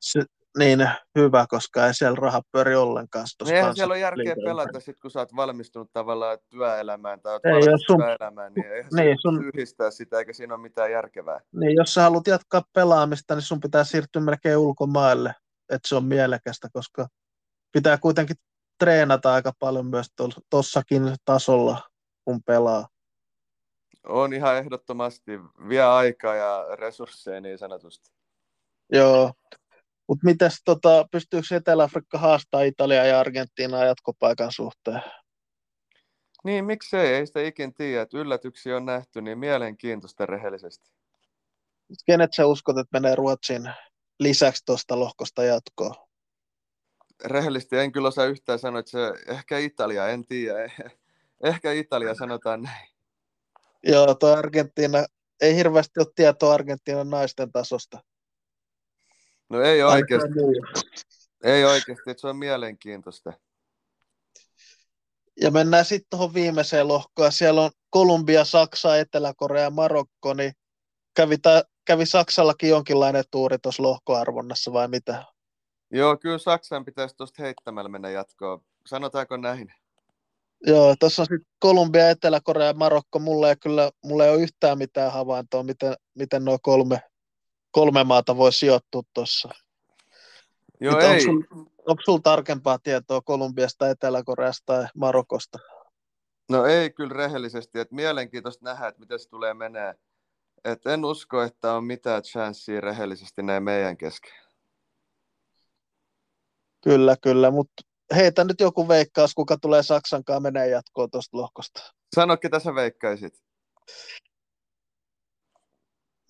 se, 0.00 0.24
niin 0.58 0.88
hyvä, 1.18 1.46
koska 1.48 1.86
ei 1.86 1.94
siellä 1.94 2.16
raha 2.20 2.42
pyöri 2.52 2.74
ollenkaan. 2.74 3.26
Niin 3.44 3.54
eihän 3.54 3.76
siellä 3.76 3.92
ole 3.92 3.98
järkeä 3.98 4.36
pelata, 4.44 4.80
sit, 4.80 4.98
kun 5.00 5.10
sä 5.10 5.18
oot 5.18 5.36
valmistunut 5.36 5.92
tavallaan 5.92 6.38
työelämään 6.48 7.20
tai 7.20 7.32
oot 7.32 7.46
ei, 7.46 7.62
sun... 7.86 7.98
työelämään, 7.98 8.52
niin 8.54 8.66
eihän 8.66 8.90
niin, 8.96 9.16
sun... 9.20 9.44
yhdistää 9.44 9.90
sitä, 9.90 10.18
eikä 10.18 10.32
siinä 10.32 10.54
ole 10.54 10.62
mitään 10.62 10.92
järkevää. 10.92 11.40
Niin, 11.52 11.76
jos 11.76 11.94
sä 11.94 12.02
haluat 12.02 12.26
jatkaa 12.26 12.62
pelaamista, 12.72 13.34
niin 13.34 13.42
sun 13.42 13.60
pitää 13.60 13.84
siirtyä 13.84 14.22
melkein 14.22 14.58
ulkomaille, 14.58 15.34
että 15.68 15.88
se 15.88 15.94
on 15.94 16.04
mielekästä, 16.04 16.68
koska 16.72 17.08
pitää 17.72 17.98
kuitenkin 17.98 18.36
treenata 18.78 19.34
aika 19.34 19.52
paljon 19.58 19.86
myös 19.86 20.06
tuossakin 20.50 21.14
tasolla, 21.24 21.80
kun 22.24 22.42
pelaa. 22.42 22.88
On 24.06 24.32
ihan 24.32 24.56
ehdottomasti. 24.56 25.40
Vie 25.68 25.82
aikaa 25.82 26.34
ja 26.34 26.66
resursseja 26.76 27.40
niin 27.40 27.58
sanotusti. 27.58 28.10
Joo, 28.92 29.32
mutta 30.12 30.26
mitäs, 30.26 30.62
tota, 30.64 31.08
pystyykö 31.10 31.56
Etelä-Afrikka 31.56 32.18
haastaa 32.18 32.62
Italiaa 32.62 33.04
ja 33.04 33.20
Argentiinaa 33.20 33.84
jatkopaikan 33.84 34.52
suhteen? 34.52 35.02
Niin, 36.44 36.64
miksei, 36.64 37.14
ei 37.14 37.26
sitä 37.26 37.42
ikin 37.42 37.74
tiedä, 37.74 38.02
että 38.02 38.18
yllätyksiä 38.18 38.76
on 38.76 38.84
nähty, 38.84 39.22
niin 39.22 39.38
mielenkiintoista 39.38 40.26
rehellisesti. 40.26 40.90
Kenet 42.06 42.32
sä 42.32 42.46
uskot, 42.46 42.78
että 42.78 43.00
menee 43.00 43.14
Ruotsin 43.14 43.70
lisäksi 44.20 44.62
tuosta 44.66 45.00
lohkosta 45.00 45.44
jatkoon? 45.44 45.94
Rehellisesti 47.24 47.76
en 47.76 47.92
kyllä 47.92 48.08
osaa 48.08 48.26
yhtään 48.26 48.58
sanoa, 48.58 48.80
että 48.80 48.90
se 48.90 48.98
ehkä 49.26 49.58
Italia, 49.58 50.08
en 50.08 50.26
tiedä. 50.26 50.72
Ehkä 51.44 51.72
Italia, 51.72 52.14
sanotaan 52.14 52.62
näin. 52.62 52.88
Joo, 53.82 54.14
tuo 54.14 54.36
Argentiina, 54.36 55.04
ei 55.40 55.56
hirveästi 55.56 56.00
ole 56.00 56.06
tietoa 56.14 56.54
Argentiinan 56.54 57.10
naisten 57.10 57.52
tasosta. 57.52 58.11
No 59.52 59.62
ei 59.62 59.82
oikeasti. 59.82 60.28
Ei 61.44 61.64
oikeasti, 61.64 62.10
että 62.10 62.20
se 62.20 62.28
on 62.28 62.36
mielenkiintoista. 62.36 63.32
Ja 65.40 65.50
mennään 65.50 65.84
sitten 65.84 66.06
tuohon 66.10 66.34
viimeiseen 66.34 66.88
lohkoon. 66.88 67.32
Siellä 67.32 67.62
on 67.62 67.70
Kolumbia, 67.90 68.44
Saksa, 68.44 68.96
Etelä-Korea, 68.96 69.70
Marokko, 69.70 70.34
niin 70.34 70.52
kävi, 71.14 71.38
ta- 71.38 71.62
kävi 71.84 72.06
Saksallakin 72.06 72.68
jonkinlainen 72.68 73.24
tuuri 73.30 73.58
tuossa 73.58 73.82
lohkoarvonnassa 73.82 74.72
vai 74.72 74.88
mitä? 74.88 75.24
Joo, 75.90 76.16
kyllä 76.16 76.38
Saksan 76.38 76.84
pitäisi 76.84 77.16
tuosta 77.16 77.42
heittämällä 77.42 77.88
mennä 77.88 78.10
jatkoon. 78.10 78.64
Sanotaanko 78.86 79.36
näin? 79.36 79.72
Joo, 80.66 80.94
tuossa 81.00 81.22
on 81.22 81.26
sitten 81.26 81.52
Kolumbia, 81.58 82.10
Etelä-Korea 82.10 82.66
ja 82.66 82.74
Marokko. 82.74 83.18
Mulla 83.18 83.48
ei 83.48 83.56
kyllä 83.56 83.90
mulla 84.04 84.24
ei 84.24 84.30
ole 84.30 84.42
yhtään 84.42 84.78
mitään 84.78 85.12
havaintoa, 85.12 85.62
miten, 85.62 85.94
miten 86.14 86.44
nuo 86.44 86.58
kolme 86.62 87.00
kolme 87.72 88.04
maata 88.04 88.36
voi 88.36 88.52
sijoittua 88.52 89.02
tuossa. 89.14 89.48
Joo, 90.80 90.98
ei. 90.98 91.06
Onko 91.06 91.20
sulla 91.20 91.96
sul 92.04 92.18
tarkempaa 92.18 92.78
tietoa 92.78 93.20
Kolumbiasta, 93.20 93.90
Etelä-Koreasta 93.90 94.62
tai 94.66 94.86
Marokosta? 94.94 95.58
No 96.50 96.66
ei 96.66 96.90
kyllä 96.90 97.14
rehellisesti, 97.14 97.78
että 97.78 97.94
mielenkiintoista 97.94 98.64
nähdä, 98.64 98.88
että 98.88 99.00
miten 99.00 99.18
se 99.18 99.28
tulee 99.28 99.54
menee. 99.54 99.94
Et 100.64 100.86
en 100.86 101.04
usko, 101.04 101.42
että 101.42 101.72
on 101.72 101.84
mitään 101.84 102.22
chanssiä 102.22 102.80
rehellisesti 102.80 103.42
näin 103.42 103.62
meidän 103.62 103.96
kesken. 103.96 104.32
Kyllä, 106.84 107.16
kyllä, 107.22 107.50
mutta 107.50 107.82
heitä 108.14 108.44
nyt 108.44 108.60
joku 108.60 108.88
veikkaus, 108.88 109.34
kuka 109.34 109.56
tulee 109.56 109.82
Saksankaan 109.82 110.42
menee 110.42 110.68
jatkoon 110.68 111.10
tuosta 111.10 111.36
lohkosta. 111.36 111.92
Sano, 112.14 112.36
ketä 112.36 112.58
sä 112.58 112.74
veikkaisit? 112.74 113.42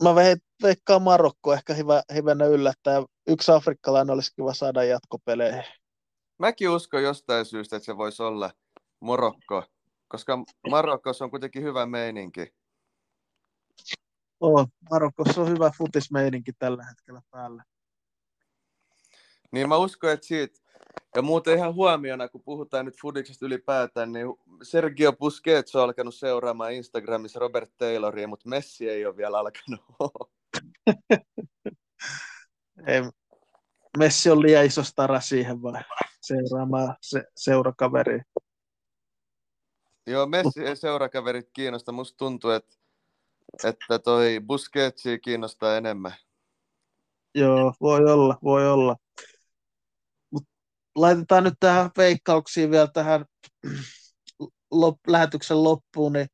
Mä 0.02 0.14
veikkaan 0.62 1.02
Marokko 1.02 1.52
ehkä 1.52 1.74
hyvä, 1.74 2.02
hyvänä 2.14 2.44
yllättää. 2.44 3.02
Yksi 3.26 3.52
afrikkalainen 3.52 4.14
olisi 4.14 4.34
kiva 4.36 4.54
saada 4.54 4.84
jatkopeleihin. 4.84 5.64
Mäkin 6.38 6.70
uskon 6.70 7.02
jostain 7.02 7.44
syystä, 7.44 7.76
että 7.76 7.86
se 7.86 7.96
voisi 7.96 8.22
olla 8.22 8.50
Morokko, 9.00 9.64
koska 10.08 10.38
Marokossa 10.70 11.24
on 11.24 11.30
kuitenkin 11.30 11.62
hyvä 11.62 11.86
meininki. 11.86 12.54
On, 14.40 14.66
Marokossa 14.90 15.40
on 15.40 15.48
hyvä 15.48 15.70
futismeininki 15.78 16.52
tällä 16.52 16.84
hetkellä 16.84 17.22
päällä. 17.30 17.64
Niin 19.52 19.68
mä 19.68 19.76
uskon, 19.76 20.10
että 20.10 20.26
siitä, 20.26 20.60
ja 21.16 21.22
muuten 21.22 21.56
ihan 21.56 21.74
huomiona, 21.74 22.28
kun 22.28 22.42
puhutaan 22.44 22.84
nyt 22.84 23.00
Fudiksesta 23.00 23.46
ylipäätään, 23.46 24.12
niin 24.12 24.26
Sergio 24.62 25.12
Busquets 25.12 25.76
on 25.76 25.82
alkanut 25.82 26.14
seuraamaan 26.14 26.72
Instagramissa 26.72 27.38
Robert 27.38 27.70
Tayloria, 27.78 28.28
mutta 28.28 28.48
Messi 28.48 28.88
ei 28.88 29.06
ole 29.06 29.16
vielä 29.16 29.38
alkanut. 29.38 29.80
ei, 32.86 33.02
Messi 33.98 34.30
on 34.30 34.42
liian 34.42 34.66
iso 34.66 34.82
stara 34.82 35.20
siihen 35.20 35.62
vai 35.62 35.82
seuraamaan 36.20 36.96
se, 37.00 37.24
seurakaveri. 37.36 38.20
Joo, 40.06 40.26
Messi 40.26 40.64
ei 40.64 40.76
seurakaverit 40.76 41.50
kiinnosta. 41.52 41.92
Musta 41.92 42.16
tuntuu, 42.16 42.50
että, 42.50 42.76
että 43.64 43.98
toi 43.98 44.40
Busquetsi 44.46 45.18
kiinnostaa 45.18 45.76
enemmän. 45.76 46.12
Joo, 47.34 47.74
voi 47.80 48.00
olla, 48.04 48.38
voi 48.42 48.70
olla 48.70 48.96
laitetaan 50.94 51.44
nyt 51.44 51.54
tähän 51.60 51.90
veikkauksiin 51.96 52.70
vielä 52.70 52.86
tähän 52.86 53.24
lop, 54.70 54.98
lähetyksen 55.06 55.64
loppuun, 55.64 56.12
niin 56.12 56.26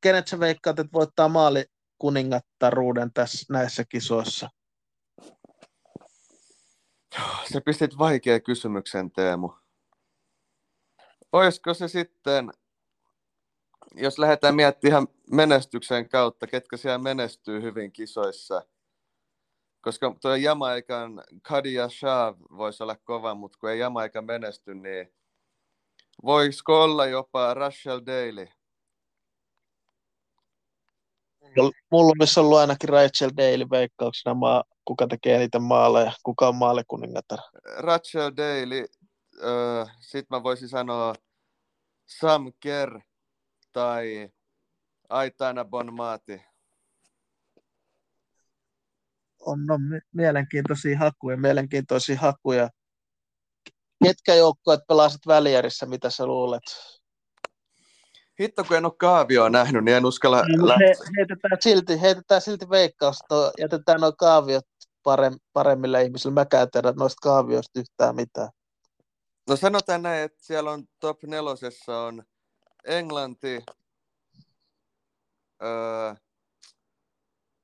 kenet 0.00 0.28
sä 0.28 0.40
veikkaat, 0.40 0.78
että 0.78 0.92
voittaa 0.92 1.28
maali 1.28 1.64
kuningattaruuden 1.98 3.12
tässä 3.12 3.54
näissä 3.54 3.84
kisoissa? 3.88 4.48
Se 7.52 7.60
pistit 7.60 7.98
vaikea 7.98 8.40
kysymyksen, 8.40 9.10
Teemu. 9.10 9.50
Olisiko 11.32 11.74
se 11.74 11.88
sitten, 11.88 12.50
jos 13.94 14.18
lähdetään 14.18 14.54
miettimään 14.54 15.06
menestyksen 15.30 16.08
kautta, 16.08 16.46
ketkä 16.46 16.76
siellä 16.76 16.98
menestyy 16.98 17.62
hyvin 17.62 17.92
kisoissa, 17.92 18.62
koska 19.82 20.14
tuo 20.20 20.34
Jamaikan 20.34 21.24
Kadia 21.42 21.88
Shah 21.88 22.34
voisi 22.56 22.82
olla 22.82 22.96
kova, 22.96 23.34
mutta 23.34 23.58
kun 23.58 23.70
ei 23.70 23.78
Jamaika 23.78 24.22
menesty, 24.22 24.74
niin 24.74 25.14
voisiko 26.24 26.82
olla 26.82 27.06
jopa 27.06 27.54
Rachel 27.54 28.00
Daly? 28.06 28.48
Mulla 31.90 32.12
on 32.38 32.44
ollut 32.44 32.58
ainakin 32.58 32.88
Rachel 32.88 33.30
Daly 33.36 33.70
veikkauksena, 33.70 34.34
maa, 34.34 34.64
kuka 34.84 35.06
tekee 35.06 35.38
niitä 35.38 35.58
maaleja, 35.58 36.12
kuka 36.22 36.48
on 36.48 36.56
maalikuningatar. 36.56 37.38
Rachel 37.78 38.32
Daly, 38.36 38.84
äh, 39.44 39.96
sit 40.00 40.30
mä 40.30 40.42
voisin 40.42 40.68
sanoa 40.68 41.14
Sam 42.06 42.52
Kerr 42.60 43.00
tai 43.72 44.28
Aitana 45.08 45.64
Bonmati 45.64 46.51
on, 49.46 49.70
on 49.70 49.80
mielenkiintoisia 50.14 50.98
hakuja, 50.98 51.36
mielenkiintoisia 51.36 52.18
hakuja. 52.18 52.70
Ketkä 54.04 54.34
joukkueet 54.34 54.80
pelaasit 54.88 55.26
välierissä, 55.26 55.86
mitä 55.86 56.10
sä 56.10 56.26
luulet? 56.26 56.62
Hitto, 58.40 58.64
kun 58.64 58.76
en 58.76 58.84
ole 58.84 58.92
kaavioa 58.98 59.50
nähnyt, 59.50 59.84
niin 59.84 59.96
en 59.96 60.06
uskalla 60.06 60.42
niin, 60.42 60.60
he, 60.60 60.94
heitetään, 61.18 61.58
silti, 61.60 62.00
heitetään 62.00 62.40
silti 62.40 62.70
veikkausta, 62.70 63.52
jätetään 63.58 64.00
nuo 64.00 64.12
kaaviot 64.12 64.66
parem, 65.02 65.34
paremmille 65.52 66.02
ihmisille. 66.02 66.34
Mä 66.34 66.40
en 66.40 66.70
tiedä 66.72 66.92
noista 66.96 67.20
kaavioista 67.22 67.80
yhtään 67.80 68.16
mitään. 68.16 68.48
No 69.48 69.56
sanotaan 69.56 70.02
näin, 70.02 70.22
että 70.22 70.44
siellä 70.44 70.70
on 70.70 70.84
top 71.00 71.22
nelosessa 71.22 71.98
on 71.98 72.22
Englanti, 72.84 73.62
öö, 75.62 76.14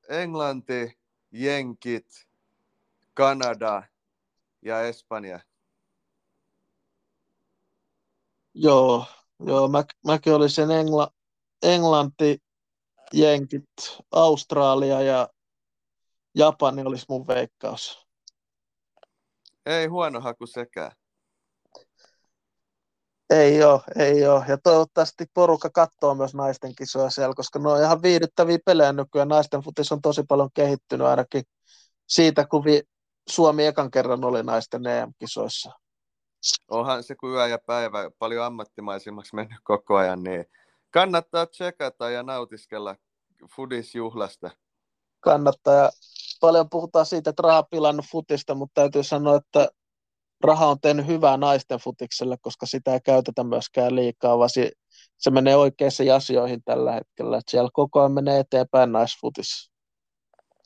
Englanti, 0.08 0.97
Jenkit, 1.32 2.28
Kanada 3.14 3.82
ja 4.62 4.82
Espanja. 4.82 5.40
Joo, 8.54 9.06
joo 9.46 9.68
mä, 9.68 9.84
mäkin 10.06 10.34
olisin 10.34 10.70
Engla, 10.70 11.10
Englanti, 11.62 12.42
Jenkit, 13.12 13.68
Australia 14.10 15.00
ja 15.00 15.28
Japani 16.34 16.82
olisi 16.82 17.06
mun 17.08 17.26
veikkaus. 17.26 18.06
Ei 19.66 19.86
huono 19.86 20.20
haku 20.20 20.46
sekään. 20.46 20.92
Ei 23.30 23.64
ole, 23.64 23.80
ei 23.96 24.26
ole. 24.26 24.44
Ja 24.48 24.58
toivottavasti 24.58 25.24
porukka 25.34 25.70
katsoo 25.70 26.14
myös 26.14 26.34
naisten 26.34 26.74
kisoja 26.74 27.10
siellä, 27.10 27.34
koska 27.34 27.58
ne 27.58 27.68
on 27.68 27.82
ihan 27.82 28.02
viihdyttäviä 28.02 28.58
pelejä 28.64 28.92
nykyään. 28.92 29.28
Naisten 29.28 29.60
futis 29.60 29.92
on 29.92 30.02
tosi 30.02 30.22
paljon 30.28 30.50
kehittynyt 30.54 31.06
ainakin 31.06 31.42
siitä, 32.06 32.46
kun 32.46 32.64
vi- 32.64 32.82
Suomi 33.28 33.66
ekan 33.66 33.90
kerran 33.90 34.24
oli 34.24 34.42
naisten 34.42 34.86
EM-kisoissa. 34.86 35.72
Onhan 36.68 37.02
se 37.02 37.14
kuin 37.14 37.32
yö 37.32 37.46
ja 37.46 37.58
päivä 37.66 38.10
paljon 38.18 38.44
ammattimaisimmaksi 38.44 39.34
mennyt 39.34 39.60
koko 39.64 39.96
ajan, 39.96 40.22
niin 40.22 40.44
kannattaa 40.90 41.46
tsekata 41.46 42.10
ja 42.10 42.22
nautiskella 42.22 42.96
Fudis-juhlasta. 43.56 44.50
Kannattaa. 45.20 45.90
Paljon 46.40 46.70
puhutaan 46.70 47.06
siitä, 47.06 47.30
että 47.30 47.42
raha 47.42 47.62
pilannut 47.62 48.06
futista, 48.12 48.54
mutta 48.54 48.80
täytyy 48.80 49.02
sanoa, 49.02 49.36
että 49.36 49.68
raha 50.44 50.66
on 50.66 50.80
tehnyt 50.80 51.06
hyvää 51.06 51.36
naisten 51.36 51.78
futikselle, 51.78 52.36
koska 52.40 52.66
sitä 52.66 52.94
ei 52.94 53.00
käytetä 53.00 53.44
myöskään 53.44 53.94
liikaa, 53.96 54.38
vaan 54.38 54.50
se, 54.50 54.72
se 55.18 55.30
menee 55.30 55.56
oikeisiin 55.56 56.14
asioihin 56.14 56.62
tällä 56.64 56.92
hetkellä. 56.92 57.38
Että 57.38 57.50
siellä 57.50 57.70
koko 57.72 58.00
ajan 58.00 58.12
menee 58.12 58.38
eteenpäin 58.38 58.92
naisfutis. 58.92 59.70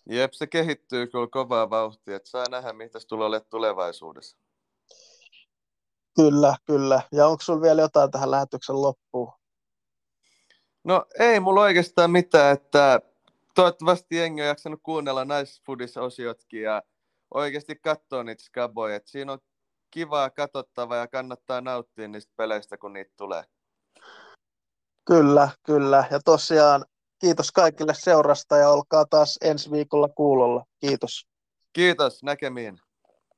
Jep, 0.09 0.33
se 0.33 0.47
kehittyy 0.47 1.07
kyllä 1.07 1.27
kovaa 1.31 1.71
vauhtia, 1.71 2.17
että 2.17 2.31
saa 2.31 2.49
nähdä, 2.51 2.73
mitä 2.73 2.99
tulee 3.09 3.27
olemaan 3.27 3.51
tulevaisuudessa. 3.51 4.39
Kyllä, 6.17 6.57
kyllä. 6.65 7.03
Ja 7.13 7.27
onko 7.27 7.43
sinulla 7.43 7.63
vielä 7.63 7.83
jotain 7.83 8.11
tähän 8.11 8.31
lähetyksen 8.31 8.83
loppuun? 8.83 9.33
No 10.85 11.07
ei 11.19 11.41
mulla 11.41 11.61
oikeastaan 11.61 12.11
mitään, 12.11 12.53
että 12.53 13.01
toivottavasti 13.55 14.17
jengi 14.17 14.43
on 14.43 14.49
jaksanut 14.49 14.81
kuunnella 14.83 15.25
naisfudis-osiotkin 15.25 16.63
ja 16.63 16.83
oikeasti 17.35 17.77
katsoa 17.77 18.25
niitä 18.25 18.43
skaboja. 18.45 18.97
Et 18.97 19.07
siinä 19.07 19.33
on 19.33 19.39
kivaa 19.93 20.31
katsottavaa 20.31 20.97
ja 20.97 21.09
kannattaa 21.09 21.61
nauttia 21.61 22.09
niistä 22.09 22.33
peleistä, 22.37 22.79
kun 22.79 22.93
niitä 22.93 23.13
tulee. 23.17 23.45
Kyllä, 25.05 25.49
kyllä. 25.63 26.05
Ja 26.11 26.21
tosiaan 26.25 26.85
kiitos 27.21 27.53
kaikille 27.53 27.95
seurasta 27.95 28.57
ja 28.57 28.69
olkaa 28.69 29.05
taas 29.11 29.39
ensi 29.43 29.71
viikolla 29.71 30.09
kuulolla. 30.09 30.65
Kiitos. 30.81 31.27
Kiitos, 31.73 32.23
näkemiin. 32.23 32.79